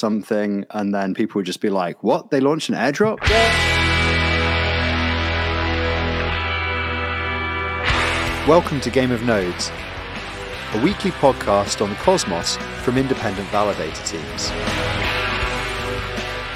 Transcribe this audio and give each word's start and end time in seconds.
something, 0.00 0.64
and 0.70 0.94
then 0.94 1.14
people 1.14 1.38
would 1.38 1.46
just 1.46 1.60
be 1.60 1.70
like, 1.70 2.02
"What? 2.02 2.30
They 2.30 2.40
launched 2.40 2.70
an 2.70 2.74
airdrop?" 2.74 3.20
Welcome 8.48 8.80
to 8.80 8.90
Game 8.90 9.12
of 9.12 9.22
Nodes, 9.22 9.70
a 10.72 10.80
weekly 10.82 11.10
podcast 11.12 11.82
on 11.82 11.90
the 11.90 11.96
cosmos 11.96 12.56
from 12.82 12.96
independent 12.96 13.46
validator 13.50 14.04
teams. 14.08 14.50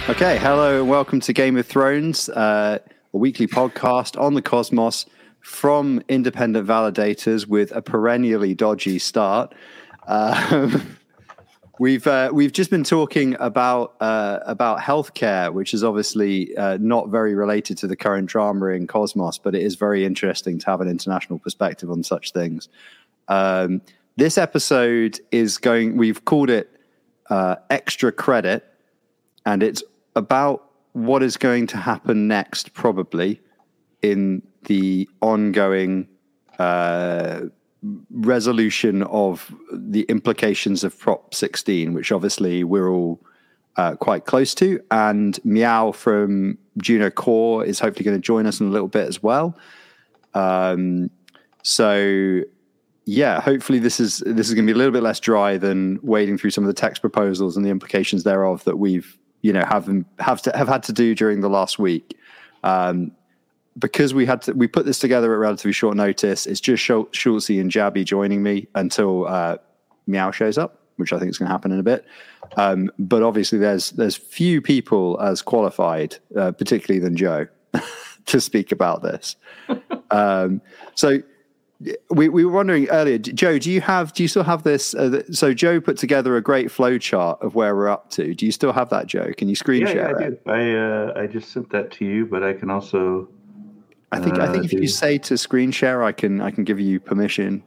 Okay, 0.08 0.38
hello 0.38 0.80
and 0.80 0.88
welcome 0.88 1.20
to 1.20 1.32
Game 1.32 1.56
of 1.56 1.66
Thrones, 1.66 2.28
uh, 2.30 2.78
a 3.12 3.16
weekly 3.16 3.46
podcast 3.46 4.20
on 4.20 4.34
the 4.34 4.42
cosmos 4.42 5.06
from 5.40 6.02
independent 6.08 6.66
validators 6.66 7.46
with 7.46 7.70
a 7.72 7.82
perennially 7.82 8.54
dodgy 8.54 8.98
start. 8.98 9.54
Um, 10.06 10.96
we've 11.78 12.06
uh, 12.06 12.30
we've 12.32 12.52
just 12.52 12.70
been 12.70 12.84
talking 12.84 13.36
about 13.40 13.94
uh, 14.00 14.40
about 14.46 14.80
healthcare, 14.80 15.52
which 15.52 15.74
is 15.74 15.82
obviously 15.82 16.56
uh, 16.56 16.78
not 16.80 17.08
very 17.08 17.34
related 17.34 17.78
to 17.78 17.86
the 17.86 17.96
current 17.96 18.28
drama 18.28 18.66
in 18.66 18.86
Cosmos, 18.86 19.38
but 19.38 19.54
it 19.54 19.62
is 19.62 19.74
very 19.74 20.04
interesting 20.04 20.58
to 20.60 20.66
have 20.66 20.80
an 20.80 20.88
international 20.88 21.38
perspective 21.38 21.90
on 21.90 22.02
such 22.02 22.32
things. 22.32 22.68
Um, 23.28 23.82
this 24.16 24.38
episode 24.38 25.20
is 25.32 25.58
going. 25.58 25.96
We've 25.96 26.24
called 26.24 26.50
it 26.50 26.70
uh, 27.30 27.56
extra 27.70 28.12
credit, 28.12 28.64
and 29.44 29.62
it's 29.62 29.82
about 30.16 30.70
what 30.92 31.22
is 31.22 31.36
going 31.36 31.66
to 31.68 31.76
happen 31.76 32.28
next, 32.28 32.72
probably 32.72 33.40
in 34.02 34.42
the 34.64 35.08
ongoing 35.20 36.06
uh, 36.58 37.40
resolution 38.10 39.02
of 39.04 39.54
the 39.72 40.02
implications 40.02 40.84
of 40.84 40.98
Prop 40.98 41.34
16, 41.34 41.92
which 41.94 42.12
obviously 42.12 42.64
we're 42.64 42.88
all 42.88 43.20
uh, 43.76 43.94
quite 43.96 44.24
close 44.24 44.54
to. 44.56 44.80
And 44.90 45.38
Meow 45.44 45.92
from 45.92 46.58
Juno 46.78 47.10
Core 47.10 47.64
is 47.64 47.80
hopefully 47.80 48.04
going 48.04 48.16
to 48.16 48.22
join 48.22 48.46
us 48.46 48.60
in 48.60 48.68
a 48.68 48.70
little 48.70 48.88
bit 48.88 49.08
as 49.08 49.22
well. 49.22 49.56
Um, 50.34 51.10
so 51.62 52.42
yeah, 53.06 53.40
hopefully 53.40 53.78
this 53.78 54.00
is 54.00 54.22
this 54.26 54.48
is 54.48 54.54
going 54.54 54.66
to 54.66 54.72
be 54.72 54.74
a 54.74 54.78
little 54.78 54.92
bit 54.92 55.02
less 55.02 55.20
dry 55.20 55.58
than 55.58 55.98
wading 56.02 56.38
through 56.38 56.50
some 56.50 56.64
of 56.64 56.68
the 56.68 56.74
text 56.74 57.02
proposals 57.02 57.56
and 57.56 57.64
the 57.64 57.70
implications 57.70 58.24
thereof 58.24 58.64
that 58.64 58.78
we've 58.78 59.18
you 59.42 59.52
know 59.52 59.64
have 59.68 59.88
have 60.18 60.40
to 60.42 60.56
have 60.56 60.68
had 60.68 60.82
to 60.84 60.92
do 60.92 61.14
during 61.14 61.40
the 61.40 61.50
last 61.50 61.78
week. 61.78 62.16
Um, 62.62 63.12
because 63.78 64.14
we 64.14 64.26
had 64.26 64.42
to, 64.42 64.52
we 64.52 64.66
put 64.66 64.86
this 64.86 64.98
together 64.98 65.32
at 65.32 65.38
relatively 65.38 65.72
short 65.72 65.96
notice. 65.96 66.46
It's 66.46 66.60
just 66.60 66.82
Schultz 66.82 67.48
and 67.48 67.70
Jabby 67.70 68.04
joining 68.04 68.42
me 68.42 68.68
until 68.74 69.26
uh, 69.26 69.56
Meow 70.06 70.30
shows 70.30 70.58
up, 70.58 70.80
which 70.96 71.12
I 71.12 71.18
think 71.18 71.30
is 71.30 71.38
going 71.38 71.48
to 71.48 71.52
happen 71.52 71.72
in 71.72 71.78
a 71.78 71.82
bit. 71.82 72.04
Um, 72.56 72.90
but 72.98 73.22
obviously, 73.22 73.58
there's 73.58 73.90
there's 73.92 74.16
few 74.16 74.60
people 74.60 75.20
as 75.20 75.42
qualified, 75.42 76.16
uh, 76.36 76.52
particularly 76.52 77.00
than 77.00 77.16
Joe, 77.16 77.46
to 78.26 78.40
speak 78.40 78.70
about 78.70 79.02
this. 79.02 79.36
um, 80.10 80.60
so 80.94 81.20
we, 82.10 82.28
we 82.28 82.44
were 82.44 82.52
wondering 82.52 82.88
earlier, 82.88 83.18
Joe, 83.18 83.58
do 83.58 83.70
you 83.70 83.80
have 83.80 84.12
do 84.12 84.22
you 84.22 84.28
still 84.28 84.44
have 84.44 84.62
this? 84.62 84.94
Uh, 84.94 85.22
so 85.32 85.52
Joe 85.52 85.80
put 85.80 85.96
together 85.96 86.36
a 86.36 86.42
great 86.42 86.70
flow 86.70 86.98
chart 86.98 87.40
of 87.42 87.54
where 87.54 87.74
we're 87.74 87.88
up 87.88 88.10
to. 88.10 88.34
Do 88.34 88.46
you 88.46 88.52
still 88.52 88.72
have 88.72 88.90
that, 88.90 89.06
Joe? 89.06 89.32
Can 89.36 89.48
you 89.48 89.56
screen 89.56 89.82
yeah, 89.82 89.92
share 89.92 90.10
yeah, 90.10 90.16
I 90.16 90.28
it? 90.28 90.44
did. 90.44 90.50
I 90.50 90.74
uh, 90.74 91.22
I 91.22 91.26
just 91.26 91.50
sent 91.50 91.70
that 91.70 91.90
to 91.92 92.04
you, 92.04 92.26
but 92.26 92.42
I 92.42 92.52
can 92.52 92.70
also 92.70 93.28
I 94.14 94.20
think 94.20 94.38
I 94.38 94.52
think 94.52 94.64
if 94.64 94.72
you 94.72 94.86
say 94.86 95.18
to 95.18 95.36
screen 95.36 95.72
share, 95.72 96.04
I 96.04 96.12
can 96.12 96.40
I 96.40 96.50
can 96.50 96.64
give 96.64 96.78
you 96.78 97.00
permission. 97.00 97.62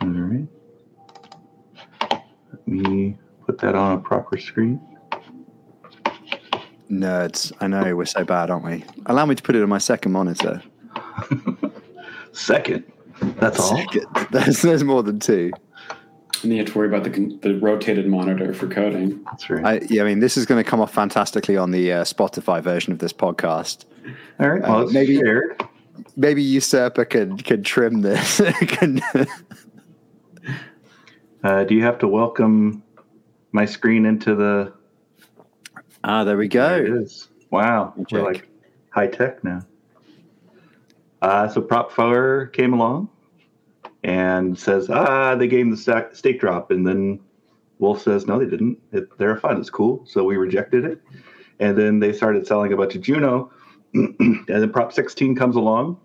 All 0.00 0.08
right. 0.08 0.46
Let 2.10 2.66
me 2.66 3.16
put 3.46 3.58
that 3.58 3.74
on 3.74 3.98
a 3.98 4.00
proper 4.00 4.38
screen. 4.38 4.80
Nerds, 6.90 7.52
I 7.60 7.68
know 7.68 7.94
we're 7.94 8.04
so 8.06 8.24
bad, 8.24 8.50
aren't 8.50 8.64
we? 8.64 8.84
Allow 9.06 9.26
me 9.26 9.36
to 9.36 9.42
put 9.42 9.54
it 9.54 9.62
on 9.62 9.68
my 9.68 9.78
second 9.78 10.10
monitor. 10.10 10.60
second, 12.32 12.84
that's 13.36 13.60
all. 13.60 13.76
Second. 13.76 14.06
There's 14.32 14.62
there's 14.62 14.82
more 14.82 15.04
than 15.04 15.20
two. 15.20 15.52
And 16.42 16.52
you 16.52 16.58
have 16.58 16.68
to 16.68 16.78
worry 16.78 16.88
about 16.88 17.04
the, 17.04 17.38
the 17.42 17.58
rotated 17.58 18.06
monitor 18.08 18.54
for 18.54 18.66
coding. 18.66 19.22
That's 19.24 19.50
right. 19.50 19.82
I, 19.82 19.86
yeah, 19.90 20.02
I 20.02 20.06
mean, 20.06 20.20
this 20.20 20.38
is 20.38 20.46
going 20.46 20.62
to 20.62 20.68
come 20.68 20.80
off 20.80 20.92
fantastically 20.92 21.56
on 21.56 21.70
the 21.70 21.92
uh, 21.92 22.04
Spotify 22.04 22.62
version 22.62 22.94
of 22.94 22.98
this 22.98 23.12
podcast. 23.12 23.84
All 24.38 24.48
right. 24.50 24.62
Well, 24.62 24.88
uh, 24.88 24.92
maybe 24.92 25.16
shared. 25.16 25.62
maybe 26.16 26.42
Usurper 26.42 27.04
can 27.08 27.36
can 27.36 27.62
trim 27.62 28.00
this. 28.02 28.40
uh, 31.44 31.64
do 31.64 31.74
you 31.74 31.82
have 31.82 31.98
to 31.98 32.08
welcome 32.08 32.82
my 33.52 33.64
screen 33.64 34.06
into 34.06 34.34
the? 34.34 34.72
Ah, 36.04 36.24
there 36.24 36.36
we 36.36 36.48
go. 36.48 36.68
There 36.68 36.86
it 36.86 37.02
is. 37.02 37.28
Wow, 37.50 37.94
we're 38.10 38.22
like 38.22 38.48
high 38.90 39.08
tech 39.08 39.42
now. 39.44 39.60
Uh, 41.20 41.48
so 41.48 41.60
Prop 41.60 41.92
Four 41.92 42.46
came 42.46 42.72
along 42.72 43.08
and 44.04 44.58
says, 44.58 44.88
"Ah, 44.88 45.34
they 45.34 45.48
gave 45.48 45.70
the 45.70 46.08
stake 46.12 46.40
drop," 46.40 46.70
and 46.70 46.86
then 46.86 47.20
Wolf 47.78 48.02
says, 48.02 48.26
"No, 48.26 48.38
they 48.38 48.46
didn't. 48.46 48.78
It, 48.92 49.16
they're 49.18 49.36
fine. 49.36 49.58
It's 49.58 49.70
cool." 49.70 50.04
So 50.06 50.24
we 50.24 50.36
rejected 50.36 50.84
it, 50.84 51.02
and 51.58 51.76
then 51.76 51.98
they 51.98 52.12
started 52.12 52.46
selling 52.46 52.72
a 52.72 52.76
bunch 52.76 52.94
of 52.94 53.02
Juno 53.02 53.50
and 53.94 54.44
then 54.46 54.70
Prop 54.70 54.92
16 54.92 55.34
comes 55.34 55.56
along. 55.56 55.98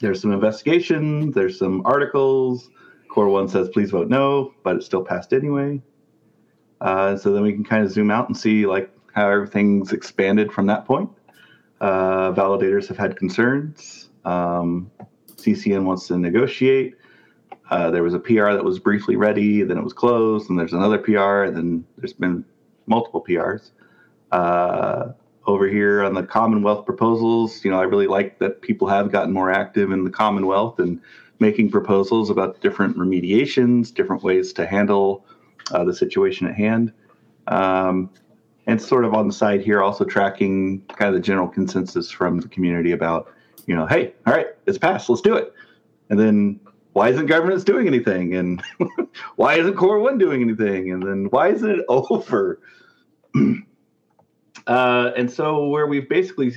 There's 0.00 0.20
some 0.20 0.32
investigation, 0.32 1.30
there's 1.30 1.58
some 1.58 1.82
articles. 1.84 2.70
Core 3.08 3.28
1 3.28 3.48
says, 3.48 3.68
please 3.68 3.90
vote 3.90 4.08
no, 4.08 4.52
but 4.64 4.76
it's 4.76 4.86
still 4.86 5.04
passed 5.04 5.32
anyway. 5.32 5.80
Uh, 6.80 7.16
so 7.16 7.32
then 7.32 7.42
we 7.42 7.52
can 7.52 7.64
kind 7.64 7.84
of 7.84 7.90
zoom 7.90 8.10
out 8.10 8.28
and 8.28 8.36
see 8.36 8.66
like 8.66 8.90
how 9.12 9.30
everything's 9.30 9.92
expanded 9.92 10.52
from 10.52 10.66
that 10.66 10.84
point. 10.84 11.08
Uh, 11.80 12.32
validators 12.32 12.88
have 12.88 12.98
had 12.98 13.16
concerns. 13.16 14.10
Um, 14.24 14.90
CCN 15.36 15.84
wants 15.84 16.08
to 16.08 16.18
negotiate. 16.18 16.96
Uh, 17.70 17.90
there 17.90 18.02
was 18.02 18.14
a 18.14 18.18
PR 18.18 18.52
that 18.52 18.64
was 18.64 18.78
briefly 18.78 19.16
ready, 19.16 19.62
then 19.62 19.78
it 19.78 19.84
was 19.84 19.92
closed, 19.92 20.50
and 20.50 20.58
there's 20.58 20.72
another 20.72 20.98
PR, 20.98 21.44
and 21.44 21.56
then 21.56 21.84
there's 21.96 22.12
been 22.12 22.44
multiple 22.86 23.24
PRs. 23.26 23.70
Uh, 24.32 25.12
over 25.46 25.68
here 25.68 26.02
on 26.02 26.14
the 26.14 26.22
Commonwealth 26.22 26.86
proposals. 26.86 27.64
You 27.64 27.70
know, 27.70 27.78
I 27.78 27.84
really 27.84 28.06
like 28.06 28.38
that 28.38 28.62
people 28.62 28.88
have 28.88 29.12
gotten 29.12 29.32
more 29.32 29.50
active 29.50 29.90
in 29.92 30.04
the 30.04 30.10
Commonwealth 30.10 30.78
and 30.78 31.00
making 31.40 31.70
proposals 31.70 32.30
about 32.30 32.60
different 32.60 32.96
remediations, 32.96 33.92
different 33.92 34.22
ways 34.22 34.52
to 34.54 34.66
handle 34.66 35.24
uh, 35.72 35.84
the 35.84 35.94
situation 35.94 36.46
at 36.46 36.54
hand. 36.54 36.92
Um, 37.48 38.10
and 38.66 38.80
sort 38.80 39.04
of 39.04 39.12
on 39.12 39.26
the 39.26 39.32
side 39.32 39.60
here, 39.60 39.82
also 39.82 40.04
tracking 40.04 40.80
kind 40.88 41.08
of 41.08 41.14
the 41.14 41.20
general 41.20 41.48
consensus 41.48 42.10
from 42.10 42.40
the 42.40 42.48
community 42.48 42.92
about, 42.92 43.30
you 43.66 43.74
know, 43.74 43.86
hey, 43.86 44.14
all 44.26 44.32
right, 44.32 44.46
it's 44.66 44.78
passed, 44.78 45.10
let's 45.10 45.20
do 45.20 45.34
it. 45.34 45.52
And 46.08 46.18
then 46.18 46.60
why 46.94 47.10
isn't 47.10 47.26
governance 47.26 47.64
doing 47.64 47.86
anything? 47.86 48.34
And 48.34 48.62
why 49.36 49.54
isn't 49.58 49.76
Core 49.76 49.98
One 49.98 50.16
doing 50.16 50.40
anything? 50.40 50.92
And 50.92 51.02
then 51.02 51.26
why 51.26 51.48
isn't 51.48 51.70
it 51.70 51.84
over? 51.88 52.60
Uh, 54.66 55.12
and 55.16 55.30
so 55.30 55.66
where 55.68 55.86
we've 55.86 56.08
basically 56.08 56.52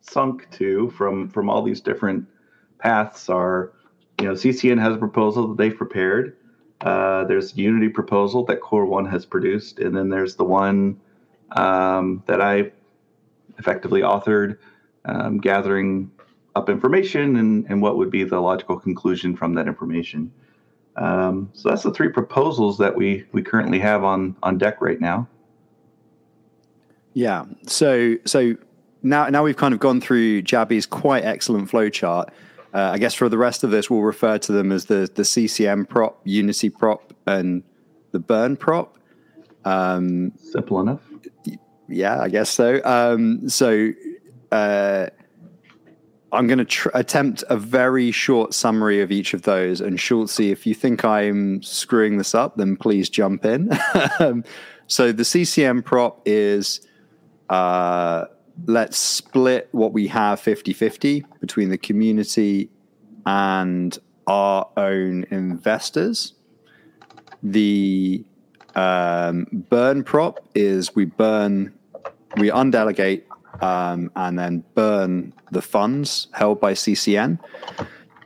sunk 0.00 0.50
to 0.50 0.90
from 0.90 1.28
from 1.28 1.50
all 1.50 1.62
these 1.62 1.80
different 1.80 2.26
paths 2.78 3.28
are, 3.28 3.72
you 4.20 4.26
know, 4.26 4.32
CCN 4.32 4.80
has 4.80 4.94
a 4.94 4.98
proposal 4.98 5.48
that 5.48 5.56
they've 5.56 5.76
prepared. 5.76 6.36
Uh, 6.80 7.24
there's 7.24 7.52
the 7.52 7.62
Unity 7.62 7.88
proposal 7.88 8.44
that 8.44 8.60
Core 8.60 8.86
One 8.86 9.04
has 9.06 9.26
produced, 9.26 9.80
and 9.80 9.94
then 9.94 10.08
there's 10.08 10.36
the 10.36 10.44
one 10.44 10.98
um, 11.52 12.22
that 12.26 12.40
I 12.40 12.72
effectively 13.58 14.00
authored, 14.00 14.56
um, 15.04 15.38
gathering 15.38 16.10
up 16.56 16.68
information 16.68 17.36
and, 17.36 17.66
and 17.68 17.80
what 17.82 17.96
would 17.96 18.10
be 18.10 18.24
the 18.24 18.40
logical 18.40 18.78
conclusion 18.78 19.36
from 19.36 19.54
that 19.54 19.68
information. 19.68 20.32
Um, 20.96 21.50
so 21.52 21.68
that's 21.68 21.82
the 21.82 21.92
three 21.92 22.08
proposals 22.08 22.78
that 22.78 22.94
we 22.96 23.24
we 23.32 23.42
currently 23.42 23.78
have 23.78 24.04
on 24.04 24.36
on 24.42 24.58
deck 24.58 24.80
right 24.80 25.00
now. 25.00 25.28
Yeah. 27.14 27.44
So 27.66 28.16
so 28.24 28.54
now 29.02 29.28
now 29.28 29.42
we've 29.42 29.56
kind 29.56 29.74
of 29.74 29.80
gone 29.80 30.00
through 30.00 30.42
Jabby's 30.42 30.86
quite 30.86 31.24
excellent 31.24 31.70
flowchart. 31.70 32.28
Uh, 32.72 32.90
I 32.92 32.98
guess 32.98 33.14
for 33.14 33.28
the 33.28 33.38
rest 33.38 33.64
of 33.64 33.70
this, 33.70 33.90
we'll 33.90 34.02
refer 34.02 34.38
to 34.38 34.52
them 34.52 34.70
as 34.70 34.86
the 34.86 35.10
the 35.14 35.22
CCN 35.22 35.88
prop, 35.88 36.20
Unity 36.24 36.70
prop, 36.70 37.12
and 37.26 37.62
the 38.12 38.20
burn 38.20 38.56
prop. 38.56 38.96
Um, 39.64 40.32
Simple 40.38 40.80
enough. 40.80 41.00
Yeah, 41.88 42.20
I 42.20 42.28
guess 42.28 42.48
so. 42.48 42.80
Um, 42.84 43.48
so 43.48 43.90
uh, 44.52 45.06
I'm 46.32 46.46
going 46.46 46.58
to 46.58 46.64
tr- 46.64 46.90
attempt 46.94 47.42
a 47.48 47.56
very 47.56 48.12
short 48.12 48.54
summary 48.54 49.02
of 49.02 49.10
each 49.10 49.34
of 49.34 49.42
those. 49.42 49.80
And 49.80 49.98
Schultzy, 49.98 50.52
if 50.52 50.66
you 50.66 50.74
think 50.74 51.04
I'm 51.04 51.62
screwing 51.62 52.18
this 52.18 52.34
up, 52.34 52.56
then 52.56 52.76
please 52.76 53.08
jump 53.08 53.44
in. 53.44 53.70
Um, 54.18 54.44
so 54.86 55.12
the 55.12 55.22
CCN 55.22 55.84
prop 55.84 56.20
is 56.26 56.86
uh, 57.50 58.24
let's 58.66 58.96
split 58.96 59.68
what 59.72 59.92
we 59.92 60.08
have 60.08 60.40
50 60.40 60.72
50 60.72 61.24
between 61.40 61.68
the 61.68 61.78
community 61.78 62.70
and 63.26 63.98
our 64.26 64.68
own 64.76 65.26
investors. 65.30 66.34
The 67.42 68.24
Um, 68.76 69.46
burn 69.68 70.04
prop 70.04 70.38
is 70.54 70.94
we 70.94 71.04
burn, 71.04 71.72
we 72.36 72.50
undelegate 72.50 73.24
um, 73.60 74.10
and 74.14 74.38
then 74.38 74.64
burn 74.74 75.32
the 75.50 75.60
funds 75.60 76.28
held 76.32 76.60
by 76.60 76.74
CCN. 76.74 77.38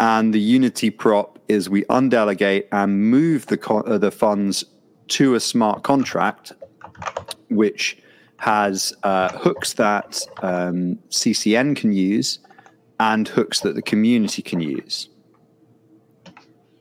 And 0.01 0.35
the 0.35 0.41
Unity 0.41 0.91
prop 0.91 1.39
is 1.49 1.71
we 1.71 1.85
undelegate 1.85 2.65
and 2.73 3.11
move 3.11 3.47
the 3.47 3.59
uh, 3.71 3.99
the 3.99 4.11
funds 4.11 4.65
to 5.09 5.35
a 5.35 5.41
smart 5.41 5.83
contract, 5.83 6.53
which 7.49 7.97
has 8.39 8.93
uh, 9.03 9.33
hooks 9.39 9.75
that 9.75 10.21
um, 10.43 10.97
CCN 11.11 11.77
can 11.77 11.93
use 11.93 12.39
and 13.01 13.29
hooks 13.29 13.61
that 13.61 13.75
the 13.75 13.83
community 13.83 14.43
can 14.43 14.61
use. 14.61 15.09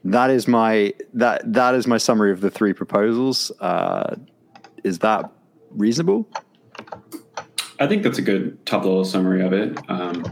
That 0.04 0.30
is 0.30 0.48
my 0.48 0.94
that 1.14 1.42
that 1.54 1.76
is 1.76 1.88
my 1.88 1.98
summary 1.98 2.32
of 2.32 2.42
the 2.42 2.52
three 2.52 2.74
proposals. 2.74 3.52
Uh, 3.62 4.16
is 4.84 5.00
that 5.00 5.32
reasonable? 5.72 6.28
I 7.80 7.88
think 7.88 8.04
that's 8.04 8.18
a 8.18 8.22
good 8.22 8.66
top 8.66 8.84
level 8.84 9.06
summary 9.06 9.42
of 9.42 9.54
it. 9.54 9.78
Um, 9.90 10.26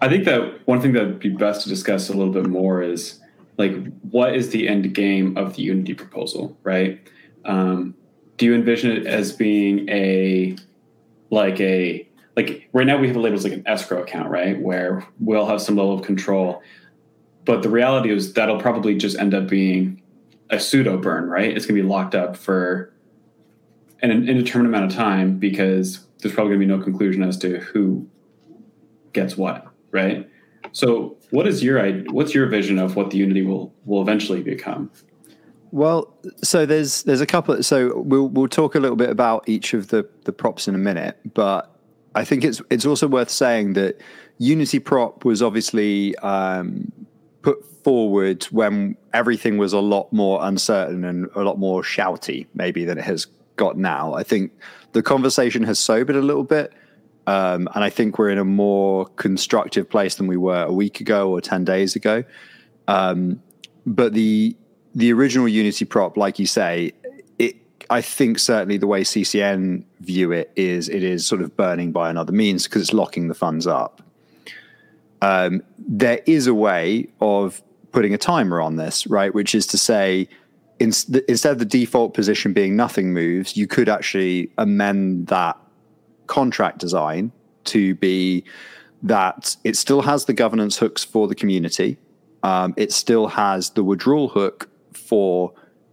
I 0.00 0.08
think 0.08 0.24
that 0.24 0.66
one 0.66 0.80
thing 0.80 0.92
that 0.94 1.04
would 1.04 1.18
be 1.18 1.28
best 1.28 1.62
to 1.62 1.68
discuss 1.68 2.08
a 2.08 2.14
little 2.14 2.32
bit 2.32 2.46
more 2.46 2.82
is 2.82 3.20
like 3.58 3.74
what 4.10 4.34
is 4.34 4.50
the 4.50 4.68
end 4.68 4.94
game 4.94 5.36
of 5.36 5.56
the 5.56 5.62
Unity 5.62 5.94
proposal, 5.94 6.58
right? 6.62 6.98
Um, 7.44 7.94
do 8.40 8.46
you 8.46 8.54
envision 8.54 8.90
it 8.90 9.06
as 9.06 9.32
being 9.32 9.86
a 9.90 10.56
like 11.28 11.60
a 11.60 12.08
like 12.36 12.70
right 12.72 12.86
now 12.86 12.96
we 12.96 13.06
have 13.06 13.14
it 13.14 13.20
labeled 13.20 13.38
as 13.38 13.44
like 13.44 13.52
an 13.52 13.62
escrow 13.66 14.02
account, 14.02 14.30
right? 14.30 14.58
Where 14.58 15.06
we'll 15.20 15.44
have 15.44 15.60
some 15.60 15.76
level 15.76 15.92
of 15.92 16.06
control. 16.06 16.62
But 17.44 17.62
the 17.62 17.68
reality 17.68 18.10
is 18.10 18.32
that'll 18.32 18.58
probably 18.58 18.96
just 18.96 19.18
end 19.18 19.34
up 19.34 19.46
being 19.46 20.00
a 20.48 20.58
pseudo 20.58 20.96
burn, 20.96 21.28
right? 21.28 21.54
It's 21.54 21.66
gonna 21.66 21.82
be 21.82 21.86
locked 21.86 22.14
up 22.14 22.34
for 22.34 22.94
an 24.00 24.10
indeterminate 24.10 24.74
amount 24.74 24.90
of 24.90 24.96
time 24.96 25.38
because 25.38 26.06
there's 26.20 26.34
probably 26.34 26.54
gonna 26.54 26.60
be 26.60 26.78
no 26.78 26.82
conclusion 26.82 27.22
as 27.22 27.36
to 27.40 27.58
who 27.58 28.08
gets 29.12 29.36
what, 29.36 29.66
right? 29.90 30.26
So 30.72 31.18
what 31.28 31.46
is 31.46 31.62
your 31.62 31.86
what's 32.04 32.34
your 32.34 32.46
vision 32.46 32.78
of 32.78 32.96
what 32.96 33.10
the 33.10 33.18
Unity 33.18 33.42
will 33.42 33.74
will 33.84 34.00
eventually 34.00 34.42
become? 34.42 34.90
Well, 35.72 36.16
so 36.42 36.66
there's 36.66 37.04
there's 37.04 37.20
a 37.20 37.26
couple. 37.26 37.62
So 37.62 38.00
we'll 38.00 38.28
we'll 38.28 38.48
talk 38.48 38.74
a 38.74 38.80
little 38.80 38.96
bit 38.96 39.10
about 39.10 39.48
each 39.48 39.74
of 39.74 39.88
the 39.88 40.08
the 40.24 40.32
props 40.32 40.66
in 40.66 40.74
a 40.74 40.78
minute, 40.78 41.18
but 41.34 41.74
I 42.14 42.24
think 42.24 42.44
it's 42.44 42.60
it's 42.70 42.84
also 42.84 43.06
worth 43.06 43.30
saying 43.30 43.74
that 43.74 44.00
Unity 44.38 44.78
prop 44.78 45.24
was 45.24 45.42
obviously 45.42 46.16
um, 46.18 46.90
put 47.42 47.64
forward 47.84 48.44
when 48.44 48.96
everything 49.12 49.58
was 49.58 49.72
a 49.72 49.80
lot 49.80 50.12
more 50.12 50.40
uncertain 50.42 51.04
and 51.04 51.28
a 51.34 51.42
lot 51.42 51.58
more 51.58 51.82
shouty, 51.82 52.46
maybe 52.54 52.84
than 52.84 52.98
it 52.98 53.04
has 53.04 53.26
got 53.56 53.78
now. 53.78 54.14
I 54.14 54.22
think 54.22 54.52
the 54.92 55.02
conversation 55.02 55.62
has 55.64 55.78
sobered 55.78 56.16
a 56.16 56.22
little 56.22 56.44
bit. 56.44 56.72
Um, 57.26 57.68
and 57.74 57.84
I 57.84 57.90
think 57.90 58.18
we're 58.18 58.30
in 58.30 58.38
a 58.38 58.44
more 58.44 59.06
constructive 59.06 59.88
place 59.88 60.16
than 60.16 60.26
we 60.26 60.36
were 60.36 60.64
a 60.64 60.72
week 60.72 61.00
ago 61.00 61.30
or 61.30 61.40
10 61.40 61.64
days 61.64 61.94
ago. 61.94 62.24
Um, 62.88 63.40
but 63.86 64.14
the 64.14 64.56
the 64.94 65.12
original 65.12 65.48
Unity 65.48 65.84
prop, 65.84 66.16
like 66.16 66.38
you 66.38 66.46
say, 66.46 66.92
it 67.38 67.56
I 67.88 68.00
think 68.00 68.38
certainly 68.38 68.76
the 68.76 68.86
way 68.86 69.02
CCN 69.02 69.84
view 70.00 70.32
it 70.32 70.52
is 70.56 70.88
it 70.88 71.02
is 71.02 71.26
sort 71.26 71.42
of 71.42 71.56
burning 71.56 71.92
by 71.92 72.10
another 72.10 72.32
means 72.32 72.64
because 72.64 72.82
it's 72.82 72.92
locking 72.92 73.28
the 73.28 73.34
funds 73.34 73.66
up. 73.66 74.02
Um, 75.22 75.62
there 75.78 76.20
is 76.26 76.46
a 76.46 76.54
way 76.54 77.08
of 77.20 77.62
putting 77.92 78.14
a 78.14 78.18
timer 78.18 78.60
on 78.60 78.76
this, 78.76 79.06
right? 79.06 79.34
Which 79.34 79.54
is 79.54 79.66
to 79.68 79.78
say, 79.78 80.28
in, 80.78 80.92
instead 81.28 81.52
of 81.52 81.58
the 81.58 81.64
default 81.64 82.14
position 82.14 82.52
being 82.52 82.76
nothing 82.76 83.12
moves, 83.12 83.56
you 83.56 83.66
could 83.66 83.88
actually 83.88 84.50
amend 84.56 85.26
that 85.26 85.58
contract 86.26 86.78
design 86.78 87.32
to 87.64 87.94
be 87.96 88.44
that 89.02 89.56
it 89.64 89.76
still 89.76 90.02
has 90.02 90.24
the 90.26 90.32
governance 90.32 90.78
hooks 90.78 91.04
for 91.04 91.28
the 91.28 91.34
community. 91.34 91.98
Um, 92.42 92.74
it 92.76 92.92
still 92.92 93.28
has 93.28 93.70
the 93.70 93.84
withdrawal 93.84 94.28
hook 94.28 94.68
for 94.92 95.52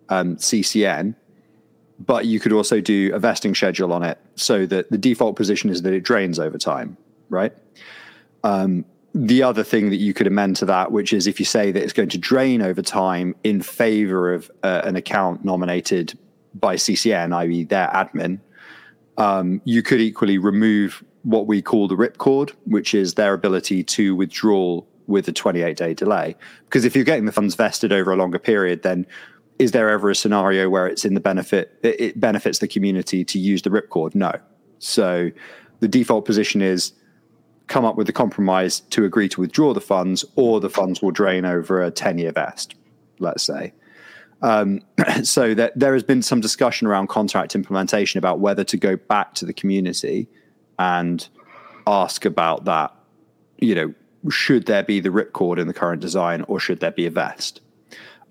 um, 0.10 0.38
CCN, 0.38 1.16
but 2.00 2.26
you 2.26 2.40
could 2.40 2.54
also 2.54 2.80
do 2.80 3.14
a 3.14 3.20
vesting 3.20 3.56
schedule 3.56 3.92
on 3.92 4.04
it 4.04 4.20
so 4.36 4.66
that 4.66 4.92
the 4.92 4.98
default 4.98 5.36
position 5.36 5.70
is 5.70 5.82
that 5.82 5.94
it 5.94 6.02
drains 6.02 6.40
over 6.40 6.58
time, 6.58 6.98
right? 7.30 7.54
Um, 8.44 8.86
the 9.14 9.42
other 9.42 9.64
thing 9.64 9.90
that 9.90 9.96
you 9.98 10.14
could 10.14 10.28
amend 10.28 10.58
to 10.58 10.66
that, 10.66 10.92
which 10.92 11.12
is 11.12 11.26
if 11.26 11.40
you 11.40 11.46
say 11.46 11.72
that 11.72 11.82
it's 11.82 11.94
going 11.94 12.10
to 12.10 12.18
drain 12.20 12.62
over 12.62 12.82
time 12.82 13.36
in 13.44 13.62
favor 13.62 14.34
of 14.34 14.52
uh, 14.62 14.82
an 14.84 14.96
account 14.96 15.44
nominated 15.44 16.18
by 16.54 16.76
CCN, 16.76 17.36
i.e., 17.36 17.64
their 17.64 17.88
admin, 17.88 18.40
um, 19.18 19.62
you 19.66 19.82
could 19.82 20.00
equally 20.00 20.38
remove 20.38 21.04
what 21.24 21.48
we 21.48 21.62
call 21.62 21.88
the 21.88 21.96
ripcord, 21.96 22.52
which 22.66 22.94
is 22.94 23.16
their 23.16 23.34
ability 23.34 23.84
to 23.84 24.16
withdraw 24.16 24.82
with 25.08 25.28
a 25.28 25.32
28 25.32 25.76
day 25.76 25.94
delay. 25.94 26.36
Because 26.66 26.86
if 26.86 26.96
you're 26.96 27.06
getting 27.06 27.26
the 27.26 27.32
funds 27.32 27.56
vested 27.56 27.92
over 27.92 28.12
a 28.12 28.16
longer 28.16 28.40
period, 28.40 28.84
then 28.84 29.08
is 29.60 29.72
there 29.72 29.90
ever 29.90 30.10
a 30.10 30.16
scenario 30.16 30.70
where 30.70 30.86
it's 30.88 31.04
in 31.04 31.14
the 31.14 31.20
benefit, 31.20 31.80
it 31.82 32.20
benefits 32.20 32.60
the 32.60 32.68
community 32.68 33.26
to 33.26 33.40
use 33.40 33.64
the 33.64 33.70
ripcord? 33.70 34.14
No. 34.14 34.32
So 34.80 35.32
the 35.80 35.88
default 35.88 36.26
position 36.26 36.62
is 36.62 36.94
come 37.68 37.86
up 37.86 37.96
with 37.96 38.08
a 38.08 38.14
compromise 38.14 38.80
to 38.80 39.04
agree 39.04 39.28
to 39.30 39.42
withdraw 39.42 39.74
the 39.74 39.82
funds, 39.82 40.24
or 40.36 40.60
the 40.60 40.70
funds 40.70 41.02
will 41.02 41.12
drain 41.12 41.46
over 41.46 41.82
a 41.82 41.92
10 41.92 42.18
year 42.18 42.32
vest, 42.32 42.76
let's 43.20 43.44
say. 43.44 43.74
Um, 44.42 44.82
so 45.24 45.54
that 45.54 45.78
there 45.78 45.94
has 45.94 46.04
been 46.04 46.22
some 46.22 46.40
discussion 46.40 46.88
around 46.88 47.08
contract 47.08 47.56
implementation 47.56 48.18
about 48.18 48.40
whether 48.40 48.64
to 48.64 48.78
go 48.78 48.96
back 48.96 49.34
to 49.36 49.46
the 49.46 49.54
community 49.54 50.28
and 50.80 51.28
ask 51.86 52.26
about 52.26 52.66
that. 52.66 52.94
You 53.60 53.76
know, 53.76 53.94
should 54.30 54.66
there 54.66 54.84
be 54.84 55.00
the 55.00 55.10
ripcord 55.10 55.60
in 55.60 55.68
the 55.68 55.74
current 55.74 56.02
design, 56.02 56.44
or 56.48 56.60
should 56.60 56.80
there 56.80 56.92
be 56.92 57.06
a 57.06 57.12
vest? 57.12 57.62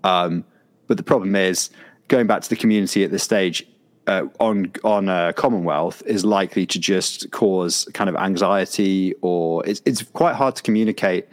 Um, 0.04 0.44
but 0.86 0.96
the 0.96 1.02
problem 1.02 1.34
is 1.34 1.70
going 2.08 2.26
back 2.26 2.42
to 2.42 2.48
the 2.48 2.56
community 2.56 3.04
at 3.04 3.10
this 3.10 3.22
stage 3.22 3.66
uh, 4.06 4.26
on 4.38 4.72
on 4.84 5.08
uh, 5.08 5.32
Commonwealth 5.32 6.02
is 6.06 6.24
likely 6.24 6.66
to 6.66 6.78
just 6.78 7.30
cause 7.32 7.88
kind 7.92 8.08
of 8.08 8.16
anxiety, 8.16 9.14
or 9.20 9.66
it's 9.66 9.82
it's 9.84 10.02
quite 10.02 10.34
hard 10.34 10.54
to 10.56 10.62
communicate, 10.62 11.28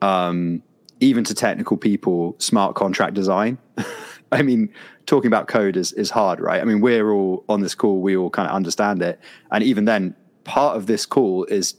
um, 0.00 0.62
even 1.00 1.24
to 1.24 1.34
technical 1.34 1.76
people, 1.76 2.36
smart 2.38 2.76
contract 2.76 3.14
design. 3.14 3.58
I 4.32 4.42
mean, 4.42 4.72
talking 5.06 5.26
about 5.26 5.48
code 5.48 5.76
is 5.76 5.92
is 5.92 6.10
hard, 6.10 6.40
right? 6.40 6.60
I 6.60 6.64
mean, 6.64 6.80
we're 6.80 7.10
all 7.10 7.44
on 7.48 7.62
this 7.62 7.74
call, 7.74 8.00
we 8.00 8.16
all 8.16 8.30
kind 8.30 8.48
of 8.48 8.54
understand 8.54 9.02
it, 9.02 9.18
and 9.50 9.64
even 9.64 9.84
then, 9.84 10.14
part 10.44 10.76
of 10.76 10.86
this 10.86 11.06
call 11.06 11.44
is 11.44 11.74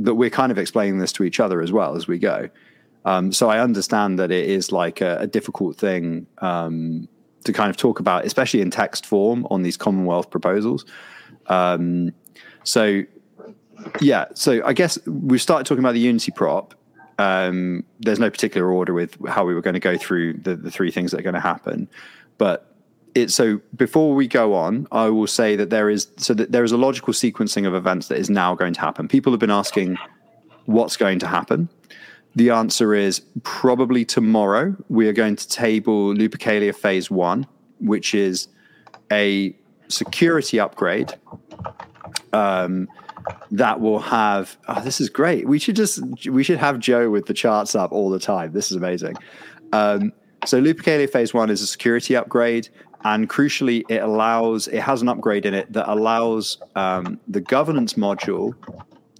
that 0.00 0.14
we're 0.14 0.30
kind 0.30 0.50
of 0.50 0.58
explaining 0.58 0.98
this 0.98 1.12
to 1.12 1.24
each 1.24 1.40
other 1.40 1.60
as 1.62 1.70
well 1.70 1.94
as 1.94 2.08
we 2.08 2.18
go. 2.18 2.48
Um, 3.04 3.32
so 3.32 3.48
I 3.48 3.60
understand 3.60 4.18
that 4.18 4.30
it 4.30 4.48
is 4.48 4.72
like 4.72 5.00
a, 5.00 5.18
a 5.20 5.26
difficult 5.26 5.76
thing 5.76 6.26
um, 6.38 7.08
to 7.44 7.52
kind 7.52 7.70
of 7.70 7.76
talk 7.76 8.00
about, 8.00 8.24
especially 8.24 8.60
in 8.60 8.70
text 8.70 9.06
form 9.06 9.46
on 9.50 9.62
these 9.62 9.76
Commonwealth 9.76 10.30
proposals. 10.30 10.84
Um, 11.46 12.12
so, 12.64 13.02
yeah, 14.00 14.26
so 14.34 14.64
I 14.64 14.72
guess 14.72 14.98
we've 15.06 15.40
started 15.40 15.66
talking 15.66 15.82
about 15.82 15.92
the 15.94 16.00
Unity 16.00 16.32
prop. 16.32 16.74
Um, 17.18 17.84
there's 18.00 18.18
no 18.18 18.30
particular 18.30 18.70
order 18.70 18.94
with 18.94 19.16
how 19.28 19.44
we 19.44 19.54
were 19.54 19.60
going 19.60 19.74
to 19.74 19.80
go 19.80 19.96
through 19.96 20.34
the, 20.34 20.56
the 20.56 20.70
three 20.70 20.90
things 20.90 21.10
that 21.10 21.20
are 21.20 21.22
going 21.22 21.34
to 21.34 21.40
happen, 21.40 21.88
but 22.38 22.69
it 23.14 23.30
so 23.30 23.60
before 23.76 24.14
we 24.14 24.26
go 24.26 24.54
on, 24.54 24.86
I 24.92 25.08
will 25.08 25.26
say 25.26 25.56
that 25.56 25.70
there 25.70 25.90
is 25.90 26.08
so 26.16 26.34
that 26.34 26.52
there 26.52 26.64
is 26.64 26.72
a 26.72 26.76
logical 26.76 27.12
sequencing 27.12 27.66
of 27.66 27.74
events 27.74 28.08
that 28.08 28.18
is 28.18 28.30
now 28.30 28.54
going 28.54 28.74
to 28.74 28.80
happen. 28.80 29.08
People 29.08 29.32
have 29.32 29.40
been 29.40 29.50
asking 29.50 29.98
what's 30.66 30.96
going 30.96 31.18
to 31.20 31.26
happen. 31.26 31.68
The 32.36 32.50
answer 32.50 32.94
is 32.94 33.22
probably 33.42 34.04
tomorrow. 34.04 34.76
We 34.88 35.08
are 35.08 35.12
going 35.12 35.36
to 35.36 35.48
table 35.48 36.14
Lupercalia 36.14 36.74
Phase 36.74 37.10
One, 37.10 37.46
which 37.80 38.14
is 38.14 38.48
a 39.10 39.56
security 39.88 40.60
upgrade 40.60 41.12
um, 42.32 42.88
that 43.50 43.80
will 43.80 43.98
have. 43.98 44.56
Oh, 44.68 44.80
this 44.80 45.00
is 45.00 45.08
great. 45.08 45.48
We 45.48 45.58
should 45.58 45.76
just 45.76 46.00
we 46.28 46.44
should 46.44 46.58
have 46.58 46.78
Joe 46.78 47.10
with 47.10 47.26
the 47.26 47.34
charts 47.34 47.74
up 47.74 47.90
all 47.92 48.10
the 48.10 48.20
time. 48.20 48.52
This 48.52 48.70
is 48.70 48.76
amazing. 48.76 49.16
Um, 49.72 50.12
so 50.46 50.60
Lupercalia 50.60 51.10
Phase 51.10 51.34
One 51.34 51.50
is 51.50 51.60
a 51.62 51.66
security 51.66 52.16
upgrade, 52.16 52.68
and 53.04 53.28
crucially, 53.28 53.84
it 53.88 54.02
allows 54.02 54.68
it 54.68 54.80
has 54.80 55.02
an 55.02 55.08
upgrade 55.08 55.46
in 55.46 55.54
it 55.54 55.72
that 55.72 55.90
allows 55.90 56.58
um, 56.76 57.18
the 57.28 57.40
governance 57.40 57.94
module 57.94 58.54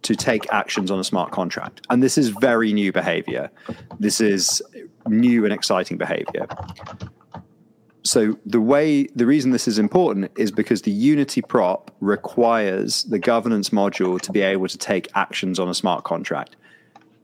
to 0.03 0.15
take 0.15 0.51
actions 0.53 0.91
on 0.91 0.99
a 0.99 1.05
smart 1.05 1.31
contract. 1.31 1.87
And 1.91 2.03
this 2.03 2.17
is 2.17 2.31
very 2.31 2.73
new 2.73 2.93
behavior. 2.93 3.51
This 3.99 4.21
is 4.21 4.63
new 5.07 5.45
and 5.45 5.53
exciting 5.53 5.99
behavior. 5.99 6.47
So 8.03 8.39
the 8.47 8.61
way 8.61 9.05
the 9.15 9.27
reason 9.27 9.51
this 9.51 9.69
is 9.69 9.79
important 9.79 10.31
is 10.39 10.51
because 10.51 10.83
the 10.83 10.91
Unity 10.91 11.43
prop 11.43 11.91
requires 12.01 13.05
the 13.05 13.19
governance 13.19 13.71
module 13.71 14.21
to 14.21 14.33
be 14.33 14.41
able 14.41 14.69
to 14.69 14.79
take 14.79 15.09
actions 15.15 15.59
on 15.59 15.69
a 15.69 15.75
smart 15.75 16.05
contract. 16.05 16.57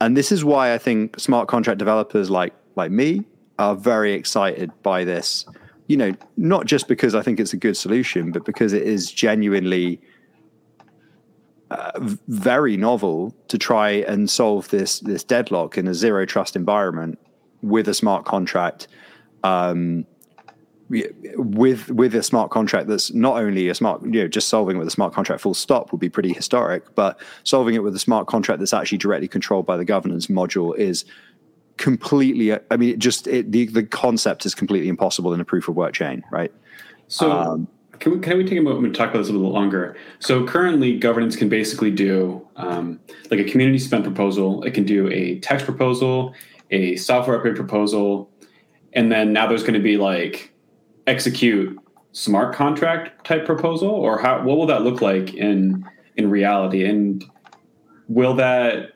And 0.00 0.16
this 0.16 0.30
is 0.30 0.44
why 0.44 0.74
I 0.74 0.78
think 0.78 1.18
smart 1.18 1.48
contract 1.48 1.78
developers 1.78 2.28
like 2.28 2.52
like 2.76 2.90
me 2.90 3.24
are 3.58 3.74
very 3.74 4.12
excited 4.12 4.70
by 4.82 5.04
this 5.04 5.46
you 5.86 5.96
know, 5.96 6.14
not 6.36 6.66
just 6.66 6.88
because 6.88 7.14
I 7.14 7.22
think 7.22 7.38
it's 7.38 7.52
a 7.52 7.56
good 7.56 7.76
solution, 7.76 8.32
but 8.32 8.44
because 8.44 8.72
it 8.72 8.82
is 8.82 9.10
genuinely 9.10 10.00
uh, 11.70 11.92
very 12.28 12.76
novel 12.76 13.34
to 13.48 13.58
try 13.58 13.90
and 13.90 14.30
solve 14.30 14.68
this 14.68 15.00
this 15.00 15.24
deadlock 15.24 15.76
in 15.76 15.88
a 15.88 15.94
zero 15.94 16.24
trust 16.24 16.56
environment 16.56 17.18
with 17.62 17.88
a 17.88 17.94
smart 17.94 18.24
contract. 18.24 18.88
Um, 19.44 20.06
with 20.88 21.90
with 21.90 22.14
a 22.14 22.22
smart 22.22 22.52
contract 22.52 22.86
that's 22.86 23.12
not 23.12 23.38
only 23.38 23.68
a 23.68 23.74
smart 23.74 24.04
you 24.04 24.22
know 24.22 24.28
just 24.28 24.46
solving 24.46 24.76
it 24.76 24.78
with 24.78 24.86
a 24.86 24.92
smart 24.92 25.12
contract 25.12 25.42
full 25.42 25.52
stop 25.52 25.90
would 25.90 26.00
be 26.00 26.08
pretty 26.08 26.32
historic 26.32 26.94
but 26.94 27.18
solving 27.42 27.74
it 27.74 27.82
with 27.82 27.92
a 27.96 27.98
smart 27.98 28.28
contract 28.28 28.60
that's 28.60 28.72
actually 28.72 28.96
directly 28.96 29.26
controlled 29.26 29.66
by 29.66 29.76
the 29.76 29.84
governance 29.84 30.28
module 30.28 30.76
is 30.76 31.04
completely 31.76 32.52
i 32.70 32.76
mean 32.76 32.90
it 32.90 32.98
just 32.98 33.26
it, 33.26 33.52
the 33.52 33.66
the 33.66 33.82
concept 33.82 34.46
is 34.46 34.54
completely 34.54 34.88
impossible 34.88 35.34
in 35.34 35.40
a 35.40 35.44
proof 35.44 35.68
of 35.68 35.76
work 35.76 35.92
chain 35.92 36.22
right 36.30 36.52
so 37.08 37.30
um, 37.30 37.68
can 37.98 38.12
we, 38.12 38.18
can 38.18 38.38
we 38.38 38.44
take 38.44 38.58
a 38.58 38.62
moment 38.62 38.94
to 38.94 38.98
talk 38.98 39.10
about 39.10 39.20
this 39.20 39.28
a 39.28 39.32
little 39.32 39.50
longer? 39.50 39.96
So 40.18 40.46
currently, 40.46 40.98
governance 40.98 41.36
can 41.36 41.48
basically 41.48 41.90
do 41.90 42.46
um, 42.56 43.00
like 43.30 43.40
a 43.40 43.44
community 43.44 43.78
spend 43.78 44.04
proposal. 44.04 44.62
It 44.64 44.74
can 44.74 44.84
do 44.84 45.08
a 45.10 45.38
text 45.40 45.64
proposal, 45.64 46.34
a 46.70 46.96
software 46.96 47.36
upgrade 47.36 47.56
proposal, 47.56 48.30
and 48.92 49.10
then 49.10 49.32
now 49.32 49.46
there's 49.46 49.62
going 49.62 49.74
to 49.74 49.80
be 49.80 49.96
like 49.96 50.52
execute 51.06 51.78
smart 52.12 52.54
contract 52.54 53.24
type 53.24 53.44
proposal 53.44 53.90
or 53.90 54.18
how 54.18 54.42
what 54.42 54.56
will 54.56 54.66
that 54.66 54.82
look 54.82 55.02
like 55.02 55.34
in 55.34 55.84
in 56.16 56.30
reality 56.30 56.82
and 56.82 57.24
will 58.08 58.34
that 58.34 58.92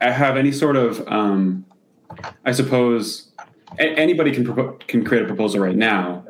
have 0.00 0.36
any 0.36 0.50
sort 0.50 0.74
of 0.74 1.06
um, 1.08 1.64
i 2.44 2.52
suppose 2.52 3.28
anybody 3.78 4.32
can 4.32 4.78
can 4.86 5.04
create 5.04 5.22
a 5.22 5.26
proposal 5.26 5.60
right 5.60 5.76
now. 5.76 6.24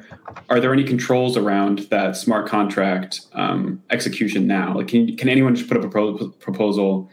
Are 0.51 0.61
there 0.61 0.73
any 0.73 0.85
controls 0.85 1.37
around 1.37 1.81
that 1.91 2.17
smart 2.17 2.49
contract 2.49 3.23
um, 3.33 3.83
execution 3.91 4.47
now? 4.47 4.75
Like 4.75 4.89
can, 4.89 5.17
can 5.17 5.29
anyone 5.29 5.55
just 5.55 5.69
put 5.69 5.77
up 5.77 5.85
a 5.85 5.89
pro- 5.89 6.29
proposal 6.41 7.11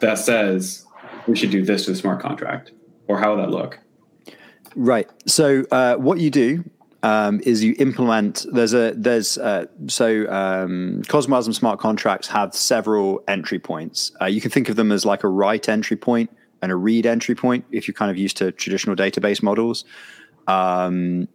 that 0.00 0.18
says 0.18 0.84
we 1.26 1.36
should 1.36 1.50
do 1.50 1.64
this 1.64 1.84
to 1.86 1.92
the 1.92 1.96
smart 1.96 2.20
contract? 2.20 2.72
Or 3.08 3.18
how 3.18 3.30
will 3.30 3.38
that 3.38 3.50
look? 3.50 3.78
Right. 4.76 5.08
So 5.26 5.64
uh, 5.72 5.96
what 5.96 6.20
you 6.20 6.30
do 6.30 6.64
um, 7.02 7.40
is 7.44 7.64
you 7.64 7.74
implement 7.78 8.46
there's 8.52 8.74
a 8.74 8.92
there's 8.92 9.36
uh, 9.38 9.66
so 9.88 10.30
um, 10.30 11.02
Cosmos 11.08 11.46
smart 11.56 11.80
contracts 11.80 12.28
have 12.28 12.54
several 12.54 13.24
entry 13.26 13.58
points. 13.58 14.12
Uh, 14.20 14.26
you 14.26 14.40
can 14.40 14.50
think 14.50 14.68
of 14.68 14.76
them 14.76 14.92
as 14.92 15.04
like 15.04 15.24
a 15.24 15.28
write 15.28 15.68
entry 15.68 15.96
point 15.96 16.30
and 16.62 16.72
a 16.72 16.76
read 16.76 17.06
entry 17.06 17.34
point 17.34 17.64
if 17.70 17.88
you're 17.88 17.94
kind 17.94 18.10
of 18.10 18.18
used 18.18 18.36
to 18.38 18.52
traditional 18.52 18.96
database 18.96 19.42
models. 19.42 19.84
Um, 20.46 21.28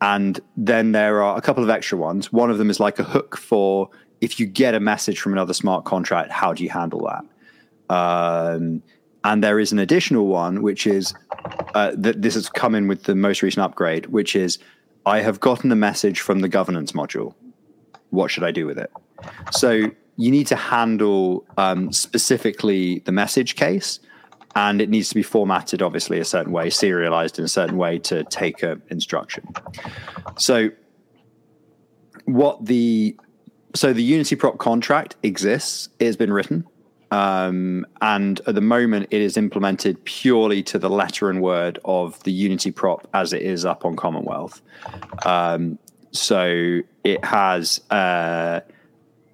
and 0.00 0.40
then 0.56 0.92
there 0.92 1.22
are 1.22 1.36
a 1.36 1.40
couple 1.40 1.62
of 1.62 1.70
extra 1.70 1.96
ones. 1.96 2.32
One 2.32 2.50
of 2.50 2.58
them 2.58 2.70
is 2.70 2.80
like 2.80 2.98
a 2.98 3.04
hook 3.04 3.36
for 3.36 3.88
if 4.20 4.38
you 4.38 4.46
get 4.46 4.74
a 4.74 4.80
message 4.80 5.20
from 5.20 5.32
another 5.32 5.52
smart 5.52 5.84
contract, 5.84 6.30
how 6.30 6.52
do 6.52 6.62
you 6.62 6.70
handle 6.70 7.08
that? 7.08 7.94
Um, 7.94 8.82
and 9.24 9.42
there 9.42 9.58
is 9.58 9.72
an 9.72 9.78
additional 9.78 10.26
one, 10.26 10.62
which 10.62 10.86
is 10.86 11.14
uh, 11.74 11.92
that 11.96 12.22
this 12.22 12.34
has 12.34 12.48
come 12.48 12.74
in 12.74 12.88
with 12.88 13.04
the 13.04 13.14
most 13.14 13.42
recent 13.42 13.64
upgrade, 13.64 14.06
which 14.06 14.34
is 14.34 14.58
I 15.06 15.20
have 15.20 15.40
gotten 15.40 15.70
a 15.70 15.76
message 15.76 16.20
from 16.20 16.40
the 16.40 16.48
governance 16.48 16.92
module. 16.92 17.34
What 18.10 18.30
should 18.30 18.44
I 18.44 18.50
do 18.50 18.66
with 18.66 18.78
it? 18.78 18.90
So 19.50 19.90
you 20.16 20.30
need 20.30 20.46
to 20.48 20.56
handle 20.56 21.44
um, 21.56 21.92
specifically 21.92 23.00
the 23.00 23.12
message 23.12 23.56
case, 23.56 24.00
and 24.54 24.80
it 24.80 24.88
needs 24.88 25.08
to 25.08 25.14
be 25.14 25.22
formatted, 25.22 25.82
obviously, 25.82 26.18
a 26.20 26.24
certain 26.24 26.52
way, 26.52 26.70
serialized 26.70 27.38
in 27.38 27.44
a 27.44 27.48
certain 27.48 27.76
way 27.76 27.98
to 28.00 28.24
take 28.24 28.62
an 28.62 28.82
instruction. 28.90 29.46
So 30.36 30.70
what 32.24 32.64
the 32.64 33.16
so 33.74 33.92
the 33.92 34.02
Unity 34.02 34.36
prop 34.36 34.58
contract 34.58 35.16
exists. 35.22 35.88
It 35.98 36.06
has 36.06 36.16
been 36.16 36.32
written. 36.32 36.66
Um, 37.10 37.86
and 38.00 38.40
at 38.46 38.54
the 38.54 38.62
moment, 38.62 39.08
it 39.10 39.20
is 39.20 39.36
implemented 39.36 40.02
purely 40.04 40.62
to 40.64 40.78
the 40.78 40.88
letter 40.88 41.28
and 41.28 41.42
word 41.42 41.78
of 41.84 42.22
the 42.22 42.32
Unity 42.32 42.70
prop 42.70 43.06
as 43.12 43.32
it 43.32 43.42
is 43.42 43.64
up 43.64 43.84
on 43.84 43.96
Commonwealth. 43.96 44.62
Um, 45.24 45.78
so 46.12 46.80
it 47.04 47.24
has. 47.24 47.80
Uh, 47.90 48.60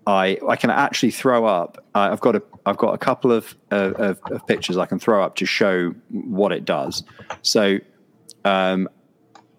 I 0.07 0.39
I 0.49 0.57
can 0.57 0.71
actually 0.71 1.11
throw 1.11 1.45
up. 1.45 1.85
Uh, 1.95 2.09
I've 2.11 2.21
got 2.21 2.35
a 2.35 2.43
I've 2.69 2.77
got 2.77 2.95
a 2.95 2.99
couple 2.99 3.33
of, 3.33 3.57
uh, 3.73 3.93
of, 3.97 4.21
of 4.31 4.47
pictures 4.47 4.77
I 4.77 4.87
can 4.87 4.99
throw 4.99 5.23
up 5.23 5.37
to 5.37 5.47
show 5.47 5.95
what 6.11 6.53
it 6.53 6.65
does. 6.65 7.03
So 7.43 7.79
um, 8.45 8.89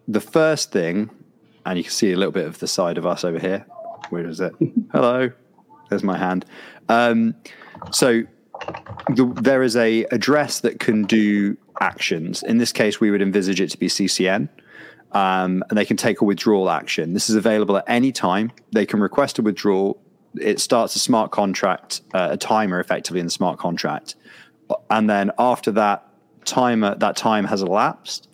the 0.08 0.20
first 0.20 0.72
thing, 0.72 1.10
and 1.66 1.76
you 1.76 1.84
can 1.84 1.92
see 1.92 2.12
a 2.12 2.16
little 2.16 2.32
bit 2.32 2.46
of 2.46 2.58
the 2.58 2.68
side 2.68 2.98
of 2.98 3.06
us 3.06 3.24
over 3.24 3.38
here. 3.38 3.66
Where 4.10 4.26
is 4.26 4.40
it? 4.40 4.52
Hello. 4.92 5.30
There's 5.88 6.02
my 6.02 6.16
hand. 6.16 6.44
Um, 6.88 7.34
so 7.90 8.22
the, 9.08 9.32
there 9.40 9.62
is 9.62 9.76
a 9.76 10.04
address 10.04 10.60
that 10.60 10.80
can 10.80 11.04
do 11.04 11.56
actions. 11.80 12.42
In 12.42 12.58
this 12.58 12.72
case, 12.72 13.00
we 13.00 13.10
would 13.10 13.22
envisage 13.22 13.60
it 13.60 13.70
to 13.70 13.78
be 13.78 13.88
CCN. 13.88 14.48
Um, 15.12 15.64
and 15.68 15.76
they 15.76 15.84
can 15.84 15.96
take 15.96 16.20
a 16.20 16.24
withdrawal 16.24 16.70
action. 16.70 17.14
This 17.14 17.28
is 17.28 17.34
available 17.34 17.76
at 17.76 17.84
any 17.88 18.12
time. 18.12 18.52
They 18.72 18.86
can 18.86 19.00
request 19.00 19.40
a 19.40 19.42
withdrawal. 19.42 20.00
It 20.34 20.60
starts 20.60 20.94
a 20.96 20.98
smart 20.98 21.30
contract, 21.30 22.02
uh, 22.14 22.28
a 22.32 22.36
timer 22.36 22.80
effectively 22.80 23.20
in 23.20 23.26
the 23.26 23.32
smart 23.32 23.58
contract. 23.58 24.14
And 24.88 25.10
then 25.10 25.32
after 25.38 25.72
that 25.72 26.06
timer, 26.44 26.94
that 26.96 27.16
time 27.16 27.44
has 27.44 27.62
elapsed, 27.62 28.28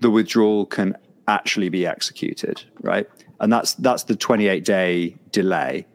the 0.00 0.10
withdrawal 0.10 0.66
can 0.66 0.96
actually 1.28 1.68
be 1.68 1.86
executed, 1.86 2.62
right? 2.80 3.08
And 3.40 3.52
that's 3.52 3.74
that's 3.74 4.04
the 4.04 4.16
28 4.16 4.64
day 4.64 5.16
delay. 5.30 5.86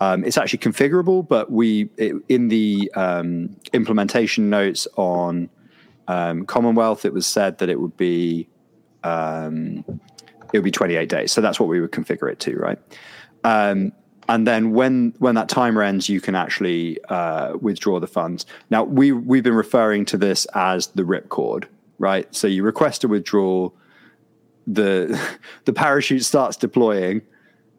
Um, 0.00 0.24
it's 0.24 0.36
actually 0.36 0.58
configurable, 0.58 1.26
but 1.26 1.50
we 1.50 1.90
it, 1.96 2.14
in 2.28 2.48
the 2.48 2.90
um, 2.94 3.56
implementation 3.72 4.50
notes 4.50 4.86
on 4.96 5.48
um, 6.08 6.44
Commonwealth, 6.46 7.04
it 7.04 7.12
was 7.12 7.26
said 7.26 7.58
that 7.58 7.68
it 7.68 7.80
would 7.80 7.96
be 7.96 8.48
um, 9.02 9.84
it 10.52 10.58
would 10.58 10.64
be 10.64 10.70
28 10.70 11.08
days. 11.08 11.32
So 11.32 11.40
that's 11.40 11.58
what 11.58 11.68
we 11.68 11.80
would 11.80 11.92
configure 11.92 12.30
it 12.30 12.40
to, 12.40 12.56
right? 12.56 12.78
And 14.28 14.46
then 14.46 14.72
when 14.72 15.14
when 15.18 15.34
that 15.36 15.48
timer 15.48 15.82
ends, 15.82 16.08
you 16.08 16.20
can 16.20 16.34
actually 16.34 16.98
uh, 17.08 17.56
withdraw 17.60 18.00
the 18.00 18.06
funds. 18.06 18.46
Now 18.70 18.84
we 18.84 19.12
we've 19.12 19.44
been 19.44 19.54
referring 19.54 20.04
to 20.06 20.18
this 20.18 20.46
as 20.54 20.88
the 20.88 21.02
ripcord, 21.02 21.64
right? 21.98 22.32
So 22.34 22.46
you 22.46 22.62
request 22.62 23.04
a 23.04 23.08
withdrawal, 23.08 23.74
the 24.66 25.20
the 25.64 25.72
parachute 25.72 26.24
starts 26.24 26.56
deploying 26.56 27.22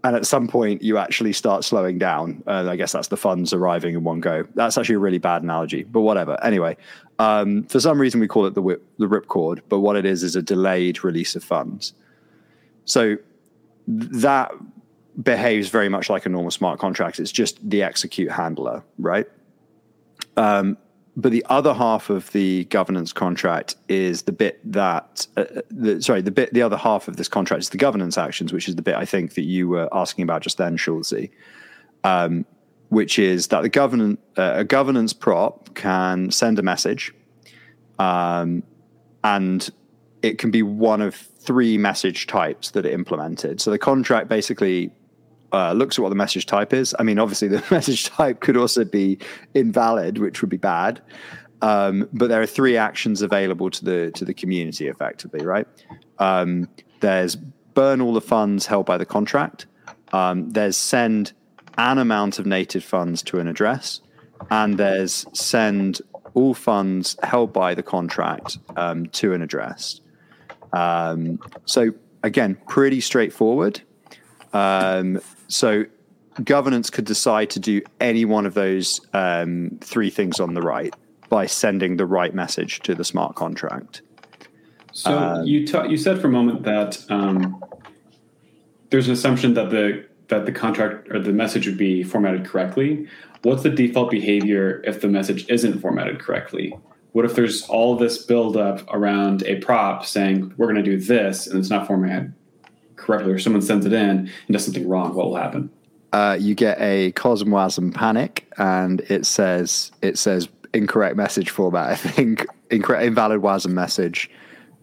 and 0.04 0.16
at 0.16 0.26
some 0.26 0.48
point 0.48 0.82
you 0.82 0.98
actually 0.98 1.34
start 1.34 1.64
slowing 1.64 1.98
down. 1.98 2.44
And 2.46 2.70
I 2.70 2.76
guess 2.76 2.92
that's 2.92 3.10
the 3.10 3.18
funds 3.18 3.52
arriving 3.52 3.96
in 3.96 4.04
one 4.04 4.22
go. 4.22 4.48
That's 4.56 4.78
actually 4.78 4.96
a 4.96 5.00
really 5.00 5.18
bad 5.18 5.44
analogy, 5.44 5.84
but 5.84 6.02
whatever. 6.02 6.42
Anyway, 6.44 6.78
um, 7.20 7.64
for 7.64 7.80
some 7.80 8.00
reason 8.00 8.20
we 8.20 8.28
call 8.28 8.46
it 8.46 8.54
the 8.54 8.62
whip, 8.62 8.86
the 9.00 9.08
ripcord, 9.08 9.62
but 9.70 9.80
what 9.80 9.96
it 9.96 10.06
is 10.06 10.24
is 10.24 10.36
a 10.36 10.42
delayed 10.42 11.04
release 11.04 11.36
of 11.36 11.44
funds. 11.44 11.94
So 12.86 13.18
that 13.88 14.52
behaves 15.22 15.70
very 15.70 15.90
much 15.90 16.10
like 16.10 16.26
a 16.26 16.30
normal 16.30 16.52
smart 16.52 16.80
contract. 16.80 17.20
It's 17.20 17.32
just 17.32 17.58
the 17.68 17.84
execute 17.84 18.32
handler, 18.32 18.84
right? 19.00 19.28
Um, 20.36 20.78
but 21.18 21.32
the 21.32 21.44
other 21.50 21.74
half 21.74 22.12
of 22.12 22.32
the 22.32 22.66
governance 22.66 23.12
contract 23.12 23.76
is 23.90 24.22
the 24.22 24.32
bit 24.32 24.60
that 24.72 25.26
uh, 25.36 25.46
the, 25.70 26.00
sorry 26.02 26.22
the 26.22 26.32
bit 26.32 26.54
the 26.54 26.62
other 26.62 26.78
half 26.78 27.08
of 27.08 27.18
this 27.18 27.28
contract 27.28 27.64
is 27.64 27.70
the 27.70 27.78
governance 27.78 28.18
actions 28.18 28.54
which 28.54 28.70
is 28.70 28.76
the 28.76 28.82
bit 28.82 28.94
i 28.96 29.04
think 29.04 29.34
that 29.34 29.42
you 29.42 29.68
were 29.68 29.90
asking 29.92 30.22
about 30.22 30.42
just 30.42 30.58
then 30.58 30.78
schulze 30.78 31.28
um, 32.04 32.46
which 32.90 33.20
is 33.20 33.48
that 33.48 33.64
the 33.64 33.70
governance 33.70 34.20
uh, 34.38 34.54
a 34.58 34.64
governance 34.64 35.12
prop 35.12 35.74
can 35.74 36.30
send 36.32 36.60
a 36.60 36.62
message 36.62 37.14
um, 38.00 38.62
and 39.24 39.72
it 40.22 40.38
can 40.38 40.52
be 40.52 40.62
one 40.62 41.02
of 41.02 41.16
three 41.16 41.78
message 41.78 42.28
types 42.28 42.72
that 42.72 42.86
are 42.86 42.92
implemented 42.92 43.60
so 43.60 43.72
the 43.72 43.80
contract 43.80 44.30
basically 44.30 44.92
uh, 45.54 45.74
looks 45.74 45.98
at 45.98 46.02
what 46.02 46.10
the 46.10 46.16
message 46.16 46.46
type 46.46 46.74
is. 46.74 46.96
I 47.00 47.04
mean, 47.04 47.20
obviously, 47.20 47.48
the 47.48 47.64
message 47.72 48.06
type 48.06 48.40
could 48.42 48.58
also 48.58 48.84
be 48.84 49.18
invalid, 49.54 50.18
which 50.18 50.42
would 50.42 50.50
be 50.50 50.58
bad. 50.58 51.02
Um, 51.62 52.08
but 52.14 52.30
there 52.30 52.42
are 52.42 52.48
three 52.48 52.78
actions 52.78 53.22
available 53.22 53.70
to 53.72 53.84
the 53.84 54.12
to 54.12 54.26
the 54.26 54.34
community, 54.34 54.88
effectively, 54.88 55.46
right? 55.46 55.68
Um, 56.20 56.70
there's 57.00 57.36
burn 57.36 58.02
all 58.02 58.14
the 58.14 58.22
funds 58.22 58.66
held 58.66 58.86
by 58.86 58.98
the 58.98 59.06
contract. 59.06 59.66
Um, 60.14 60.50
there's 60.52 60.78
send 60.78 61.34
an 61.78 61.98
amount 61.98 62.40
of 62.40 62.46
native 62.46 62.84
funds 62.84 63.22
to 63.24 63.40
an 63.40 63.48
address, 63.48 64.02
and 64.52 64.78
there's 64.78 65.26
send 65.34 66.02
all 66.34 66.54
funds 66.54 67.18
held 67.24 67.52
by 67.52 67.74
the 67.74 67.84
contract 67.84 68.60
um, 68.76 69.08
to 69.08 69.34
an 69.34 69.42
address. 69.42 70.02
Um, 70.74 71.40
so 71.66 71.92
again, 72.24 72.58
pretty 72.68 73.02
straightforward. 73.02 73.82
Um, 74.54 75.22
so 75.48 75.86
governance 76.44 76.90
could 76.90 77.06
decide 77.06 77.50
to 77.52 77.60
do 77.60 77.82
any 78.00 78.26
one 78.26 78.46
of 78.46 78.54
those 78.54 79.02
um, 79.14 79.78
three 79.82 80.10
things 80.10 80.40
on 80.40 80.54
the 80.54 80.62
right 80.62 80.94
by 81.30 81.46
sending 81.46 81.98
the 81.98 82.06
right 82.06 82.34
message 82.34 82.80
to 82.82 82.96
the 82.96 83.04
smart 83.04 83.36
contract. 83.36 84.02
So 84.94 85.18
um, 85.18 85.46
you 85.46 85.68
ta- 85.68 85.84
you 85.84 85.98
said 85.98 86.20
for 86.22 86.28
a 86.28 86.32
moment 86.32 86.64
that 86.64 87.04
um, 87.10 87.64
there's 88.90 89.08
an 89.08 89.14
assumption 89.14 89.54
that 89.56 89.70
the 89.70 90.06
that 90.30 90.46
the 90.46 90.52
contract 90.52 91.10
or 91.10 91.20
the 91.20 91.34
message 91.34 91.68
would 91.68 91.78
be 91.78 92.04
formatted 92.04 92.46
correctly. 92.46 93.08
What's 93.44 93.64
the 93.64 93.70
default 93.70 94.10
behavior 94.12 94.82
if 94.84 95.02
the 95.02 95.08
message 95.08 95.48
isn't 95.50 95.80
formatted 95.80 96.20
correctly? 96.20 96.78
What 97.14 97.26
if 97.26 97.36
there's 97.36 97.64
all 97.64 97.96
this 97.96 98.18
buildup 98.18 98.84
around 98.94 99.44
a 99.44 99.56
prop 99.56 100.06
saying 100.06 100.54
we're 100.58 100.72
going 100.72 100.84
to 100.84 100.92
do 100.92 101.00
this 101.00 101.48
and 101.48 101.60
it's 101.60 101.70
not 101.70 101.88
formatted 101.88 102.34
correctly, 102.98 103.32
or 103.32 103.40
someone 103.40 103.62
sends 103.62 103.86
it 103.86 103.94
in 103.94 104.10
and 104.10 104.30
does 104.52 104.66
something 104.66 104.88
wrong? 104.88 105.14
What 105.16 105.28
will 105.28 105.38
happen? 105.38 105.70
Uh, 106.14 106.38
you 106.40 106.56
get 106.56 106.80
a 106.80 107.12
Cosmwasm 107.14 107.94
panic, 107.94 108.52
and 108.58 109.02
it 109.02 109.26
says 109.26 109.92
it 110.02 110.18
says 110.18 110.50
incorrect 110.74 111.16
message 111.16 111.50
format. 111.50 111.90
I 111.90 111.96
think 111.96 112.46
incorrect 112.72 113.06
invalid 113.06 113.42
WASM 113.42 113.72
message, 113.72 114.30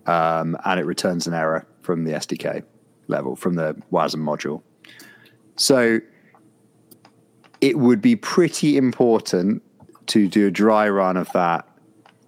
um, 0.07 0.57
and 0.65 0.81
it 0.81 0.87
returns 0.87 1.27
an 1.27 1.35
error 1.35 1.67
from 1.83 2.05
the 2.05 2.13
SDK 2.13 2.63
level 3.09 3.37
from 3.37 3.55
the 3.55 3.77
WASM 3.93 4.17
module. 4.17 4.63
So 5.57 6.01
it 7.61 7.79
would 7.79 8.01
be 8.01 8.17
pretty 8.17 8.77
important 8.77 9.63
to 10.07 10.29
do 10.29 10.47
a 10.47 10.51
dry 10.51 10.89
run 10.89 11.17
of 11.17 11.31
that 11.33 11.67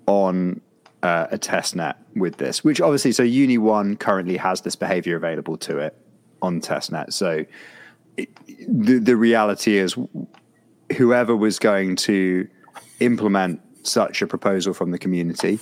on 0.06 0.60
uh, 1.02 1.26
a 1.30 1.38
test 1.38 1.76
net 1.76 1.96
with 2.14 2.36
this, 2.36 2.64
which 2.64 2.80
obviously, 2.80 3.12
so 3.12 3.22
Uni 3.22 3.58
1 3.58 3.96
currently 3.96 4.36
has 4.36 4.62
this 4.62 4.76
behavior 4.76 5.16
available 5.16 5.56
to 5.58 5.78
it 5.78 5.96
on 6.42 6.60
testnet. 6.60 7.12
So 7.12 7.44
it, 8.16 8.28
the, 8.68 8.98
the 8.98 9.16
reality 9.16 9.76
is, 9.76 9.96
whoever 10.96 11.34
was 11.36 11.58
going 11.58 11.96
to 11.96 12.48
implement 13.00 13.60
such 13.82 14.22
a 14.22 14.26
proposal 14.26 14.72
from 14.72 14.90
the 14.90 14.98
community 14.98 15.60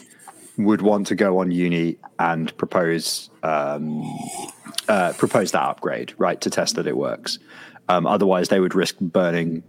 would 0.56 0.82
want 0.82 1.06
to 1.08 1.14
go 1.14 1.38
on 1.38 1.50
Uni 1.50 1.96
and 2.18 2.56
propose 2.56 3.30
um, 3.42 4.02
uh, 4.88 5.12
propose 5.16 5.52
that 5.52 5.62
upgrade, 5.62 6.14
right, 6.18 6.40
to 6.40 6.50
test 6.50 6.76
that 6.76 6.86
it 6.86 6.96
works. 6.96 7.38
Um, 7.88 8.06
otherwise, 8.06 8.48
they 8.48 8.60
would 8.60 8.74
risk 8.74 8.98
burning. 9.00 9.62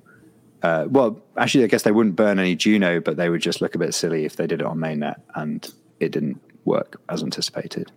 Uh, 0.66 0.88
well, 0.90 1.22
actually, 1.38 1.64
I 1.64 1.68
guess 1.68 1.84
they 1.84 1.92
wouldn't 1.92 2.16
burn 2.16 2.40
any 2.40 2.56
Juno, 2.56 3.00
but 3.00 3.18
they 3.18 3.30
would 3.30 3.42
just 3.42 3.62
look 3.62 3.76
a 3.76 3.78
bit 3.78 3.94
silly 3.94 4.26
if 4.26 4.38
they 4.38 4.48
did 4.48 4.62
it 4.62 4.66
on 4.66 4.80
mainnet 4.80 5.22
and 5.36 5.72
it 6.00 6.12
didn't 6.12 6.42
work 6.66 7.00
as 7.08 7.22
anticipated. 7.22 7.92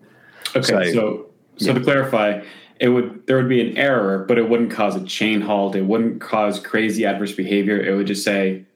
Okay, 0.54 0.62
so 0.62 0.82
so, 0.92 1.26
so 1.56 1.66
yeah. 1.66 1.72
to 1.72 1.80
clarify, 1.80 2.42
it 2.78 2.90
would 2.90 3.26
there 3.26 3.38
would 3.38 3.48
be 3.48 3.66
an 3.66 3.78
error, 3.78 4.22
but 4.28 4.36
it 4.36 4.50
wouldn't 4.50 4.70
cause 4.70 4.96
a 4.96 5.04
chain 5.04 5.40
halt. 5.40 5.76
It 5.76 5.86
wouldn't 5.86 6.20
cause 6.20 6.60
crazy 6.60 7.06
adverse 7.06 7.32
behavior. 7.32 7.80
It 7.80 7.96
would 7.96 8.06
just 8.06 8.22
say 8.22 8.66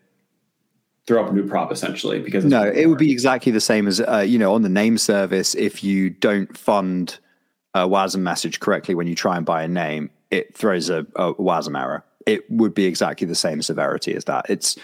throw 1.07 1.23
up 1.23 1.31
a 1.31 1.35
new 1.35 1.47
prop 1.47 1.71
essentially 1.71 2.19
because 2.19 2.47
no, 2.47 2.65
it 2.65 2.87
would 2.87 2.97
be 2.97 3.13
exactly 3.13 3.53
the 3.53 3.61
same 3.61 3.87
as 3.87 4.01
uh, 4.01 4.25
you 4.27 4.39
know 4.39 4.55
on 4.55 4.63
the 4.63 4.71
name 4.71 4.97
service. 4.97 5.55
If 5.55 5.85
you 5.85 6.09
don't 6.09 6.57
fund 6.57 7.19
a 7.75 7.81
WASM 7.81 8.21
message 8.21 8.59
correctly 8.59 8.95
when 8.95 9.07
you 9.07 9.15
try 9.15 9.37
and 9.37 9.45
buy 9.45 9.63
a 9.63 9.69
name, 9.69 10.09
it 10.31 10.57
throws 10.57 10.89
a, 10.89 11.01
a 11.15 11.35
WASM 11.35 11.79
error. 11.79 12.05
It 12.27 12.51
would 12.51 12.75
be 12.75 12.87
exactly 12.87 13.27
the 13.27 13.35
same 13.35 13.63
severity 13.63 14.15
as 14.15 14.25
that. 14.27 14.47
It's 14.49 14.77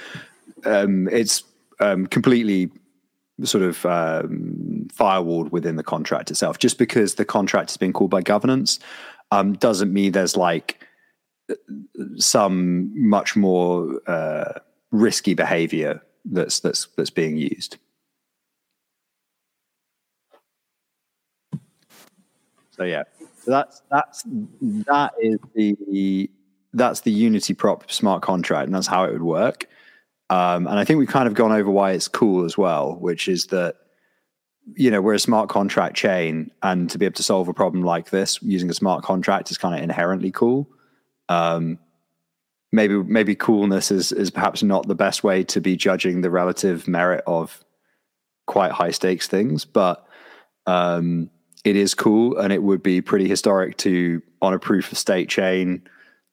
um, 0.65 1.09
it's 1.09 1.45
um, 1.81 2.07
completely 2.07 2.71
sort 3.45 3.63
of 3.63 3.87
um, 3.87 4.89
firewalled 4.95 5.53
within 5.53 5.77
the 5.77 5.85
contract 5.85 6.31
itself. 6.31 6.59
Just 6.59 6.79
because 6.79 7.15
the 7.15 7.25
contract 7.25 7.71
has 7.71 7.77
been 7.77 7.93
called 7.93 8.11
by 8.11 8.23
governance 8.23 8.79
um, 9.31 9.53
doesn't 9.55 9.93
mean 9.93 10.13
there's 10.13 10.37
like 10.37 10.85
some 12.17 12.91
much 13.09 13.37
more 13.37 14.01
uh, 14.07 14.59
risky 14.91 15.35
behavior 15.35 16.03
that's 16.25 16.61
that's 16.61 16.89
that's 16.97 17.11
being 17.11 17.37
used. 17.37 17.77
So 22.71 22.85
yeah, 22.85 23.05
so 23.43 23.51
that's 23.51 23.83
that's 23.91 24.23
that 24.27 25.13
is 25.21 25.39
the 25.55 26.31
that's 26.73 27.01
the 27.01 27.11
Unity 27.11 27.55
prop 27.55 27.91
smart 27.91 28.23
contract, 28.23 28.67
and 28.67 28.75
that's 28.75 28.87
how 28.87 29.05
it 29.05 29.13
would 29.13 29.23
work. 29.23 29.67
Um, 30.31 30.67
and 30.67 30.79
I 30.79 30.85
think 30.85 30.99
we've 30.99 31.09
kind 31.09 31.27
of 31.27 31.35
gone 31.35 31.53
over 31.53 31.71
why 31.71 31.93
it's 31.93 32.09
cool 32.09 32.45
as 32.45 32.59
well, 32.59 32.97
which 32.97 33.29
is 33.29 33.47
that 33.47 33.77
you 34.75 34.91
know 34.91 35.01
we're 35.01 35.15
a 35.15 35.19
smart 35.19 35.49
contract 35.49 35.97
chain, 35.97 36.51
and 36.63 36.91
to 36.91 36.99
be 36.99 37.07
able 37.07 37.15
to 37.15 37.23
solve 37.23 37.49
a 37.49 37.55
problem 37.55 37.83
like 37.83 38.11
this 38.11 38.43
using 38.43 38.71
a 38.71 38.75
smart 38.75 39.03
contract 39.03 39.51
is 39.51 39.59
kind 39.59 39.75
of 39.75 39.83
inherently 39.83 40.31
cool. 40.31 40.69
Um, 41.29 41.79
maybe 42.73 43.03
maybe 43.03 43.35
coolness 43.35 43.91
is 43.91 44.13
is 44.13 44.31
perhaps 44.31 44.63
not 44.63 44.87
the 44.87 44.95
best 44.95 45.25
way 45.25 45.43
to 45.45 45.61
be 45.61 45.77
judging 45.77 46.21
the 46.21 46.31
relative 46.31 46.87
merit 46.87 47.25
of 47.27 47.65
quite 48.47 48.73
high 48.73 48.91
stakes 48.91 49.27
things, 49.27 49.65
but 49.65 50.07
um, 50.67 51.31
it 51.65 51.77
is 51.77 51.95
cool 51.95 52.37
and 52.39 52.53
it 52.53 52.63
would 52.63 52.83
be 52.83 53.01
pretty 53.01 53.29
historic 53.29 53.77
to 53.79 54.23
on 54.43 54.55
a 54.55 54.59
proof 54.59 54.93
of 54.93 54.99
stake 54.99 55.29
chain 55.29 55.83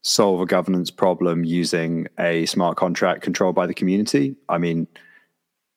solve 0.06 0.40
a 0.40 0.46
governance 0.46 0.92
problem 0.92 1.44
using 1.44 2.08
a 2.20 2.46
smart 2.46 2.78
contract 2.78 3.24
controlled 3.24 3.56
by 3.56 3.66
the 3.66 3.74
community. 3.74 4.36
I 4.48 4.60
mean, 4.60 4.88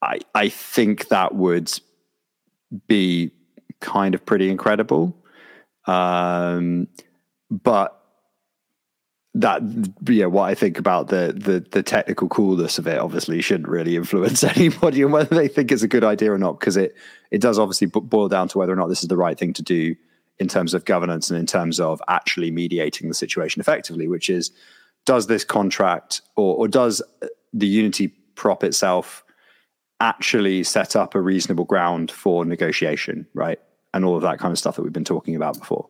I 0.02 0.18
I 0.34 0.50
think 0.50 1.08
that 1.08 1.34
would 1.34 1.72
be 2.86 3.32
kind 3.80 4.14
of 4.14 4.24
pretty 4.26 4.50
incredible. 4.50 5.16
Um, 5.86 6.88
but 7.50 7.94
that 9.34 9.62
yeah 10.08 10.24
what 10.24 10.44
i 10.44 10.54
think 10.54 10.78
about 10.78 11.08
the, 11.08 11.34
the 11.36 11.60
the 11.70 11.82
technical 11.82 12.28
coolness 12.28 12.78
of 12.78 12.86
it 12.86 12.98
obviously 12.98 13.40
shouldn't 13.42 13.68
really 13.68 13.94
influence 13.94 14.42
anybody 14.56 15.02
and 15.02 15.12
whether 15.12 15.34
they 15.36 15.46
think 15.46 15.70
it's 15.70 15.82
a 15.82 15.88
good 15.88 16.02
idea 16.02 16.32
or 16.32 16.38
not 16.38 16.58
because 16.58 16.78
it 16.78 16.96
it 17.30 17.40
does 17.40 17.58
obviously 17.58 17.86
boil 17.86 18.28
down 18.28 18.48
to 18.48 18.58
whether 18.58 18.72
or 18.72 18.76
not 18.76 18.88
this 18.88 19.02
is 19.02 19.08
the 19.08 19.16
right 19.16 19.38
thing 19.38 19.52
to 19.52 19.62
do 19.62 19.94
in 20.40 20.48
terms 20.48 20.74
of 20.74 20.84
governance 20.84 21.30
and 21.30 21.38
in 21.38 21.46
terms 21.46 21.80
of 21.80 22.00
actually 22.08 22.50
mediating 22.50 23.08
the 23.08 23.14
situation 23.14 23.60
effectively 23.60 24.08
which 24.08 24.30
is 24.30 24.50
does 25.04 25.26
this 25.26 25.44
contract 25.44 26.20
or, 26.36 26.56
or 26.56 26.68
does 26.68 27.02
the 27.52 27.66
unity 27.66 28.08
prop 28.34 28.62
itself 28.62 29.24
actually 30.00 30.62
set 30.62 30.94
up 30.94 31.14
a 31.14 31.20
reasonable 31.20 31.64
ground 31.64 32.10
for 32.10 32.44
negotiation 32.44 33.26
right? 33.34 33.58
And 33.94 34.04
all 34.04 34.16
of 34.16 34.22
that 34.22 34.38
kind 34.38 34.52
of 34.52 34.58
stuff 34.58 34.76
that 34.76 34.82
we've 34.82 34.92
been 34.92 35.04
talking 35.04 35.34
about 35.34 35.58
before. 35.58 35.88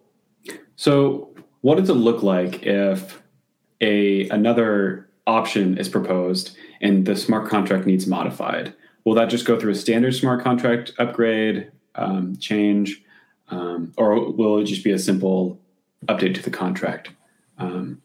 So 0.76 1.34
what 1.62 1.78
does 1.78 1.90
it 1.90 1.94
look 1.94 2.22
like 2.22 2.62
if 2.62 3.20
a 3.80 4.28
another 4.28 5.08
option 5.26 5.76
is 5.76 5.88
proposed 5.88 6.56
and 6.80 7.04
the 7.06 7.16
smart 7.16 7.48
contract 7.50 7.86
needs 7.86 8.06
modified, 8.06 8.74
will 9.04 9.14
that 9.14 9.28
just 9.28 9.44
go 9.44 9.58
through 9.58 9.72
a 9.72 9.76
standard 9.76 10.14
smart 10.14 10.42
contract 10.42 10.92
upgrade 10.98 11.70
um, 11.96 12.36
change, 12.36 13.02
um, 13.50 13.92
or 13.96 14.30
will 14.32 14.58
it 14.58 14.64
just 14.64 14.84
be 14.84 14.92
a 14.92 14.98
simple 14.98 15.60
update 16.06 16.34
to 16.34 16.42
the 16.42 16.50
contract 16.50 17.10
um, 17.58 18.00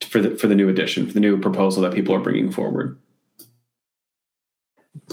for 0.00 0.20
the 0.20 0.36
for 0.36 0.46
the 0.46 0.54
new 0.54 0.68
addition, 0.68 1.06
for 1.06 1.12
the 1.12 1.20
new 1.20 1.38
proposal 1.38 1.82
that 1.82 1.94
people 1.94 2.14
are 2.14 2.20
bringing 2.20 2.50
forward? 2.50 2.98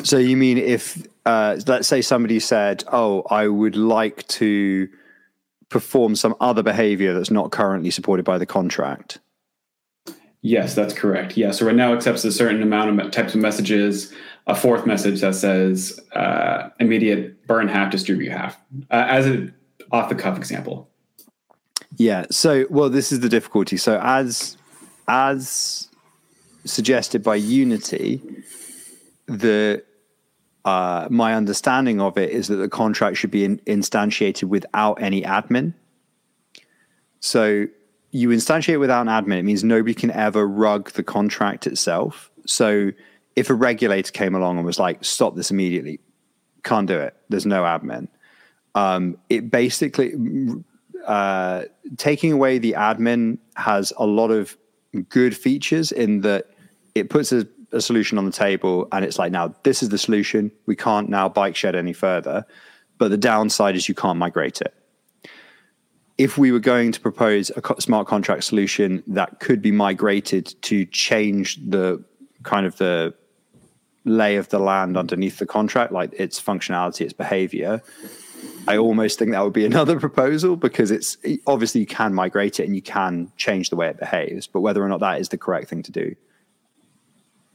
So 0.04 0.18
you 0.18 0.38
mean 0.38 0.58
if 0.58 1.06
uh, 1.26 1.60
let's 1.68 1.88
say 1.88 2.02
somebody 2.02 2.40
said, 2.40 2.84
"Oh, 2.92 3.24
I 3.30 3.48
would 3.48 3.76
like 3.76 4.28
to 4.28 4.90
perform 5.70 6.16
some 6.16 6.36
other 6.40 6.64
behavior 6.64 7.14
that's 7.14 7.32
not 7.32 7.52
currently 7.52 7.92
supported 7.92 8.24
by 8.24 8.38
the 8.38 8.46
contract." 8.46 9.20
Yes, 10.42 10.74
that's 10.74 10.94
correct. 10.94 11.36
Yeah, 11.36 11.52
so 11.52 11.68
it 11.68 11.74
now 11.74 11.94
accepts 11.94 12.24
a 12.24 12.32
certain 12.32 12.62
amount 12.64 13.00
of 13.00 13.12
types 13.12 13.36
of 13.36 13.42
messages. 13.42 14.14
A 14.48 14.56
fourth 14.56 14.86
message 14.86 15.22
that 15.22 15.36
says 15.36 16.00
uh, 16.14 16.70
immediate 16.80 17.46
burn 17.46 17.68
half, 17.68 17.92
distribute 17.92 18.32
half, 18.32 18.58
uh, 18.90 19.06
as 19.08 19.28
an 19.28 19.54
off 19.92 20.10
the 20.10 20.16
cuff 20.16 20.38
example. 20.38 20.90
Yeah. 21.98 22.26
So, 22.32 22.66
well, 22.70 22.90
this 22.90 23.12
is 23.12 23.20
the 23.20 23.30
difficulty. 23.30 23.78
So, 23.78 24.00
as 24.02 24.58
as 25.08 25.90
suggested 26.66 27.24
by 27.24 27.36
Unity, 27.36 28.22
the 29.26 29.84
uh, 30.66 31.08
my 31.10 31.34
understanding 31.34 32.02
of 32.02 32.18
it 32.18 32.30
is 32.30 32.48
that 32.48 32.58
the 32.58 32.70
contract 32.70 33.18
should 33.18 33.32
be 33.32 33.46
in, 33.46 33.58
instantiated 33.60 34.44
without 34.44 35.02
any 35.02 35.22
admin. 35.24 35.74
So 37.22 37.66
you 38.12 38.30
instantiate 38.30 38.80
without 38.80 39.08
an 39.08 39.08
admin, 39.08 39.40
it 39.40 39.44
means 39.44 39.64
nobody 39.64 39.94
can 39.94 40.12
ever 40.12 40.48
rug 40.48 40.92
the 40.92 41.04
contract 41.04 41.66
itself. 41.66 42.30
So 42.46 42.92
if 43.36 43.50
a 43.50 43.54
regulator 43.54 44.12
came 44.12 44.36
along 44.36 44.58
and 44.58 44.66
was 44.66 44.80
like, 44.80 45.04
stop 45.04 45.36
this 45.36 45.50
immediately, 45.50 46.00
can't 46.64 46.88
do 46.88 47.00
it. 47.00 47.16
There's 47.30 47.46
no 47.46 47.64
admin. 47.64 48.08
Um, 48.76 49.18
it 49.30 49.50
basically, 49.52 50.14
uh, 51.06 51.64
taking 51.98 52.32
away 52.32 52.60
the 52.60 52.74
admin 52.74 53.40
has 53.56 53.92
a 53.98 54.06
lot 54.06 54.32
of 54.32 54.58
good 55.10 55.36
features 55.36 55.92
in 55.92 56.22
that 56.22 56.48
it 56.96 57.10
puts 57.10 57.32
a, 57.32 57.48
a 57.72 57.82
solution 57.82 58.18
on 58.18 58.26
the 58.26 58.32
table 58.32 58.88
and 58.92 59.06
it's 59.06 59.20
like, 59.20 59.32
now 59.32 59.54
this 59.64 59.84
is 59.84 59.90
the 59.90 59.98
solution. 59.98 60.52
We 60.66 60.76
can't 60.76 61.10
now 61.10 61.30
bike 61.30 61.56
shed 61.56 61.76
any 61.76 61.94
further. 61.94 62.46
But 62.98 63.12
the 63.12 63.18
downside 63.18 63.76
is 63.76 63.88
you 63.88 63.96
can't 63.96 64.20
migrate 64.20 64.62
it 64.62 64.74
if 66.20 66.38
we 66.38 66.52
were 66.52 66.60
going 66.60 66.92
to 66.92 67.00
propose 67.00 67.50
a 67.52 67.82
smart 67.82 68.06
contract 68.06 68.44
solution 68.44 69.02
that 69.08 69.40
could 69.40 69.62
be 69.62 69.72
migrated 69.72 70.54
to 70.62 70.86
change 70.88 71.56
the 71.66 72.04
kind 72.44 72.66
of 72.66 72.76
the 72.76 73.14
lay 74.04 74.36
of 74.36 74.50
the 74.50 74.60
land 74.60 74.98
underneath 74.98 75.40
the 75.40 75.46
contract, 75.46 75.94
like 75.94 76.12
its 76.12 76.40
functionality, 76.40 77.02
its 77.02 77.14
behavior, 77.14 77.82
I 78.68 78.78
almost 78.78 79.18
think 79.18 79.32
that 79.32 79.44
would 79.44 79.54
be 79.54 79.66
another 79.74 80.00
proposal 80.00 80.56
because 80.56 80.92
it's 80.92 81.18
obviously 81.48 81.82
you 81.82 81.88
can 81.88 82.14
migrate 82.14 82.60
it 82.60 82.66
and 82.66 82.76
you 82.76 82.82
can 82.82 83.32
change 83.38 83.70
the 83.70 83.76
way 83.76 83.90
it 83.90 84.00
behaves, 84.00 84.48
but 84.48 84.62
whether 84.62 84.84
or 84.84 84.90
not 84.90 85.00
that 85.00 85.20
is 85.20 85.30
the 85.30 85.38
correct 85.38 85.70
thing 85.70 85.84
to 85.84 85.92
do, 85.92 86.16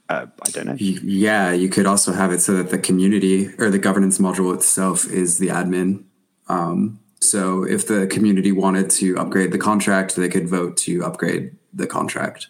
uh, 0.09 0.27
I 0.47 0.51
don't 0.51 0.67
know. 0.67 0.77
Yeah, 0.79 1.53
you 1.53 1.69
could 1.69 1.87
also 1.87 2.13
have 2.13 2.31
it 2.33 2.41
so 2.41 2.55
that 2.55 2.71
the 2.71 2.79
community 2.79 3.49
or 3.59 3.71
the 3.71 3.79
governance 3.79 4.19
module 4.19 4.55
itself 4.55 5.07
is 5.11 5.39
the 5.39 5.49
admin. 5.49 6.05
Um, 6.49 7.01
so 7.21 7.65
if 7.65 7.87
the 7.87 8.07
community 8.07 8.53
wanted 8.53 8.91
to 8.91 9.17
upgrade 9.19 9.53
the 9.53 9.59
contract, 9.59 10.17
they 10.17 10.29
could 10.29 10.49
vote 10.49 10.77
to 10.79 11.03
upgrade 11.05 11.57
the 11.73 11.87
contract. 11.87 12.49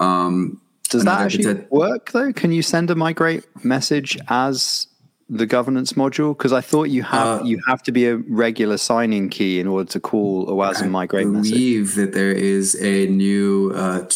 Um, 0.00 0.60
Does 0.90 1.04
that 1.04 1.20
actually 1.20 1.64
work 1.70 2.10
though? 2.10 2.32
Can 2.32 2.50
you 2.50 2.62
send 2.62 2.90
a 2.90 2.96
migrate 2.96 3.44
message 3.64 4.18
as 4.28 4.88
the 5.32 5.46
governance 5.46 5.94
module? 5.94 6.36
Because 6.36 6.52
I 6.52 6.60
thought 6.60 6.84
you 6.84 7.02
have 7.02 7.40
uh, 7.40 7.44
you 7.44 7.60
have 7.66 7.82
to 7.84 7.92
be 7.92 8.06
a 8.06 8.16
regular 8.16 8.76
signing 8.76 9.30
key 9.30 9.58
in 9.58 9.66
order 9.66 9.90
to 9.90 10.00
call 10.00 10.48
a 10.48 10.52
WASM 10.52 10.90
migrate 10.90 11.26
message. 11.26 11.52
I 11.52 11.54
believe 11.54 11.94
that 11.94 12.12
there 12.12 12.32
is 12.32 12.74
a 12.80 13.06
new 13.06 13.72
uh, 13.74 14.06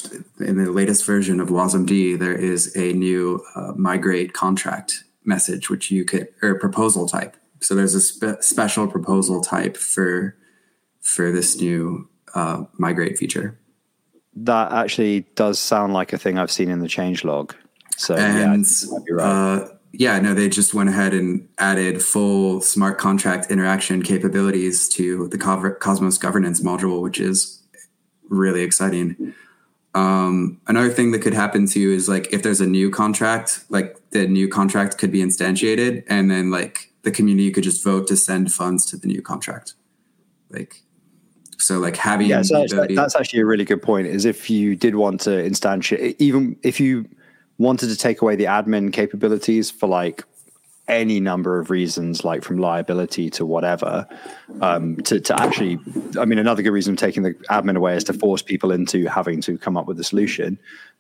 in 0.40 0.62
the 0.62 0.70
latest 0.70 1.06
version 1.06 1.40
of 1.40 1.48
WASMD 1.48 2.18
there 2.18 2.34
is 2.34 2.76
a 2.76 2.92
new 2.92 3.42
uh, 3.54 3.72
migrate 3.76 4.34
contract 4.34 5.04
message 5.24 5.70
which 5.70 5.90
you 5.90 6.04
could 6.04 6.28
or 6.42 6.58
proposal 6.58 7.08
type. 7.08 7.36
So 7.60 7.74
there's 7.74 7.94
a 7.94 8.00
spe- 8.00 8.42
special 8.42 8.86
proposal 8.86 9.40
type 9.40 9.76
for 9.76 10.36
for 11.00 11.32
this 11.32 11.58
new 11.60 12.08
uh, 12.34 12.64
migrate 12.74 13.16
feature. 13.16 13.58
That 14.34 14.70
actually 14.70 15.20
does 15.34 15.58
sound 15.58 15.94
like 15.94 16.12
a 16.12 16.18
thing 16.18 16.36
I've 16.36 16.50
seen 16.50 16.68
in 16.68 16.80
the 16.80 16.88
change 16.88 17.24
log. 17.24 17.54
So 17.96 18.14
and, 18.14 18.66
yeah, 18.66 19.14
right. 19.14 19.24
Uh, 19.24 19.68
yeah, 19.98 20.18
no, 20.18 20.34
they 20.34 20.48
just 20.48 20.74
went 20.74 20.88
ahead 20.88 21.14
and 21.14 21.48
added 21.58 22.02
full 22.02 22.60
smart 22.60 22.98
contract 22.98 23.50
interaction 23.50 24.02
capabilities 24.02 24.88
to 24.90 25.28
the 25.28 25.38
Cosmos 25.38 26.18
governance 26.18 26.60
module, 26.60 27.00
which 27.00 27.18
is 27.18 27.62
really 28.28 28.62
exciting. 28.62 29.34
Um, 29.94 30.60
another 30.66 30.90
thing 30.90 31.12
that 31.12 31.20
could 31.20 31.32
happen 31.32 31.66
too 31.66 31.90
is 31.90 32.08
like 32.08 32.30
if 32.30 32.42
there's 32.42 32.60
a 32.60 32.66
new 32.66 32.90
contract, 32.90 33.64
like 33.70 33.96
the 34.10 34.26
new 34.26 34.48
contract 34.48 34.98
could 34.98 35.10
be 35.10 35.20
instantiated, 35.20 36.04
and 36.08 36.30
then 36.30 36.50
like 36.50 36.92
the 37.02 37.10
community 37.10 37.50
could 37.50 37.64
just 37.64 37.82
vote 37.82 38.06
to 38.08 38.16
send 38.16 38.52
funds 38.52 38.84
to 38.86 38.98
the 38.98 39.06
new 39.06 39.22
contract. 39.22 39.74
Like, 40.50 40.82
so 41.56 41.78
like 41.78 41.96
having 41.96 42.28
yeah, 42.28 42.42
so 42.42 42.66
that's, 42.66 42.94
that's 42.94 43.16
actually 43.16 43.40
a 43.40 43.46
really 43.46 43.64
good 43.64 43.80
point. 43.80 44.08
Is 44.08 44.26
if 44.26 44.50
you 44.50 44.76
did 44.76 44.96
want 44.96 45.22
to 45.22 45.30
instantiate, 45.30 46.16
even 46.18 46.58
if 46.62 46.78
you 46.78 47.08
wanted 47.58 47.88
to 47.88 47.96
take 47.96 48.22
away 48.22 48.36
the 48.36 48.44
admin 48.44 48.92
capabilities 48.92 49.70
for 49.70 49.88
like 49.88 50.24
any 50.88 51.18
number 51.18 51.58
of 51.58 51.70
reasons, 51.70 52.24
like 52.24 52.44
from 52.44 52.58
liability 52.58 53.28
to 53.30 53.44
whatever, 53.44 54.06
um, 54.60 54.96
to, 54.98 55.18
to 55.18 55.40
actually, 55.40 55.78
I 56.18 56.24
mean, 56.24 56.38
another 56.38 56.62
good 56.62 56.70
reason 56.70 56.94
of 56.94 56.98
taking 56.98 57.22
the 57.22 57.34
admin 57.50 57.76
away 57.76 57.96
is 57.96 58.04
to 58.04 58.12
force 58.12 58.42
people 58.42 58.70
into 58.70 59.06
having 59.06 59.40
to 59.42 59.58
come 59.58 59.76
up 59.76 59.86
with 59.86 59.98
a 59.98 60.04
solution. 60.04 60.58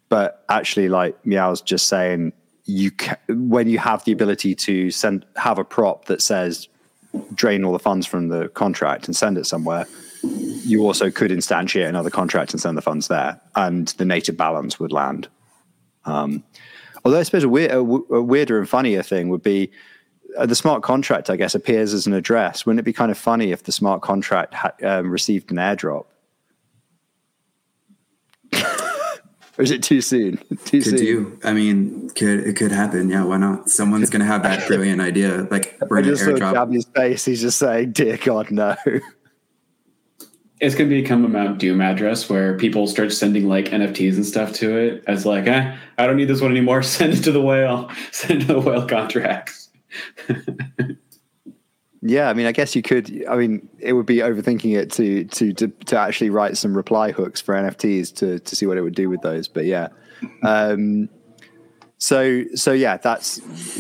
But 0.08 0.44
actually, 0.48 0.88
like 0.88 1.16
Meow's 1.24 1.60
just 1.60 1.86
saying, 1.86 2.32
you 2.64 2.90
ca- 2.90 3.18
when 3.28 3.68
you 3.68 3.78
have 3.78 4.04
the 4.04 4.12
ability 4.12 4.54
to 4.56 4.90
send 4.90 5.24
have 5.36 5.58
a 5.58 5.64
prop 5.64 6.06
that 6.06 6.20
says 6.20 6.68
drain 7.34 7.64
all 7.64 7.72
the 7.72 7.78
funds 7.78 8.06
from 8.06 8.28
the 8.28 8.48
contract 8.48 9.06
and 9.06 9.14
send 9.16 9.38
it 9.38 9.46
somewhere, 9.46 9.86
you 10.22 10.84
also 10.84 11.10
could 11.10 11.30
instantiate 11.30 11.88
another 11.88 12.10
contract 12.10 12.52
and 12.52 12.60
send 12.60 12.76
the 12.76 12.82
funds 12.82 13.06
there, 13.08 13.40
and 13.54 13.88
the 13.98 14.04
native 14.04 14.36
balance 14.36 14.80
would 14.80 14.92
land. 14.92 15.28
Um, 16.06 16.44
although 17.04 17.18
I 17.18 17.22
suppose 17.22 17.44
a, 17.44 17.48
weird, 17.48 17.70
a, 17.72 17.78
a, 17.78 18.22
weirder 18.22 18.58
and 18.58 18.68
funnier 18.68 19.02
thing 19.02 19.28
would 19.28 19.42
be 19.42 19.70
uh, 20.36 20.46
the 20.46 20.54
smart 20.54 20.82
contract, 20.82 21.30
I 21.30 21.36
guess, 21.36 21.54
appears 21.54 21.92
as 21.92 22.06
an 22.06 22.14
address. 22.14 22.64
Wouldn't 22.64 22.80
it 22.80 22.84
be 22.84 22.92
kind 22.92 23.10
of 23.10 23.18
funny 23.18 23.52
if 23.52 23.64
the 23.64 23.72
smart 23.72 24.02
contract 24.02 24.54
ha- 24.54 24.72
um, 24.82 25.10
received 25.10 25.50
an 25.50 25.56
airdrop? 25.58 26.06
or 29.58 29.62
is 29.62 29.70
it 29.70 29.82
too 29.82 30.00
soon? 30.00 30.36
Too 30.64 30.82
could 30.82 30.98
soon? 30.98 31.06
you? 31.06 31.40
I 31.44 31.52
mean, 31.52 32.10
could 32.10 32.46
it 32.46 32.56
could 32.56 32.72
happen? 32.72 33.08
Yeah, 33.08 33.24
why 33.24 33.38
not? 33.38 33.70
Someone's 33.70 34.10
going 34.10 34.20
to 34.20 34.26
have 34.26 34.42
that 34.42 34.66
brilliant 34.68 35.00
idea. 35.00 35.46
Like 35.50 35.76
we're 35.88 36.02
going 36.02 36.16
to 36.16 36.24
airdrop. 36.24 36.52
Gabby's 36.54 36.86
face. 36.86 37.24
He's 37.24 37.40
just 37.40 37.58
saying, 37.58 37.92
"Dear 37.92 38.18
God, 38.18 38.50
no." 38.50 38.76
It's 40.60 40.74
going 40.74 40.88
to 40.88 41.02
become 41.02 41.24
a 41.24 41.28
Mount 41.28 41.58
Doom 41.58 41.80
address 41.80 42.30
where 42.30 42.56
people 42.56 42.86
start 42.86 43.12
sending 43.12 43.48
like 43.48 43.66
NFTs 43.66 44.14
and 44.14 44.24
stuff 44.24 44.52
to 44.54 44.76
it 44.76 45.04
as 45.06 45.26
like, 45.26 45.46
eh, 45.46 45.76
I 45.98 46.06
don't 46.06 46.16
need 46.16 46.28
this 46.28 46.40
one 46.40 46.50
anymore. 46.50 46.82
Send 46.82 47.12
it 47.12 47.22
to 47.24 47.32
the 47.32 47.42
whale. 47.42 47.90
Send 48.12 48.42
it 48.42 48.46
to 48.46 48.54
the 48.54 48.60
whale 48.60 48.86
contracts. 48.86 49.70
yeah, 52.02 52.30
I 52.30 52.34
mean, 52.34 52.46
I 52.46 52.52
guess 52.52 52.74
you 52.74 52.82
could. 52.82 53.26
I 53.28 53.36
mean, 53.36 53.68
it 53.78 53.92
would 53.92 54.06
be 54.06 54.16
overthinking 54.16 54.76
it 54.76 54.90
to 54.92 55.24
to 55.24 55.52
to, 55.54 55.68
to 55.68 55.98
actually 55.98 56.30
write 56.30 56.56
some 56.56 56.76
reply 56.76 57.12
hooks 57.12 57.40
for 57.40 57.54
NFTs 57.54 58.14
to 58.16 58.38
to 58.38 58.56
see 58.56 58.66
what 58.66 58.78
it 58.78 58.82
would 58.82 58.94
do 58.94 59.08
with 59.08 59.20
those. 59.22 59.48
But 59.48 59.66
yeah. 59.66 59.88
Um, 60.42 61.10
so 61.98 62.44
so 62.54 62.72
yeah 62.72 62.98
that's 62.98 63.36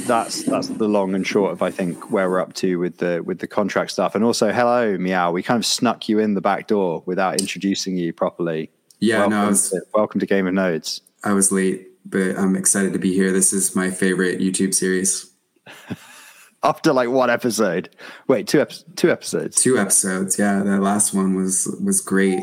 that's 0.06 0.44
that's 0.44 0.68
the 0.68 0.88
long 0.88 1.14
and 1.14 1.26
short 1.26 1.52
of 1.52 1.60
i 1.60 1.70
think 1.70 2.10
where 2.10 2.30
we're 2.30 2.40
up 2.40 2.54
to 2.54 2.78
with 2.78 2.96
the 2.96 3.22
with 3.24 3.40
the 3.40 3.46
contract 3.46 3.90
stuff. 3.90 4.14
And 4.14 4.24
also 4.24 4.52
hello 4.52 4.96
meow 4.96 5.32
we 5.32 5.42
kind 5.42 5.58
of 5.58 5.66
snuck 5.66 6.08
you 6.08 6.18
in 6.18 6.34
the 6.34 6.40
back 6.40 6.66
door 6.66 7.02
without 7.04 7.40
introducing 7.40 7.96
you 7.96 8.12
properly. 8.12 8.70
Yeah 9.00 9.18
welcome 9.18 9.32
no 9.32 9.48
was, 9.48 9.70
to, 9.70 9.82
welcome 9.92 10.20
to 10.20 10.26
game 10.26 10.46
of 10.46 10.54
nodes. 10.54 11.02
I 11.24 11.32
was 11.32 11.52
late 11.52 11.88
but 12.06 12.38
i'm 12.38 12.56
excited 12.56 12.92
to 12.94 12.98
be 12.98 13.12
here. 13.12 13.32
This 13.32 13.52
is 13.52 13.76
my 13.76 13.90
favorite 13.90 14.40
youtube 14.40 14.72
series. 14.74 15.30
After 16.62 16.92
like 16.92 17.10
one 17.10 17.28
episode. 17.28 17.90
Wait 18.28 18.48
two, 18.48 18.62
ep- 18.62 18.72
two 18.96 19.10
episodes. 19.10 19.60
Two 19.60 19.78
episodes 19.78 20.38
yeah. 20.38 20.62
That 20.62 20.80
last 20.80 21.12
one 21.12 21.34
was 21.34 21.66
was 21.84 22.00
great. 22.00 22.38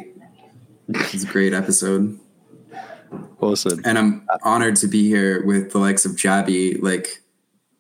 It 0.88 1.14
was 1.14 1.24
a 1.24 1.28
great 1.28 1.54
episode 1.54 2.20
Awesome. 3.44 3.82
And 3.84 3.98
I'm 3.98 4.28
honored 4.44 4.78
to 4.78 4.88
be 4.88 5.08
here 5.08 5.46
with 5.46 5.72
the 5.72 5.80
likes 5.80 6.06
of 6.06 6.14
Jabby. 6.14 6.82
Like, 6.82 7.22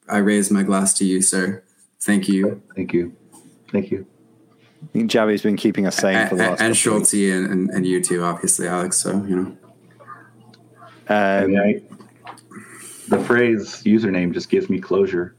I 0.10 0.17
raise 0.17 0.52
my 0.52 0.63
glass 0.63 0.93
to 0.95 1.06
you, 1.06 1.21
sir. 1.21 1.63
Thank 2.02 2.28
you. 2.28 2.62
Thank 2.76 2.93
you. 2.93 3.15
Thank 3.71 3.89
you. 3.89 4.06
I 4.84 4.86
think 4.88 5.10
Jabby's 5.10 5.41
been 5.41 5.56
keeping 5.56 5.88
us 5.88 5.95
sane 5.95 6.28
for 6.28 6.36
the 6.36 6.49
last 6.49 6.62
And 6.62 6.76
Schulte 6.76 7.13
and, 7.13 7.49
and, 7.49 7.69
and, 7.69 7.88
you 7.88 8.04
too, 8.04 8.23
obviously, 8.23 8.67
Alex. 8.67 8.97
So, 8.97 9.12
you 9.23 9.36
know. 9.36 9.58
Um, 11.08 11.17
I 11.17 11.45
mean, 11.47 11.60
I, 11.60 11.82
the 13.08 13.23
phrase 13.23 13.84
username 13.84 14.34
just 14.34 14.49
gives 14.49 14.69
me 14.69 14.80
closure. 14.80 15.36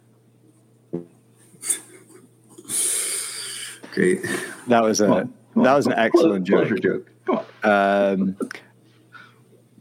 Great. 3.93 4.23
That 4.69 4.83
was 4.83 5.01
a 5.01 5.29
that 5.57 5.77
was 5.77 5.87
an 5.87 5.93
excellent 5.93 6.47
joke. 6.47 6.81
joke. 6.81 7.11
Come 7.27 7.41
on. 7.63 8.11
Um, 8.13 8.37